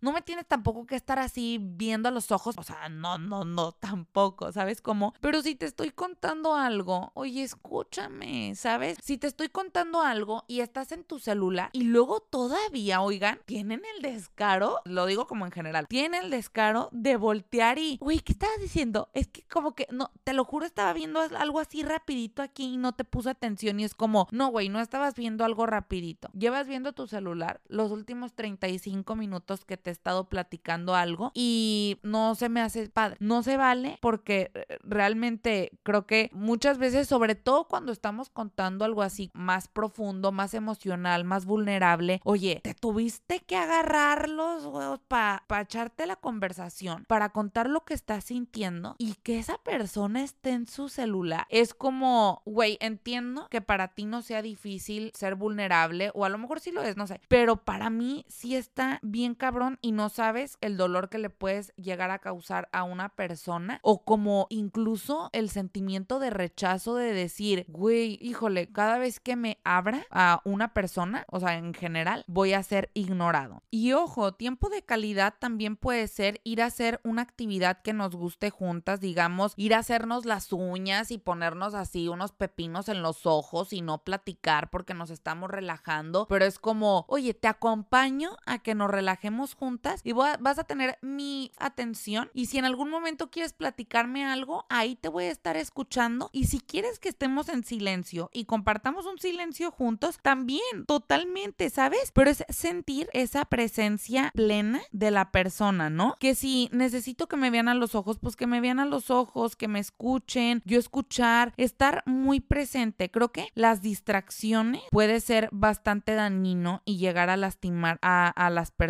no 0.00 0.12
me 0.12 0.22
tienes 0.22 0.46
tampoco 0.46 0.86
que 0.86 0.96
estar 0.96 1.18
así 1.18 1.58
viendo 1.60 2.08
a 2.08 2.12
los 2.12 2.30
ojos, 2.30 2.54
o 2.58 2.62
sea, 2.62 2.88
no, 2.88 3.18
no, 3.18 3.44
no, 3.44 3.72
tampoco, 3.72 4.52
¿sabes 4.52 4.80
cómo? 4.80 5.14
Pero 5.20 5.42
si 5.42 5.54
te 5.54 5.66
estoy 5.66 5.90
contando 5.90 6.54
algo, 6.54 7.12
oye, 7.14 7.42
escúchame, 7.42 8.54
¿sabes? 8.54 8.98
Si 9.02 9.18
te 9.18 9.26
estoy 9.26 9.48
contando 9.48 10.02
algo 10.02 10.44
y 10.46 10.60
estás 10.60 10.92
en 10.92 11.04
tu 11.04 11.18
celular 11.18 11.70
y 11.72 11.84
luego 11.84 12.20
todavía, 12.20 13.00
oigan, 13.00 13.40
tienen 13.44 13.82
el 13.96 14.02
descaro, 14.02 14.80
lo 14.84 15.06
digo 15.06 15.26
como 15.26 15.46
en 15.46 15.52
general, 15.52 15.86
tienen 15.88 16.24
el 16.24 16.30
descaro 16.30 16.88
de 16.92 17.16
voltear 17.16 17.78
y, 17.78 17.98
uy, 18.00 18.20
¿qué 18.20 18.32
estabas 18.32 18.60
diciendo? 18.60 19.10
Es 19.14 19.28
que 19.28 19.42
como 19.42 19.74
que, 19.74 19.86
no, 19.90 20.10
te 20.24 20.32
lo 20.32 20.44
juro, 20.44 20.66
estaba 20.66 20.92
viendo 20.92 21.20
algo 21.20 21.60
así 21.60 21.82
rapidito 21.82 22.42
aquí 22.42 22.74
y 22.74 22.76
no 22.76 22.92
te 22.92 23.04
puse 23.04 23.30
atención 23.30 23.80
y 23.80 23.84
es 23.84 23.94
como, 23.94 24.28
no, 24.30 24.48
güey, 24.48 24.68
no 24.68 24.80
estabas 24.80 25.14
viendo 25.14 25.44
algo 25.44 25.66
rapidito. 25.66 26.30
Llevas 26.32 26.66
viendo 26.66 26.92
tu 26.92 27.06
celular 27.06 27.60
los 27.68 27.90
últimos 27.90 28.34
35 28.34 29.13
minutos 29.16 29.64
que 29.64 29.76
te 29.76 29.90
he 29.90 29.92
estado 29.92 30.28
platicando 30.28 30.94
algo 30.94 31.30
y 31.34 31.98
no 32.02 32.34
se 32.34 32.48
me 32.48 32.60
hace 32.60 32.88
padre. 32.88 33.16
No 33.20 33.42
se 33.42 33.56
vale 33.56 33.98
porque 34.00 34.50
eh, 34.54 34.78
realmente 34.82 35.72
creo 35.82 36.06
que 36.06 36.30
muchas 36.32 36.78
veces, 36.78 37.08
sobre 37.08 37.34
todo 37.34 37.64
cuando 37.64 37.92
estamos 37.92 38.30
contando 38.30 38.84
algo 38.84 39.02
así 39.02 39.30
más 39.34 39.68
profundo, 39.68 40.32
más 40.32 40.54
emocional, 40.54 41.24
más 41.24 41.44
vulnerable, 41.44 42.20
oye, 42.24 42.60
te 42.62 42.74
tuviste 42.74 43.40
que 43.40 43.56
agarrar 43.56 44.28
los 44.28 44.64
huevos 44.64 45.00
para 45.08 45.42
echarte 45.60 46.06
la 46.06 46.16
conversación, 46.16 47.04
para 47.06 47.30
contar 47.30 47.68
lo 47.68 47.84
que 47.84 47.94
estás 47.94 48.24
sintiendo 48.24 48.96
y 48.98 49.14
que 49.22 49.38
esa 49.38 49.58
persona 49.58 50.22
esté 50.22 50.50
en 50.50 50.66
su 50.66 50.88
celular. 50.88 51.46
Es 51.50 51.74
como, 51.74 52.42
güey, 52.44 52.78
entiendo 52.80 53.48
que 53.50 53.60
para 53.60 53.88
ti 53.88 54.04
no 54.04 54.22
sea 54.22 54.42
difícil 54.42 55.12
ser 55.14 55.34
vulnerable 55.34 56.10
o 56.14 56.24
a 56.24 56.28
lo 56.28 56.38
mejor 56.38 56.60
sí 56.60 56.70
lo 56.70 56.82
es, 56.82 56.96
no 56.96 57.06
sé, 57.06 57.20
pero 57.28 57.56
para 57.56 57.90
mí 57.90 58.24
sí 58.28 58.56
está 58.56 58.98
bien 59.04 59.34
cabrón 59.34 59.78
y 59.80 59.92
no 59.92 60.08
sabes 60.08 60.58
el 60.60 60.76
dolor 60.76 61.08
que 61.08 61.18
le 61.18 61.30
puedes 61.30 61.72
llegar 61.76 62.10
a 62.10 62.18
causar 62.18 62.68
a 62.72 62.84
una 62.84 63.10
persona 63.10 63.78
o 63.82 64.04
como 64.04 64.46
incluso 64.50 65.30
el 65.32 65.50
sentimiento 65.50 66.18
de 66.18 66.30
rechazo 66.30 66.96
de 66.96 67.12
decir, 67.12 67.64
güey, 67.68 68.18
híjole, 68.20 68.70
cada 68.72 68.98
vez 68.98 69.20
que 69.20 69.36
me 69.36 69.58
abra 69.64 70.06
a 70.10 70.40
una 70.44 70.74
persona, 70.74 71.24
o 71.30 71.40
sea, 71.40 71.56
en 71.56 71.74
general, 71.74 72.24
voy 72.26 72.52
a 72.52 72.62
ser 72.62 72.90
ignorado. 72.94 73.62
Y 73.70 73.92
ojo, 73.92 74.32
tiempo 74.32 74.68
de 74.68 74.82
calidad 74.82 75.34
también 75.38 75.76
puede 75.76 76.08
ser 76.08 76.40
ir 76.44 76.62
a 76.62 76.66
hacer 76.66 77.00
una 77.04 77.22
actividad 77.22 77.82
que 77.82 77.92
nos 77.92 78.14
guste 78.14 78.50
juntas, 78.50 79.00
digamos, 79.00 79.52
ir 79.56 79.74
a 79.74 79.78
hacernos 79.78 80.24
las 80.24 80.52
uñas 80.52 81.10
y 81.10 81.18
ponernos 81.18 81.74
así 81.74 82.08
unos 82.08 82.32
pepinos 82.32 82.88
en 82.88 83.02
los 83.02 83.26
ojos 83.26 83.72
y 83.72 83.82
no 83.82 83.98
platicar 84.04 84.70
porque 84.70 84.94
nos 84.94 85.10
estamos 85.10 85.50
relajando, 85.50 86.26
pero 86.28 86.44
es 86.44 86.58
como, 86.58 87.04
oye, 87.08 87.34
te 87.34 87.48
acompaño 87.48 88.36
a 88.46 88.58
que 88.58 88.74
nos 88.74 88.90
relajemos 88.94 89.54
juntas 89.54 90.00
y 90.04 90.12
vas 90.12 90.58
a 90.58 90.64
tener 90.64 90.98
mi 91.02 91.52
atención 91.58 92.30
y 92.34 92.46
si 92.46 92.58
en 92.58 92.64
algún 92.64 92.90
momento 92.90 93.30
quieres 93.30 93.52
platicarme 93.52 94.24
algo, 94.24 94.66
ahí 94.68 94.96
te 94.96 95.08
voy 95.08 95.24
a 95.24 95.30
estar 95.30 95.56
escuchando 95.56 96.30
y 96.32 96.46
si 96.46 96.60
quieres 96.60 96.98
que 96.98 97.08
estemos 97.08 97.48
en 97.48 97.64
silencio 97.64 98.30
y 98.32 98.44
compartamos 98.44 99.06
un 99.06 99.18
silencio 99.18 99.70
juntos, 99.70 100.18
también, 100.22 100.86
totalmente, 100.86 101.70
¿sabes? 101.70 102.10
Pero 102.12 102.30
es 102.30 102.44
sentir 102.48 103.08
esa 103.12 103.44
presencia 103.44 104.30
plena 104.34 104.80
de 104.92 105.10
la 105.10 105.30
persona, 105.30 105.90
¿no? 105.90 106.16
Que 106.18 106.34
si 106.34 106.68
necesito 106.72 107.26
que 107.28 107.36
me 107.36 107.50
vean 107.50 107.68
a 107.68 107.74
los 107.74 107.94
ojos, 107.94 108.18
pues 108.18 108.36
que 108.36 108.46
me 108.46 108.60
vean 108.60 108.80
a 108.80 108.86
los 108.86 109.10
ojos, 109.10 109.56
que 109.56 109.68
me 109.68 109.78
escuchen, 109.78 110.62
yo 110.64 110.78
escuchar, 110.78 111.52
estar 111.56 112.02
muy 112.06 112.40
presente. 112.40 113.10
Creo 113.10 113.32
que 113.32 113.48
las 113.54 113.82
distracciones 113.82 114.82
puede 114.90 115.20
ser 115.20 115.48
bastante 115.52 116.14
dañino 116.14 116.82
y 116.84 116.98
llegar 116.98 117.30
a 117.30 117.36
lastimar 117.36 117.98
a, 118.02 118.28
a 118.28 118.50
las 118.50 118.70
personas. 118.70 118.83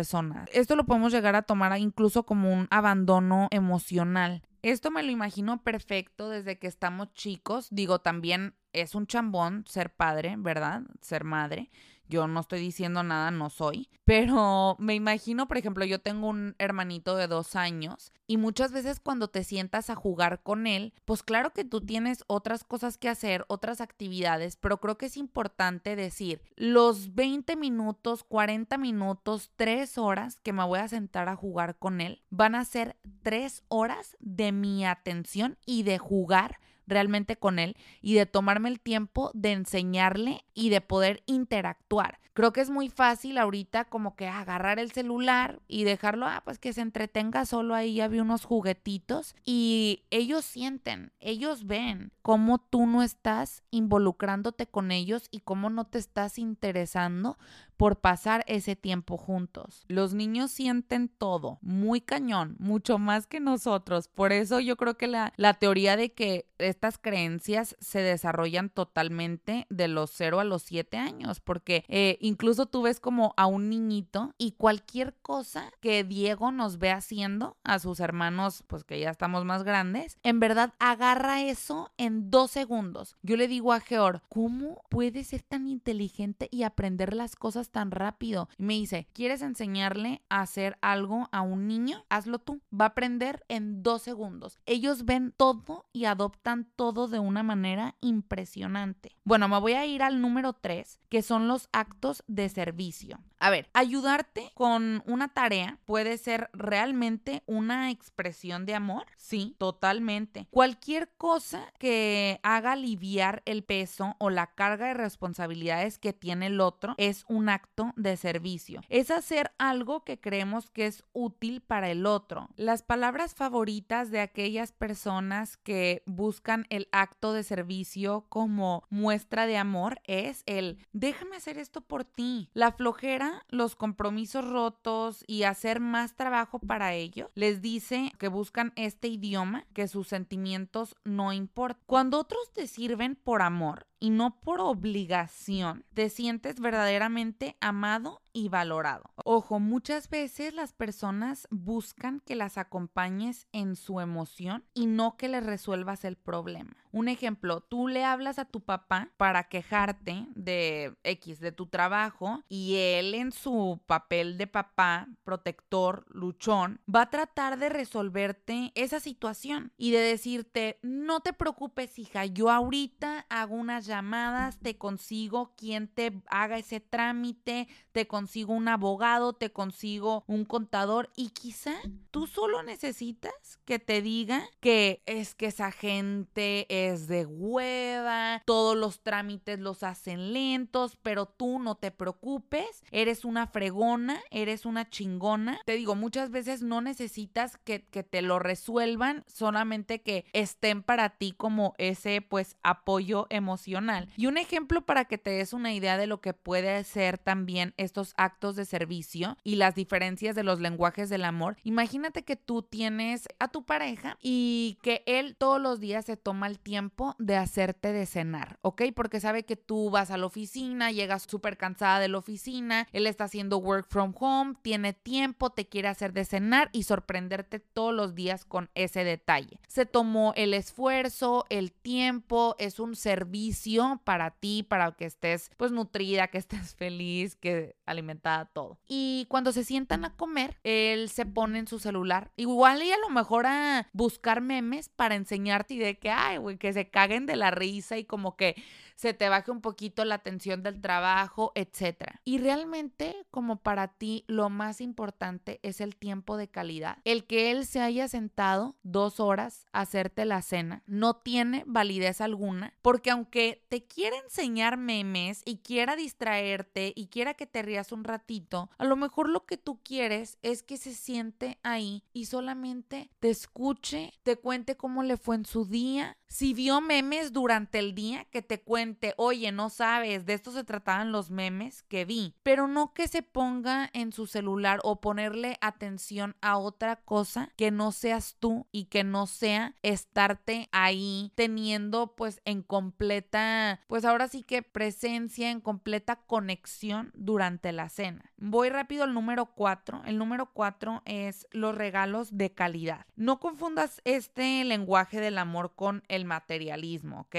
Esto 0.51 0.75
lo 0.75 0.85
podemos 0.85 1.13
llegar 1.13 1.35
a 1.35 1.43
tomar 1.43 1.77
incluso 1.77 2.23
como 2.23 2.51
un 2.51 2.67
abandono 2.69 3.47
emocional. 3.51 4.41
Esto 4.61 4.89
me 4.89 5.03
lo 5.03 5.11
imagino 5.11 5.61
perfecto 5.61 6.29
desde 6.29 6.57
que 6.57 6.67
estamos 6.67 7.13
chicos. 7.13 7.67
Digo, 7.69 7.99
también 7.99 8.55
es 8.73 8.95
un 8.95 9.05
chambón 9.05 9.63
ser 9.67 9.93
padre, 9.93 10.35
¿verdad? 10.37 10.81
Ser 11.01 11.23
madre. 11.23 11.69
Yo 12.07 12.27
no 12.27 12.39
estoy 12.39 12.59
diciendo 12.59 13.03
nada, 13.03 13.31
no 13.31 13.49
soy. 13.49 13.89
Pero 14.05 14.75
me 14.79 14.93
imagino, 14.93 15.47
por 15.47 15.57
ejemplo, 15.57 15.83
yo 15.85 15.99
tengo 15.99 16.27
un 16.27 16.55
hermanito 16.59 17.15
de 17.15 17.27
dos 17.27 17.55
años 17.55 18.11
y 18.27 18.37
muchas 18.37 18.71
veces 18.71 18.99
cuando 18.99 19.27
te 19.27 19.43
sientas 19.43 19.89
a 19.89 19.95
jugar 19.95 20.41
con 20.43 20.67
él, 20.67 20.93
pues 21.05 21.23
claro 21.23 21.53
que 21.53 21.63
tú 21.63 21.81
tienes 21.81 22.23
otras 22.27 22.63
cosas 22.63 22.97
que 22.97 23.09
hacer, 23.09 23.45
otras 23.47 23.81
actividades, 23.81 24.57
pero 24.57 24.79
creo 24.79 24.97
que 24.97 25.07
es 25.07 25.17
importante 25.17 25.95
decir, 25.95 26.41
los 26.55 27.15
20 27.15 27.55
minutos, 27.55 28.23
40 28.23 28.77
minutos, 28.77 29.51
3 29.55 29.97
horas 29.97 30.39
que 30.41 30.53
me 30.53 30.63
voy 30.63 30.79
a 30.79 30.87
sentar 30.87 31.27
a 31.27 31.35
jugar 31.35 31.77
con 31.77 32.01
él, 32.01 32.21
van 32.29 32.55
a 32.55 32.65
ser 32.65 32.97
3 33.23 33.63
horas 33.67 34.15
de 34.19 34.51
mi 34.51 34.85
atención 34.85 35.57
y 35.65 35.83
de 35.83 35.97
jugar 35.97 36.59
realmente 36.87 37.35
con 37.35 37.59
él 37.59 37.75
y 38.01 38.13
de 38.15 38.25
tomarme 38.25 38.69
el 38.69 38.79
tiempo 38.79 39.31
de 39.33 39.51
enseñarle 39.51 40.45
y 40.53 40.69
de 40.69 40.81
poder 40.81 41.23
interactuar. 41.25 42.19
Creo 42.35 42.51
que 42.51 42.59
es 42.59 42.69
muy 42.69 42.89
fácil 42.89 43.37
ahorita 43.37 43.85
como 43.85 44.17
que 44.17 44.27
agarrar 44.27 44.77
el 44.77 44.91
celular 44.91 45.61
y 45.69 45.85
dejarlo, 45.85 46.25
ah, 46.27 46.41
pues 46.43 46.59
que 46.59 46.73
se 46.73 46.81
entretenga 46.81 47.45
solo 47.45 47.73
ahí, 47.73 47.95
ya 47.95 48.09
vi 48.09 48.19
unos 48.19 48.43
juguetitos 48.43 49.37
y 49.45 50.03
ellos 50.09 50.43
sienten, 50.43 51.13
ellos 51.21 51.65
ven 51.65 52.11
cómo 52.21 52.57
tú 52.57 52.87
no 52.87 53.03
estás 53.03 53.63
involucrándote 53.71 54.67
con 54.67 54.91
ellos 54.91 55.29
y 55.31 55.39
cómo 55.39 55.69
no 55.69 55.85
te 55.85 55.97
estás 55.97 56.37
interesando 56.37 57.37
por 57.77 57.99
pasar 57.99 58.43
ese 58.47 58.75
tiempo 58.75 59.17
juntos. 59.17 59.83
Los 59.87 60.13
niños 60.13 60.51
sienten 60.51 61.09
todo, 61.09 61.59
muy 61.61 62.01
cañón, 62.01 62.55
mucho 62.59 62.97
más 62.97 63.27
que 63.27 63.39
nosotros. 63.39 64.07
Por 64.07 64.31
eso 64.31 64.59
yo 64.59 64.77
creo 64.77 64.97
que 64.97 65.07
la, 65.07 65.33
la 65.37 65.53
teoría 65.53 65.97
de 65.97 66.13
que 66.13 66.47
estas 66.57 66.97
creencias 66.97 67.75
se 67.79 67.99
desarrollan 67.99 68.69
totalmente 68.69 69.67
de 69.69 69.87
los 69.87 70.11
0 70.11 70.39
a 70.39 70.43
los 70.43 70.63
7 70.63 70.97
años, 70.97 71.39
porque 71.39 71.83
eh, 71.87 72.17
incluso 72.21 72.65
tú 72.65 72.83
ves 72.83 72.99
como 72.99 73.33
a 73.37 73.45
un 73.45 73.69
niñito 73.69 74.33
y 74.37 74.53
cualquier 74.53 75.13
cosa 75.21 75.71
que 75.81 76.03
Diego 76.03 76.51
nos 76.51 76.77
ve 76.77 76.91
haciendo 76.91 77.57
a 77.63 77.79
sus 77.79 77.99
hermanos, 77.99 78.63
pues 78.67 78.83
que 78.83 78.99
ya 78.99 79.09
estamos 79.09 79.45
más 79.45 79.63
grandes, 79.63 80.17
en 80.23 80.39
verdad 80.39 80.73
agarra 80.79 81.41
eso 81.41 81.91
en 81.97 82.29
dos 82.31 82.51
segundos. 82.51 83.17
Yo 83.21 83.37
le 83.37 83.47
digo 83.47 83.73
a 83.73 83.79
Georg, 83.79 84.21
¿cómo 84.29 84.81
puede 84.89 85.23
ser 85.23 85.41
tan 85.41 85.67
inteligente 85.67 86.47
y 86.51 86.63
aprender 86.63 87.13
las 87.13 87.35
cosas 87.35 87.64
tan 87.71 87.91
rápido. 87.91 88.49
Y 88.57 88.63
me 88.63 88.73
dice, 88.73 89.07
¿quieres 89.13 89.41
enseñarle 89.41 90.21
a 90.29 90.41
hacer 90.41 90.77
algo 90.81 91.29
a 91.31 91.41
un 91.41 91.67
niño? 91.67 92.05
Hazlo 92.09 92.39
tú. 92.39 92.61
Va 92.73 92.85
a 92.85 92.89
aprender 92.89 93.43
en 93.47 93.83
dos 93.83 94.01
segundos. 94.01 94.59
Ellos 94.65 95.05
ven 95.05 95.33
todo 95.35 95.85
y 95.93 96.05
adoptan 96.05 96.67
todo 96.75 97.07
de 97.07 97.19
una 97.19 97.43
manera 97.43 97.95
impresionante. 98.01 99.15
Bueno, 99.23 99.47
me 99.47 99.59
voy 99.59 99.73
a 99.73 99.85
ir 99.85 100.03
al 100.03 100.21
número 100.21 100.53
tres, 100.53 100.99
que 101.09 101.21
son 101.21 101.47
los 101.47 101.69
actos 101.71 102.23
de 102.27 102.49
servicio. 102.49 103.19
A 103.39 103.49
ver, 103.49 103.69
ayudarte 103.73 104.51
con 104.53 105.03
una 105.05 105.27
tarea 105.27 105.77
puede 105.85 106.17
ser 106.17 106.49
realmente 106.53 107.43
una 107.45 107.91
expresión 107.91 108.65
de 108.65 108.75
amor. 108.75 109.05
Sí, 109.17 109.55
totalmente. 109.57 110.47
Cualquier 110.51 111.09
cosa 111.17 111.71
que 111.77 112.39
haga 112.43 112.73
aliviar 112.73 113.43
el 113.45 113.63
peso 113.63 114.15
o 114.19 114.29
la 114.29 114.47
carga 114.47 114.87
de 114.87 114.93
responsabilidades 114.93 115.99
que 115.99 116.13
tiene 116.13 116.47
el 116.47 116.61
otro 116.61 116.95
es 116.97 117.25
un 117.27 117.49
acto 117.55 117.93
de 117.95 118.17
servicio. 118.17 118.81
Es 118.89 119.09
hacer 119.09 119.51
algo 119.57 120.03
que 120.03 120.19
creemos 120.19 120.69
que 120.69 120.85
es 120.85 121.03
útil 121.13 121.61
para 121.61 121.89
el 121.89 122.05
otro. 122.05 122.49
Las 122.55 122.83
palabras 122.83 123.33
favoritas 123.33 124.11
de 124.11 124.19
aquellas 124.19 124.71
personas 124.71 125.57
que 125.57 126.03
buscan 126.05 126.65
el 126.69 126.87
acto 126.91 127.33
de 127.33 127.43
servicio 127.43 128.25
como 128.29 128.83
muestra 128.89 129.47
de 129.47 129.57
amor 129.57 130.01
es 130.03 130.43
el 130.45 130.85
déjame 130.91 131.37
hacer 131.37 131.57
esto 131.57 131.81
por 131.81 132.03
ti. 132.03 132.49
La 132.53 132.71
flojera, 132.71 133.45
los 133.49 133.75
compromisos 133.75 134.47
rotos 134.47 135.23
y 135.27 135.43
hacer 135.43 135.79
más 135.79 136.15
trabajo 136.15 136.59
para 136.59 136.93
ello 136.93 137.31
les 137.35 137.61
dice 137.61 138.11
que 138.19 138.27
buscan 138.27 138.73
este 138.75 139.07
idioma, 139.07 139.65
que 139.73 139.87
sus 139.87 140.07
sentimientos 140.07 140.95
no 141.03 141.33
importan. 141.33 141.83
Cuando 141.85 142.19
otros 142.19 142.51
te 142.53 142.67
sirven 142.67 143.15
por 143.15 143.41
amor, 143.41 143.87
y 143.99 144.09
no 144.09 144.39
por 144.39 144.61
obligación, 144.61 145.85
te 145.93 146.09
sientes 146.09 146.59
verdaderamente 146.59 147.57
amado 147.61 148.21
y 148.35 148.49
valorado. 148.49 149.13
Ojo, 149.23 149.61
muchas 149.61 150.09
veces 150.09 150.53
las 150.53 150.73
personas 150.73 151.47
buscan 151.51 152.19
que 152.19 152.35
las 152.35 152.57
acompañes 152.57 153.47
en 153.53 153.77
su 153.77 154.01
emoción 154.01 154.65
y 154.73 154.87
no 154.87 155.15
que 155.15 155.29
les 155.29 155.45
resuelvas 155.45 156.03
el 156.03 156.17
problema. 156.17 156.75
Un 156.91 157.07
ejemplo, 157.07 157.61
tú 157.61 157.87
le 157.87 158.03
hablas 158.03 158.37
a 158.37 158.45
tu 158.45 158.61
papá 158.61 159.09
para 159.17 159.45
quejarte 159.45 160.27
de 160.35 160.95
X, 161.03 161.39
de 161.39 161.51
tu 161.51 161.67
trabajo, 161.67 162.43
y 162.49 162.75
él 162.75 163.13
en 163.13 163.31
su 163.31 163.81
papel 163.85 164.37
de 164.37 164.47
papá, 164.47 165.07
protector, 165.23 166.05
luchón, 166.09 166.81
va 166.93 167.03
a 167.03 167.09
tratar 167.09 167.57
de 167.57 167.69
resolverte 167.69 168.71
esa 168.75 168.99
situación 168.99 169.71
y 169.77 169.91
de 169.91 169.99
decirte, 169.99 170.79
no 170.83 171.21
te 171.21 171.33
preocupes 171.33 171.99
hija, 171.99 172.25
yo 172.25 172.49
ahorita 172.49 173.25
hago 173.29 173.55
unas 173.55 173.85
llamadas, 173.85 174.59
te 174.59 174.77
consigo 174.77 175.53
quien 175.57 175.87
te 175.87 176.21
haga 176.27 176.57
ese 176.57 176.79
trámite, 176.79 177.67
te 177.91 178.07
consigo 178.07 178.24
un 178.47 178.67
abogado, 178.67 179.33
te 179.33 179.51
consigo 179.51 180.23
un 180.27 180.45
contador 180.45 181.09
y 181.15 181.29
quizá 181.29 181.73
tú 182.11 182.27
solo 182.27 182.63
necesitas 182.63 183.59
que 183.65 183.79
te 183.79 184.01
diga 184.01 184.43
que 184.59 185.01
es 185.05 185.35
que 185.35 185.47
esa 185.47 185.71
gente 185.71 186.65
es 186.69 187.07
de 187.07 187.25
hueva, 187.25 188.41
todos 188.45 188.75
los 188.75 189.01
trámites 189.01 189.59
los 189.59 189.83
hacen 189.83 190.33
lentos, 190.33 190.97
pero 191.01 191.25
tú 191.25 191.59
no 191.59 191.75
te 191.75 191.91
preocupes, 191.91 192.83
eres 192.91 193.25
una 193.25 193.47
fregona, 193.47 194.21
eres 194.31 194.65
una 194.65 194.89
chingona. 194.89 195.59
Te 195.65 195.75
digo, 195.75 195.95
muchas 195.95 196.31
veces 196.31 196.61
no 196.61 196.81
necesitas 196.81 197.57
que, 197.57 197.85
que 197.85 198.03
te 198.03 198.21
lo 198.21 198.39
resuelvan, 198.39 199.23
solamente 199.27 200.01
que 200.01 200.25
estén 200.33 200.83
para 200.83 201.09
ti 201.09 201.31
como 201.31 201.73
ese 201.77 202.21
pues 202.21 202.57
apoyo 202.63 203.27
emocional. 203.29 204.09
Y 204.17 204.27
un 204.27 204.37
ejemplo 204.37 204.85
para 204.85 205.05
que 205.05 205.17
te 205.17 205.31
des 205.31 205.53
una 205.53 205.73
idea 205.73 205.97
de 205.97 206.07
lo 206.07 206.21
que 206.21 206.33
puede 206.33 206.83
ser 206.83 207.17
también 207.17 207.73
estos 207.77 208.13
actos 208.17 208.55
de 208.55 208.65
servicio 208.65 209.37
y 209.43 209.55
las 209.55 209.75
diferencias 209.75 210.35
de 210.35 210.43
los 210.43 210.59
lenguajes 210.59 211.09
del 211.09 211.25
amor. 211.25 211.57
Imagínate 211.63 212.23
que 212.23 212.35
tú 212.35 212.61
tienes 212.63 213.27
a 213.39 213.47
tu 213.49 213.65
pareja 213.65 214.17
y 214.21 214.77
que 214.81 215.03
él 215.05 215.35
todos 215.37 215.61
los 215.61 215.79
días 215.79 216.05
se 216.05 216.17
toma 216.17 216.47
el 216.47 216.59
tiempo 216.59 217.15
de 217.19 217.35
hacerte 217.35 217.91
de 217.91 218.05
cenar, 218.05 218.57
¿ok? 218.61 218.83
Porque 218.95 219.19
sabe 219.19 219.43
que 219.43 219.55
tú 219.55 219.89
vas 219.89 220.11
a 220.11 220.17
la 220.17 220.25
oficina, 220.25 220.91
llegas 220.91 221.23
súper 221.23 221.57
cansada 221.57 221.99
de 221.99 222.07
la 222.07 222.17
oficina, 222.17 222.87
él 222.91 223.07
está 223.07 223.25
haciendo 223.25 223.57
work 223.57 223.87
from 223.89 224.13
home, 224.19 224.55
tiene 224.61 224.93
tiempo, 224.93 225.49
te 225.49 225.67
quiere 225.67 225.87
hacer 225.87 226.13
de 226.13 226.25
cenar 226.25 226.69
y 226.71 226.83
sorprenderte 226.83 227.59
todos 227.59 227.93
los 227.93 228.15
días 228.15 228.45
con 228.45 228.69
ese 228.75 229.03
detalle. 229.03 229.59
Se 229.67 229.85
tomó 229.85 230.33
el 230.35 230.53
esfuerzo, 230.53 231.45
el 231.49 231.71
tiempo, 231.71 232.55
es 232.59 232.79
un 232.79 232.95
servicio 232.95 234.01
para 234.03 234.31
ti, 234.31 234.63
para 234.63 234.91
que 234.91 235.05
estés 235.05 235.51
pues 235.57 235.71
nutrida, 235.71 236.27
que 236.27 236.37
estés 236.37 236.75
feliz, 236.75 237.35
que 237.35 237.75
alimentada, 237.85 238.04
todo. 238.53 238.77
Y 238.87 239.25
cuando 239.29 239.51
se 239.51 239.63
sientan 239.63 240.05
a 240.05 240.15
comer, 240.15 240.57
él 240.63 241.09
se 241.09 241.25
pone 241.25 241.59
en 241.59 241.67
su 241.67 241.79
celular. 241.79 242.31
Igual 242.35 242.83
y 242.83 242.91
a 242.91 242.97
lo 242.99 243.09
mejor 243.09 243.47
a 243.47 243.87
buscar 243.93 244.41
memes 244.41 244.89
para 244.89 245.15
enseñarte 245.15 245.73
y 245.73 245.79
de 245.79 245.97
que, 245.97 246.11
ay, 246.11 246.37
güey, 246.37 246.57
que 246.57 246.73
se 246.73 246.89
caguen 246.89 247.25
de 247.25 247.35
la 247.35 247.51
risa 247.51 247.97
y 247.97 248.05
como 248.05 248.35
que 248.35 248.55
se 248.95 249.13
te 249.13 249.29
baje 249.29 249.51
un 249.51 249.61
poquito 249.61 250.05
la 250.05 250.19
tensión 250.19 250.63
del 250.63 250.81
trabajo, 250.81 251.51
etc. 251.55 252.15
Y 252.23 252.37
realmente, 252.37 253.15
como 253.29 253.57
para 253.57 253.89
ti, 253.89 254.23
lo 254.27 254.49
más 254.49 254.81
importante 254.81 255.59
es 255.63 255.81
el 255.81 255.95
tiempo 255.95 256.37
de 256.37 256.47
calidad. 256.47 256.97
El 257.03 257.25
que 257.25 257.51
él 257.51 257.65
se 257.65 257.81
haya 257.81 258.07
sentado 258.07 258.75
dos 258.83 259.19
horas 259.19 259.65
a 259.73 259.81
hacerte 259.81 260.25
la 260.25 260.41
cena 260.41 260.81
no 260.85 261.15
tiene 261.15 261.63
validez 261.67 262.21
alguna, 262.21 262.73
porque 262.81 263.11
aunque 263.11 263.65
te 263.67 263.85
quiera 263.85 264.17
enseñar 264.17 264.77
memes 264.77 265.41
y 265.45 265.57
quiera 265.57 265.95
distraerte 265.95 266.93
y 266.95 267.07
quiera 267.07 267.33
que 267.33 267.45
te 267.45 267.61
rías 267.61 267.91
un 267.95 268.03
ratito, 268.03 268.69
a 268.77 268.85
lo 268.85 268.95
mejor 268.95 269.29
lo 269.29 269.45
que 269.45 269.57
tú 269.57 269.79
quieres 269.83 270.37
es 270.41 270.63
que 270.63 270.77
se 270.77 270.93
siente 270.93 271.59
ahí 271.63 272.03
y 272.13 272.25
solamente 272.25 273.09
te 273.19 273.29
escuche, 273.29 274.13
te 274.23 274.35
cuente 274.35 274.77
cómo 274.77 275.03
le 275.03 275.17
fue 275.17 275.35
en 275.35 275.45
su 275.45 275.65
día, 275.65 276.17
si 276.27 276.53
vio 276.53 276.81
memes 276.81 277.33
durante 277.33 277.79
el 277.79 277.95
día, 277.95 278.25
que 278.25 278.41
te 278.41 278.61
cuente, 278.61 279.13
oye, 279.17 279.51
no 279.51 279.69
sabes, 279.69 280.25
de 280.25 280.33
esto 280.33 280.51
se 280.51 280.63
trataban 280.63 281.11
los 281.11 281.29
memes 281.29 281.83
que 281.83 282.05
vi, 282.05 282.35
pero 282.43 282.67
no 282.67 282.93
que 282.93 283.07
se 283.07 283.21
ponga 283.21 283.89
en 283.93 284.11
su 284.11 284.27
celular 284.27 284.79
o 284.83 284.99
ponerle 284.99 285.57
atención 285.61 286.35
a 286.41 286.57
otra 286.57 286.97
cosa 286.97 287.51
que 287.55 287.71
no 287.71 287.91
seas 287.91 288.35
tú 288.39 288.67
y 288.71 288.85
que 288.85 289.03
no 289.03 289.27
sea 289.27 289.75
estarte 289.81 290.67
ahí 290.71 291.31
teniendo 291.35 292.15
pues 292.15 292.41
en 292.45 292.63
completa, 292.63 293.79
pues 293.87 294.03
ahora 294.03 294.27
sí 294.27 294.43
que 294.43 294.61
presencia, 294.61 295.51
en 295.51 295.61
completa 295.61 296.17
conexión 296.17 297.11
durante 297.15 297.71
la 297.75 297.89
cena. 297.89 298.31
Voy 298.37 298.69
rápido 298.69 299.03
al 299.03 299.13
número 299.13 299.47
cuatro. 299.47 300.01
El 300.05 300.17
número 300.17 300.51
cuatro 300.51 301.01
es 301.05 301.47
los 301.51 301.75
regalos 301.75 302.37
de 302.37 302.53
calidad. 302.53 303.05
No 303.15 303.39
confundas 303.39 304.01
este 304.03 304.63
lenguaje 304.63 305.19
del 305.19 305.37
amor 305.37 305.73
con 305.75 306.03
el 306.07 306.25
materialismo, 306.25 307.21
¿ok? 307.21 307.35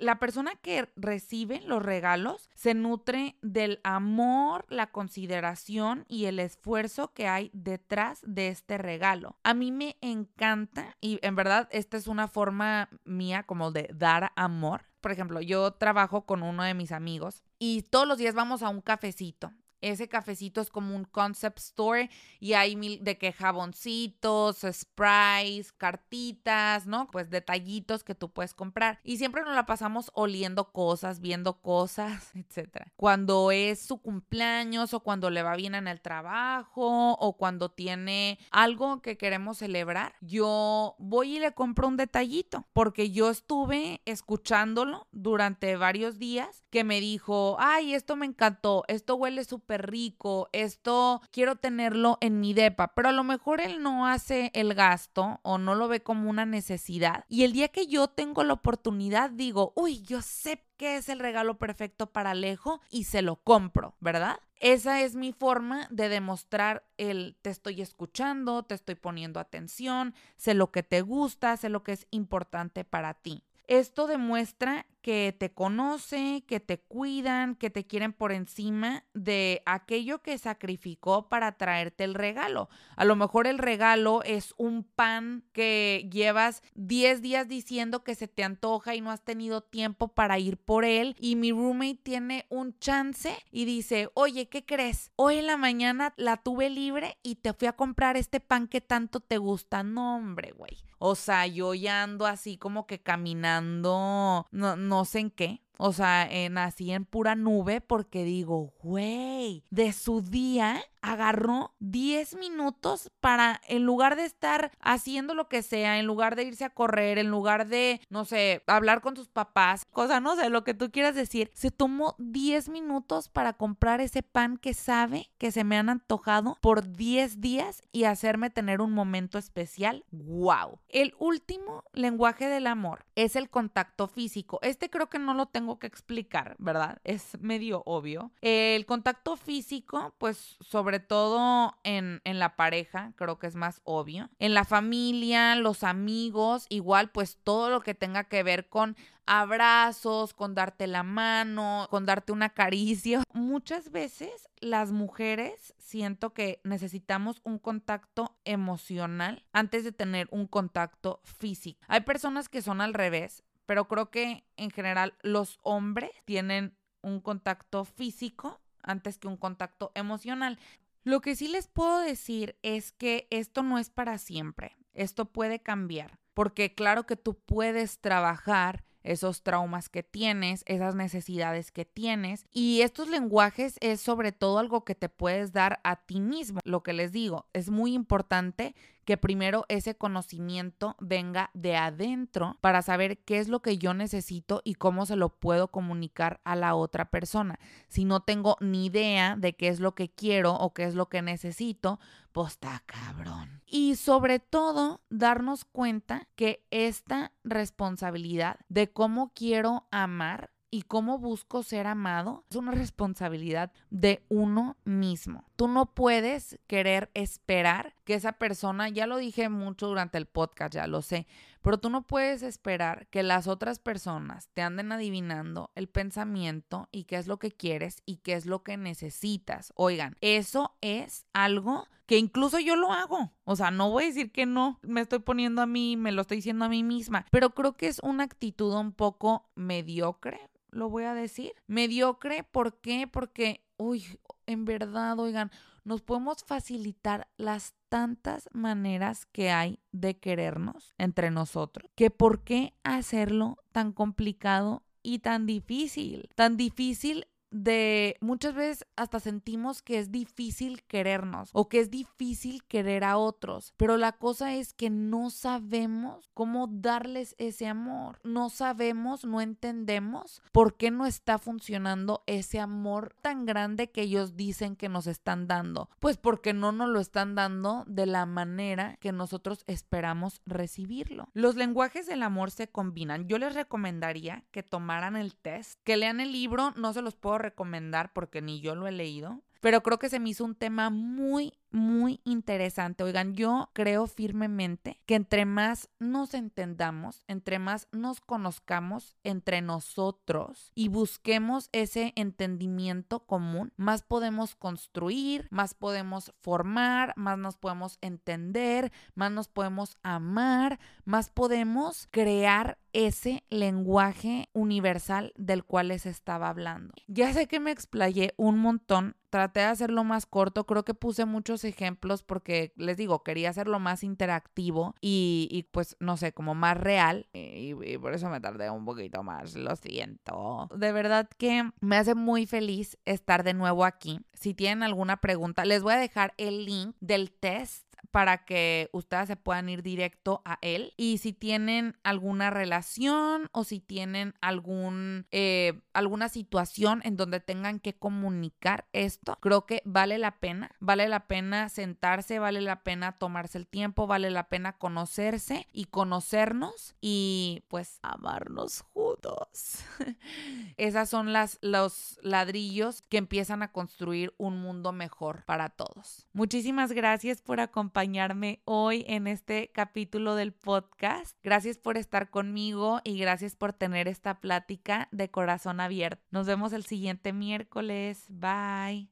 La 0.00 0.18
persona 0.18 0.54
que 0.56 0.88
recibe 0.96 1.60
los 1.62 1.82
regalos 1.82 2.50
se 2.54 2.74
nutre 2.74 3.36
del 3.42 3.80
amor, 3.84 4.66
la 4.68 4.90
consideración 4.90 6.04
y 6.08 6.26
el 6.26 6.38
esfuerzo 6.38 7.12
que 7.12 7.28
hay 7.28 7.50
detrás 7.52 8.20
de 8.26 8.48
este 8.48 8.78
regalo. 8.78 9.38
A 9.42 9.54
mí 9.54 9.72
me 9.72 9.96
encanta 10.00 10.96
y 11.00 11.18
en 11.22 11.36
verdad 11.36 11.68
esta 11.72 11.96
es 11.96 12.06
una 12.06 12.28
forma 12.28 12.88
mía 13.04 13.42
como 13.44 13.70
de 13.72 13.88
dar 13.94 14.32
amor. 14.36 14.91
Por 15.02 15.12
ejemplo, 15.12 15.42
yo 15.42 15.72
trabajo 15.72 16.24
con 16.24 16.42
uno 16.42 16.62
de 16.62 16.72
mis 16.72 16.92
amigos 16.92 17.42
y 17.58 17.82
todos 17.82 18.08
los 18.08 18.16
días 18.16 18.34
vamos 18.34 18.62
a 18.62 18.70
un 18.70 18.80
cafecito 18.80 19.52
ese 19.82 20.08
cafecito 20.08 20.60
es 20.60 20.70
como 20.70 20.96
un 20.96 21.04
concept 21.04 21.58
store 21.58 22.10
y 22.40 22.54
hay 22.54 22.76
mil 22.76 23.04
de 23.04 23.18
que 23.18 23.32
jaboncitos, 23.32 24.64
sprays, 24.72 25.72
cartitas, 25.72 26.86
¿no? 26.86 27.08
Pues 27.10 27.28
detallitos 27.30 28.04
que 28.04 28.14
tú 28.14 28.30
puedes 28.30 28.54
comprar. 28.54 29.00
Y 29.04 29.18
siempre 29.18 29.42
nos 29.42 29.54
la 29.54 29.66
pasamos 29.66 30.10
oliendo 30.14 30.72
cosas, 30.72 31.20
viendo 31.20 31.60
cosas, 31.60 32.30
etc. 32.34 32.86
Cuando 32.96 33.50
es 33.50 33.80
su 33.80 33.98
cumpleaños 34.00 34.94
o 34.94 35.00
cuando 35.00 35.30
le 35.30 35.42
va 35.42 35.56
bien 35.56 35.74
en 35.74 35.88
el 35.88 36.00
trabajo 36.00 37.12
o 37.12 37.36
cuando 37.36 37.70
tiene 37.70 38.38
algo 38.50 39.02
que 39.02 39.16
queremos 39.16 39.58
celebrar, 39.58 40.14
yo 40.20 40.94
voy 40.98 41.36
y 41.36 41.40
le 41.40 41.52
compro 41.52 41.88
un 41.88 41.96
detallito 41.96 42.66
porque 42.72 43.10
yo 43.10 43.30
estuve 43.30 44.00
escuchándolo 44.04 45.08
durante 45.12 45.76
varios 45.76 46.18
días 46.18 46.62
que 46.70 46.84
me 46.84 47.00
dijo, 47.00 47.56
ay, 47.58 47.94
esto 47.94 48.16
me 48.16 48.26
encantó, 48.26 48.84
esto 48.88 49.16
huele 49.16 49.44
súper 49.44 49.71
rico, 49.78 50.48
esto 50.52 51.20
quiero 51.30 51.56
tenerlo 51.56 52.18
en 52.20 52.40
mi 52.40 52.54
depa, 52.54 52.94
pero 52.94 53.08
a 53.08 53.12
lo 53.12 53.24
mejor 53.24 53.60
él 53.60 53.82
no 53.82 54.06
hace 54.06 54.50
el 54.54 54.74
gasto 54.74 55.40
o 55.42 55.58
no 55.58 55.74
lo 55.74 55.88
ve 55.88 56.02
como 56.02 56.30
una 56.30 56.46
necesidad. 56.46 57.24
Y 57.28 57.44
el 57.44 57.52
día 57.52 57.68
que 57.68 57.86
yo 57.86 58.08
tengo 58.08 58.44
la 58.44 58.54
oportunidad 58.54 59.30
digo, 59.30 59.72
uy, 59.76 60.02
yo 60.02 60.22
sé 60.22 60.64
que 60.76 60.96
es 60.96 61.08
el 61.08 61.18
regalo 61.18 61.58
perfecto 61.58 62.06
para 62.06 62.30
Alejo 62.30 62.80
y 62.90 63.04
se 63.04 63.22
lo 63.22 63.36
compro, 63.36 63.94
¿verdad? 64.00 64.38
Esa 64.58 65.00
es 65.00 65.16
mi 65.16 65.32
forma 65.32 65.88
de 65.90 66.08
demostrar 66.08 66.84
el 66.96 67.36
te 67.42 67.50
estoy 67.50 67.82
escuchando, 67.82 68.62
te 68.62 68.76
estoy 68.76 68.94
poniendo 68.94 69.40
atención, 69.40 70.14
sé 70.36 70.54
lo 70.54 70.70
que 70.70 70.82
te 70.82 71.00
gusta, 71.00 71.56
sé 71.56 71.68
lo 71.68 71.82
que 71.82 71.92
es 71.92 72.06
importante 72.10 72.84
para 72.84 73.14
ti. 73.14 73.42
Esto 73.66 74.06
demuestra 74.06 74.86
que 75.02 75.34
te 75.38 75.52
conoce, 75.52 76.44
que 76.46 76.60
te 76.60 76.78
cuidan, 76.78 77.56
que 77.56 77.70
te 77.70 77.84
quieren 77.86 78.12
por 78.12 78.32
encima 78.32 79.04
de 79.12 79.62
aquello 79.66 80.22
que 80.22 80.38
sacrificó 80.38 81.28
para 81.28 81.58
traerte 81.58 82.04
el 82.04 82.14
regalo. 82.14 82.68
A 82.96 83.04
lo 83.04 83.16
mejor 83.16 83.46
el 83.46 83.58
regalo 83.58 84.22
es 84.22 84.54
un 84.56 84.84
pan 84.84 85.44
que 85.52 86.08
llevas 86.10 86.62
10 86.74 87.20
días 87.20 87.48
diciendo 87.48 88.04
que 88.04 88.14
se 88.14 88.28
te 88.28 88.44
antoja 88.44 88.94
y 88.94 89.00
no 89.00 89.10
has 89.10 89.22
tenido 89.22 89.60
tiempo 89.60 90.08
para 90.08 90.38
ir 90.38 90.56
por 90.56 90.84
él 90.84 91.16
y 91.18 91.36
mi 91.36 91.50
roommate 91.50 92.00
tiene 92.02 92.46
un 92.48 92.78
chance 92.78 93.36
y 93.50 93.64
dice, 93.64 94.08
oye, 94.14 94.48
¿qué 94.48 94.64
crees? 94.64 95.10
Hoy 95.16 95.38
en 95.38 95.46
la 95.46 95.56
mañana 95.56 96.14
la 96.16 96.36
tuve 96.36 96.70
libre 96.70 97.18
y 97.22 97.36
te 97.36 97.52
fui 97.52 97.68
a 97.68 97.72
comprar 97.72 98.16
este 98.16 98.40
pan 98.40 98.68
que 98.68 98.80
tanto 98.80 99.20
te 99.20 99.38
gusta. 99.38 99.82
No, 99.82 100.16
hombre, 100.16 100.52
güey. 100.52 100.78
O 101.04 101.16
sea, 101.16 101.48
yo 101.48 101.74
ya 101.74 102.04
ando 102.04 102.26
así 102.26 102.56
como 102.56 102.86
que 102.86 103.02
caminando, 103.02 104.46
no, 104.52 104.76
no 104.76 104.91
sé 105.04 105.20
en 105.20 105.30
qué. 105.30 105.60
O 105.78 105.92
sea, 105.92 106.26
en, 106.30 106.56
en 106.58 107.04
pura 107.04 107.34
nube 107.34 107.80
porque 107.80 108.24
digo, 108.24 108.72
güey, 108.82 109.64
de 109.70 109.92
su 109.92 110.20
día 110.20 110.82
agarró 111.02 111.74
10 111.80 112.36
minutos 112.36 113.10
para, 113.20 113.60
en 113.66 113.84
lugar 113.84 114.14
de 114.16 114.24
estar 114.24 114.70
haciendo 114.80 115.34
lo 115.34 115.48
que 115.48 115.62
sea, 115.62 115.98
en 115.98 116.06
lugar 116.06 116.36
de 116.36 116.44
irse 116.44 116.64
a 116.64 116.70
correr, 116.70 117.18
en 117.18 117.28
lugar 117.28 117.66
de, 117.66 118.00
no 118.08 118.24
sé, 118.24 118.62
hablar 118.68 119.00
con 119.00 119.14
tus 119.14 119.28
papás, 119.28 119.84
cosa, 119.90 120.20
no 120.20 120.36
sé, 120.36 120.48
lo 120.48 120.62
que 120.62 120.74
tú 120.74 120.90
quieras 120.92 121.16
decir, 121.16 121.50
se 121.54 121.72
tomó 121.72 122.14
10 122.18 122.68
minutos 122.68 123.28
para 123.28 123.52
comprar 123.52 124.00
ese 124.00 124.22
pan 124.22 124.56
que 124.56 124.74
sabe 124.74 125.30
que 125.38 125.50
se 125.50 125.64
me 125.64 125.76
han 125.76 125.88
antojado 125.88 126.56
por 126.60 126.92
10 126.92 127.40
días 127.40 127.82
y 127.90 128.04
hacerme 128.04 128.50
tener 128.50 128.80
un 128.80 128.92
momento 128.92 129.38
especial. 129.38 130.04
¡Wow! 130.12 130.78
El 130.88 131.14
último 131.18 131.82
lenguaje 131.92 132.48
del 132.48 132.68
amor 132.68 133.06
es 133.16 133.34
el 133.34 133.50
contacto 133.50 134.06
físico. 134.06 134.60
Este 134.62 134.88
creo 134.88 135.08
que 135.08 135.18
no 135.18 135.34
lo 135.34 135.46
tengo 135.46 135.61
que 135.78 135.86
explicar, 135.86 136.54
¿verdad? 136.58 137.00
Es 137.04 137.40
medio 137.40 137.82
obvio. 137.86 138.32
El 138.40 138.86
contacto 138.86 139.36
físico, 139.36 140.14
pues 140.18 140.56
sobre 140.60 140.82
sobre 140.82 140.98
todo 140.98 141.78
en, 141.84 142.20
en, 142.24 142.40
la 142.40 142.56
pareja, 142.56 143.12
creo 143.14 143.38
que 143.38 143.46
es 143.46 143.54
más 143.54 143.80
obvio. 143.84 144.28
En 144.40 144.52
la 144.52 144.64
familia, 144.64 145.54
los 145.54 145.84
amigos, 145.84 146.66
igual 146.70 147.12
pues 147.12 147.38
todo 147.44 147.70
lo 147.70 147.82
que 147.82 147.94
tenga 147.94 148.24
que 148.24 148.42
ver 148.42 148.68
con 148.68 148.96
abrazos, 149.26 150.34
con 150.34 150.56
darte 150.56 150.88
la 150.88 151.04
mano, 151.04 151.86
con 151.88 152.04
darte 152.04 152.32
una 152.32 152.50
caricia. 152.50 153.22
Muchas 153.32 153.92
veces 153.92 154.48
las 154.60 154.90
mujeres 154.90 155.72
siento 155.78 156.34
que 156.34 156.60
necesitamos 156.64 157.40
un 157.44 157.58
contacto 157.58 158.36
emocional 158.44 159.44
antes 159.52 159.84
de 159.84 159.92
tener 159.92 160.26
un 160.32 160.48
contacto 160.48 161.20
físico. 161.22 161.80
Hay 161.86 162.00
personas 162.00 162.48
que 162.48 162.60
son 162.60 162.80
al 162.80 162.92
revés, 162.92 163.44
pero 163.72 163.88
creo 163.88 164.10
que 164.10 164.44
en 164.58 164.70
general 164.70 165.14
los 165.22 165.58
hombres 165.62 166.10
tienen 166.26 166.76
un 167.00 167.22
contacto 167.22 167.86
físico 167.86 168.60
antes 168.82 169.16
que 169.16 169.28
un 169.28 169.38
contacto 169.38 169.92
emocional. 169.94 170.58
Lo 171.04 171.22
que 171.22 171.34
sí 171.34 171.48
les 171.48 171.68
puedo 171.68 172.00
decir 172.00 172.58
es 172.60 172.92
que 172.92 173.28
esto 173.30 173.62
no 173.62 173.78
es 173.78 173.88
para 173.88 174.18
siempre, 174.18 174.76
esto 174.92 175.24
puede 175.24 175.60
cambiar, 175.60 176.18
porque 176.34 176.74
claro 176.74 177.06
que 177.06 177.16
tú 177.16 177.38
puedes 177.38 177.98
trabajar 177.98 178.84
esos 179.02 179.42
traumas 179.42 179.88
que 179.88 180.02
tienes, 180.02 180.64
esas 180.66 180.94
necesidades 180.94 181.70
que 181.70 181.84
tienes. 181.84 182.46
Y 182.52 182.82
estos 182.82 183.08
lenguajes 183.08 183.76
es 183.80 184.00
sobre 184.00 184.32
todo 184.32 184.58
algo 184.58 184.84
que 184.84 184.94
te 184.94 185.08
puedes 185.08 185.52
dar 185.52 185.80
a 185.84 185.96
ti 185.96 186.20
mismo. 186.20 186.60
Lo 186.64 186.82
que 186.82 186.92
les 186.92 187.12
digo, 187.12 187.46
es 187.52 187.70
muy 187.70 187.94
importante 187.94 188.74
que 189.04 189.16
primero 189.16 189.64
ese 189.68 189.96
conocimiento 189.96 190.96
venga 191.00 191.50
de 191.54 191.76
adentro 191.76 192.56
para 192.60 192.82
saber 192.82 193.18
qué 193.18 193.38
es 193.38 193.48
lo 193.48 193.60
que 193.60 193.78
yo 193.78 193.94
necesito 193.94 194.62
y 194.64 194.74
cómo 194.74 195.06
se 195.06 195.16
lo 195.16 195.28
puedo 195.28 195.68
comunicar 195.68 196.40
a 196.44 196.54
la 196.54 196.74
otra 196.74 197.10
persona. 197.10 197.58
Si 197.88 198.04
no 198.04 198.20
tengo 198.20 198.56
ni 198.60 198.86
idea 198.86 199.36
de 199.36 199.54
qué 199.54 199.68
es 199.68 199.80
lo 199.80 199.94
que 199.94 200.08
quiero 200.08 200.54
o 200.54 200.72
qué 200.72 200.84
es 200.84 200.94
lo 200.94 201.08
que 201.08 201.22
necesito, 201.22 201.98
pues 202.32 202.52
está 202.52 202.82
cabrón. 202.86 203.61
Y 203.74 203.96
sobre 203.96 204.38
todo, 204.38 205.00
darnos 205.08 205.64
cuenta 205.64 206.28
que 206.36 206.62
esta 206.70 207.32
responsabilidad 207.42 208.60
de 208.68 208.92
cómo 208.92 209.32
quiero 209.34 209.88
amar 209.90 210.52
y 210.70 210.82
cómo 210.82 211.18
busco 211.18 211.62
ser 211.62 211.86
amado 211.86 212.44
es 212.50 212.56
una 212.56 212.72
responsabilidad 212.72 213.72
de 213.88 214.26
uno 214.28 214.76
mismo. 214.84 215.46
Tú 215.62 215.68
no 215.68 215.94
puedes 215.94 216.58
querer 216.66 217.12
esperar 217.14 217.94
que 218.02 218.14
esa 218.14 218.32
persona, 218.32 218.88
ya 218.88 219.06
lo 219.06 219.18
dije 219.18 219.48
mucho 219.48 219.86
durante 219.86 220.18
el 220.18 220.26
podcast, 220.26 220.74
ya 220.74 220.88
lo 220.88 221.02
sé, 221.02 221.28
pero 221.60 221.78
tú 221.78 221.88
no 221.88 222.04
puedes 222.04 222.42
esperar 222.42 223.06
que 223.10 223.22
las 223.22 223.46
otras 223.46 223.78
personas 223.78 224.48
te 224.54 224.62
anden 224.62 224.90
adivinando 224.90 225.70
el 225.76 225.88
pensamiento 225.88 226.88
y 226.90 227.04
qué 227.04 227.14
es 227.14 227.28
lo 227.28 227.38
que 227.38 227.52
quieres 227.52 228.02
y 228.06 228.16
qué 228.16 228.32
es 228.32 228.44
lo 228.44 228.64
que 228.64 228.76
necesitas. 228.76 229.72
Oigan, 229.76 230.16
eso 230.20 230.76
es 230.80 231.26
algo 231.32 231.86
que 232.06 232.18
incluso 232.18 232.58
yo 232.58 232.74
lo 232.74 232.92
hago. 232.92 233.30
O 233.44 233.54
sea, 233.54 233.70
no 233.70 233.88
voy 233.88 234.02
a 234.02 234.06
decir 234.08 234.32
que 234.32 234.46
no, 234.46 234.80
me 234.82 235.00
estoy 235.00 235.20
poniendo 235.20 235.62
a 235.62 235.66
mí, 235.66 235.96
me 235.96 236.10
lo 236.10 236.22
estoy 236.22 236.38
diciendo 236.38 236.64
a 236.64 236.70
mí 236.70 236.82
misma, 236.82 237.24
pero 237.30 237.50
creo 237.50 237.76
que 237.76 237.86
es 237.86 238.00
una 238.02 238.24
actitud 238.24 238.74
un 238.74 238.90
poco 238.90 239.48
mediocre, 239.54 240.40
lo 240.70 240.90
voy 240.90 241.04
a 241.04 241.14
decir. 241.14 241.52
Mediocre, 241.68 242.42
¿por 242.42 242.80
qué? 242.80 243.06
Porque, 243.06 243.64
uy, 243.76 244.18
en 244.46 244.64
verdad, 244.64 245.18
oigan, 245.18 245.50
nos 245.84 246.02
podemos 246.02 246.44
facilitar 246.44 247.28
las 247.36 247.74
tantas 247.88 248.48
maneras 248.52 249.26
que 249.26 249.50
hay 249.50 249.80
de 249.90 250.18
querernos 250.18 250.94
entre 250.98 251.30
nosotros, 251.30 251.90
que 251.94 252.10
por 252.10 252.44
qué 252.44 252.74
hacerlo 252.84 253.58
tan 253.72 253.92
complicado 253.92 254.82
y 255.02 255.18
tan 255.18 255.46
difícil. 255.46 256.28
Tan 256.34 256.56
difícil 256.56 257.26
de 257.52 258.16
muchas 258.20 258.54
veces 258.54 258.86
hasta 258.96 259.20
sentimos 259.20 259.82
que 259.82 259.98
es 259.98 260.10
difícil 260.10 260.82
querernos 260.84 261.50
o 261.52 261.68
que 261.68 261.80
es 261.80 261.90
difícil 261.90 262.64
querer 262.64 263.04
a 263.04 263.18
otros, 263.18 263.74
pero 263.76 263.96
la 263.96 264.12
cosa 264.12 264.54
es 264.54 264.72
que 264.72 264.90
no 264.90 265.30
sabemos 265.30 266.30
cómo 266.34 266.66
darles 266.66 267.36
ese 267.38 267.66
amor, 267.66 268.18
no 268.24 268.50
sabemos, 268.50 269.24
no 269.24 269.40
entendemos 269.40 270.42
por 270.50 270.76
qué 270.76 270.90
no 270.90 271.06
está 271.06 271.38
funcionando 271.38 272.24
ese 272.26 272.58
amor 272.58 273.14
tan 273.20 273.44
grande 273.44 273.90
que 273.90 274.02
ellos 274.02 274.36
dicen 274.36 274.74
que 274.74 274.88
nos 274.88 275.06
están 275.06 275.46
dando, 275.46 275.90
pues 276.00 276.16
porque 276.16 276.54
no 276.54 276.72
nos 276.72 276.88
lo 276.88 277.00
están 277.00 277.34
dando 277.34 277.84
de 277.86 278.06
la 278.06 278.26
manera 278.26 278.96
que 279.00 279.12
nosotros 279.12 279.64
esperamos 279.66 280.40
recibirlo. 280.46 281.28
Los 281.34 281.56
lenguajes 281.56 282.06
del 282.06 282.22
amor 282.22 282.50
se 282.50 282.68
combinan. 282.68 283.28
Yo 283.28 283.38
les 283.38 283.54
recomendaría 283.54 284.44
que 284.50 284.62
tomaran 284.62 285.16
el 285.16 285.34
test, 285.36 285.80
que 285.84 285.96
lean 285.96 286.20
el 286.20 286.32
libro, 286.32 286.72
no 286.76 286.92
se 286.92 287.02
los 287.02 287.14
puedo 287.14 287.41
recomendar 287.42 288.12
porque 288.12 288.40
ni 288.40 288.60
yo 288.60 288.74
lo 288.74 288.86
he 288.86 288.92
leído, 288.92 289.42
pero 289.60 289.82
creo 289.82 289.98
que 289.98 290.08
se 290.08 290.20
me 290.20 290.30
hizo 290.30 290.44
un 290.44 290.54
tema 290.54 290.90
muy, 290.90 291.52
muy 291.72 292.20
interesante. 292.24 293.04
Oigan, 293.04 293.34
yo 293.34 293.70
creo 293.72 294.06
firmemente 294.06 295.00
que 295.06 295.14
entre 295.14 295.44
más 295.44 295.88
nos 295.98 296.34
entendamos, 296.34 297.24
entre 297.28 297.58
más 297.58 297.88
nos 297.92 298.20
conozcamos 298.20 299.16
entre 299.24 299.62
nosotros 299.62 300.72
y 300.74 300.88
busquemos 300.88 301.68
ese 301.72 302.12
entendimiento 302.16 303.20
común, 303.26 303.72
más 303.76 304.02
podemos 304.02 304.54
construir, 304.54 305.48
más 305.50 305.74
podemos 305.74 306.32
formar, 306.40 307.14
más 307.16 307.38
nos 307.38 307.56
podemos 307.56 307.98
entender, 308.00 308.92
más 309.14 309.32
nos 309.32 309.48
podemos 309.48 309.96
amar, 310.02 310.78
más 311.04 311.30
podemos 311.30 312.08
crear 312.10 312.78
ese 312.92 313.44
lenguaje 313.48 314.48
universal 314.52 315.32
del 315.36 315.64
cual 315.64 315.88
les 315.88 316.06
estaba 316.06 316.48
hablando. 316.48 316.92
Ya 317.06 317.32
sé 317.32 317.46
que 317.46 317.60
me 317.60 317.70
explayé 317.70 318.34
un 318.36 318.58
montón, 318.58 319.16
traté 319.30 319.60
de 319.60 319.66
hacerlo 319.66 320.04
más 320.04 320.26
corto, 320.26 320.66
creo 320.66 320.84
que 320.84 320.94
puse 320.94 321.24
muchos 321.24 321.61
ejemplos 321.64 322.22
porque 322.22 322.72
les 322.76 322.96
digo, 322.96 323.22
quería 323.22 323.50
hacerlo 323.50 323.78
más 323.78 324.04
interactivo 324.04 324.94
y, 325.00 325.66
pues 325.72 325.96
no 326.00 326.16
sé, 326.16 326.32
como 326.32 326.54
más 326.54 326.76
real 326.76 327.26
y, 327.32 327.74
y, 327.84 327.98
por 327.98 328.14
eso 328.14 328.28
me 328.28 328.40
tardé 328.40 328.70
un 328.70 328.84
poquito 328.84 329.22
más, 329.22 329.54
lo 329.54 329.76
siento. 329.76 330.68
De 330.76 330.92
verdad 330.92 331.28
que 331.38 331.70
me 331.80 331.96
hace 331.96 332.14
muy 332.14 332.46
feliz 332.46 332.98
estar 333.04 333.42
de 333.44 333.54
nuevo 333.54 333.84
aquí. 333.84 334.20
Si 334.32 334.54
tienen 334.54 334.82
alguna 334.82 335.20
pregunta, 335.20 335.64
les 335.64 335.82
voy 335.82 335.94
a 335.94 335.98
dejar 335.98 336.34
el 336.36 336.64
link 336.64 336.96
del 337.00 337.32
test 337.32 337.91
para 338.10 338.44
que 338.44 338.90
ustedes 338.92 339.28
se 339.28 339.36
puedan 339.36 339.68
ir 339.68 339.82
directo 339.82 340.42
a 340.44 340.58
él. 340.60 340.92
Y 340.96 341.18
si 341.18 341.32
tienen 341.32 341.96
alguna 342.02 342.50
relación 342.50 343.48
o 343.52 343.64
si 343.64 343.80
tienen 343.80 344.34
algún, 344.40 345.26
eh, 345.30 345.80
alguna 345.92 346.28
situación 346.28 347.00
en 347.04 347.16
donde 347.16 347.40
tengan 347.40 347.80
que 347.80 347.94
comunicar 347.94 348.86
esto, 348.92 349.38
creo 349.40 349.66
que 349.66 349.82
vale 349.84 350.18
la 350.18 350.38
pena. 350.38 350.72
Vale 350.80 351.08
la 351.08 351.26
pena 351.26 351.68
sentarse, 351.68 352.38
vale 352.38 352.60
la 352.60 352.82
pena 352.82 353.12
tomarse 353.12 353.58
el 353.58 353.66
tiempo, 353.66 354.06
vale 354.06 354.30
la 354.30 354.48
pena 354.48 354.72
conocerse 354.72 355.68
y 355.72 355.86
conocernos 355.86 356.94
y 357.00 357.64
pues 357.68 357.98
amarnos 358.02 358.82
juntos. 358.92 359.84
Esas 360.76 361.08
son 361.08 361.32
las, 361.32 361.58
los 361.62 362.18
ladrillos 362.22 363.02
que 363.02 363.18
empiezan 363.18 363.62
a 363.62 363.72
construir 363.72 364.34
un 364.38 364.58
mundo 364.58 364.92
mejor 364.92 365.44
para 365.44 365.68
todos. 365.68 366.26
Muchísimas 366.32 366.92
gracias 366.92 367.40
por 367.40 367.60
acompañarnos 367.60 367.91
acompañarme 367.92 368.62
hoy 368.64 369.04
en 369.06 369.26
este 369.26 369.70
capítulo 369.70 370.34
del 370.34 370.52
podcast. 370.52 371.36
Gracias 371.42 371.76
por 371.76 371.98
estar 371.98 372.30
conmigo 372.30 373.02
y 373.04 373.18
gracias 373.18 373.54
por 373.54 373.74
tener 373.74 374.08
esta 374.08 374.40
plática 374.40 375.08
de 375.12 375.30
corazón 375.30 375.78
abierto. 375.78 376.22
Nos 376.30 376.46
vemos 376.46 376.72
el 376.72 376.86
siguiente 376.86 377.34
miércoles. 377.34 378.24
Bye. 378.30 379.11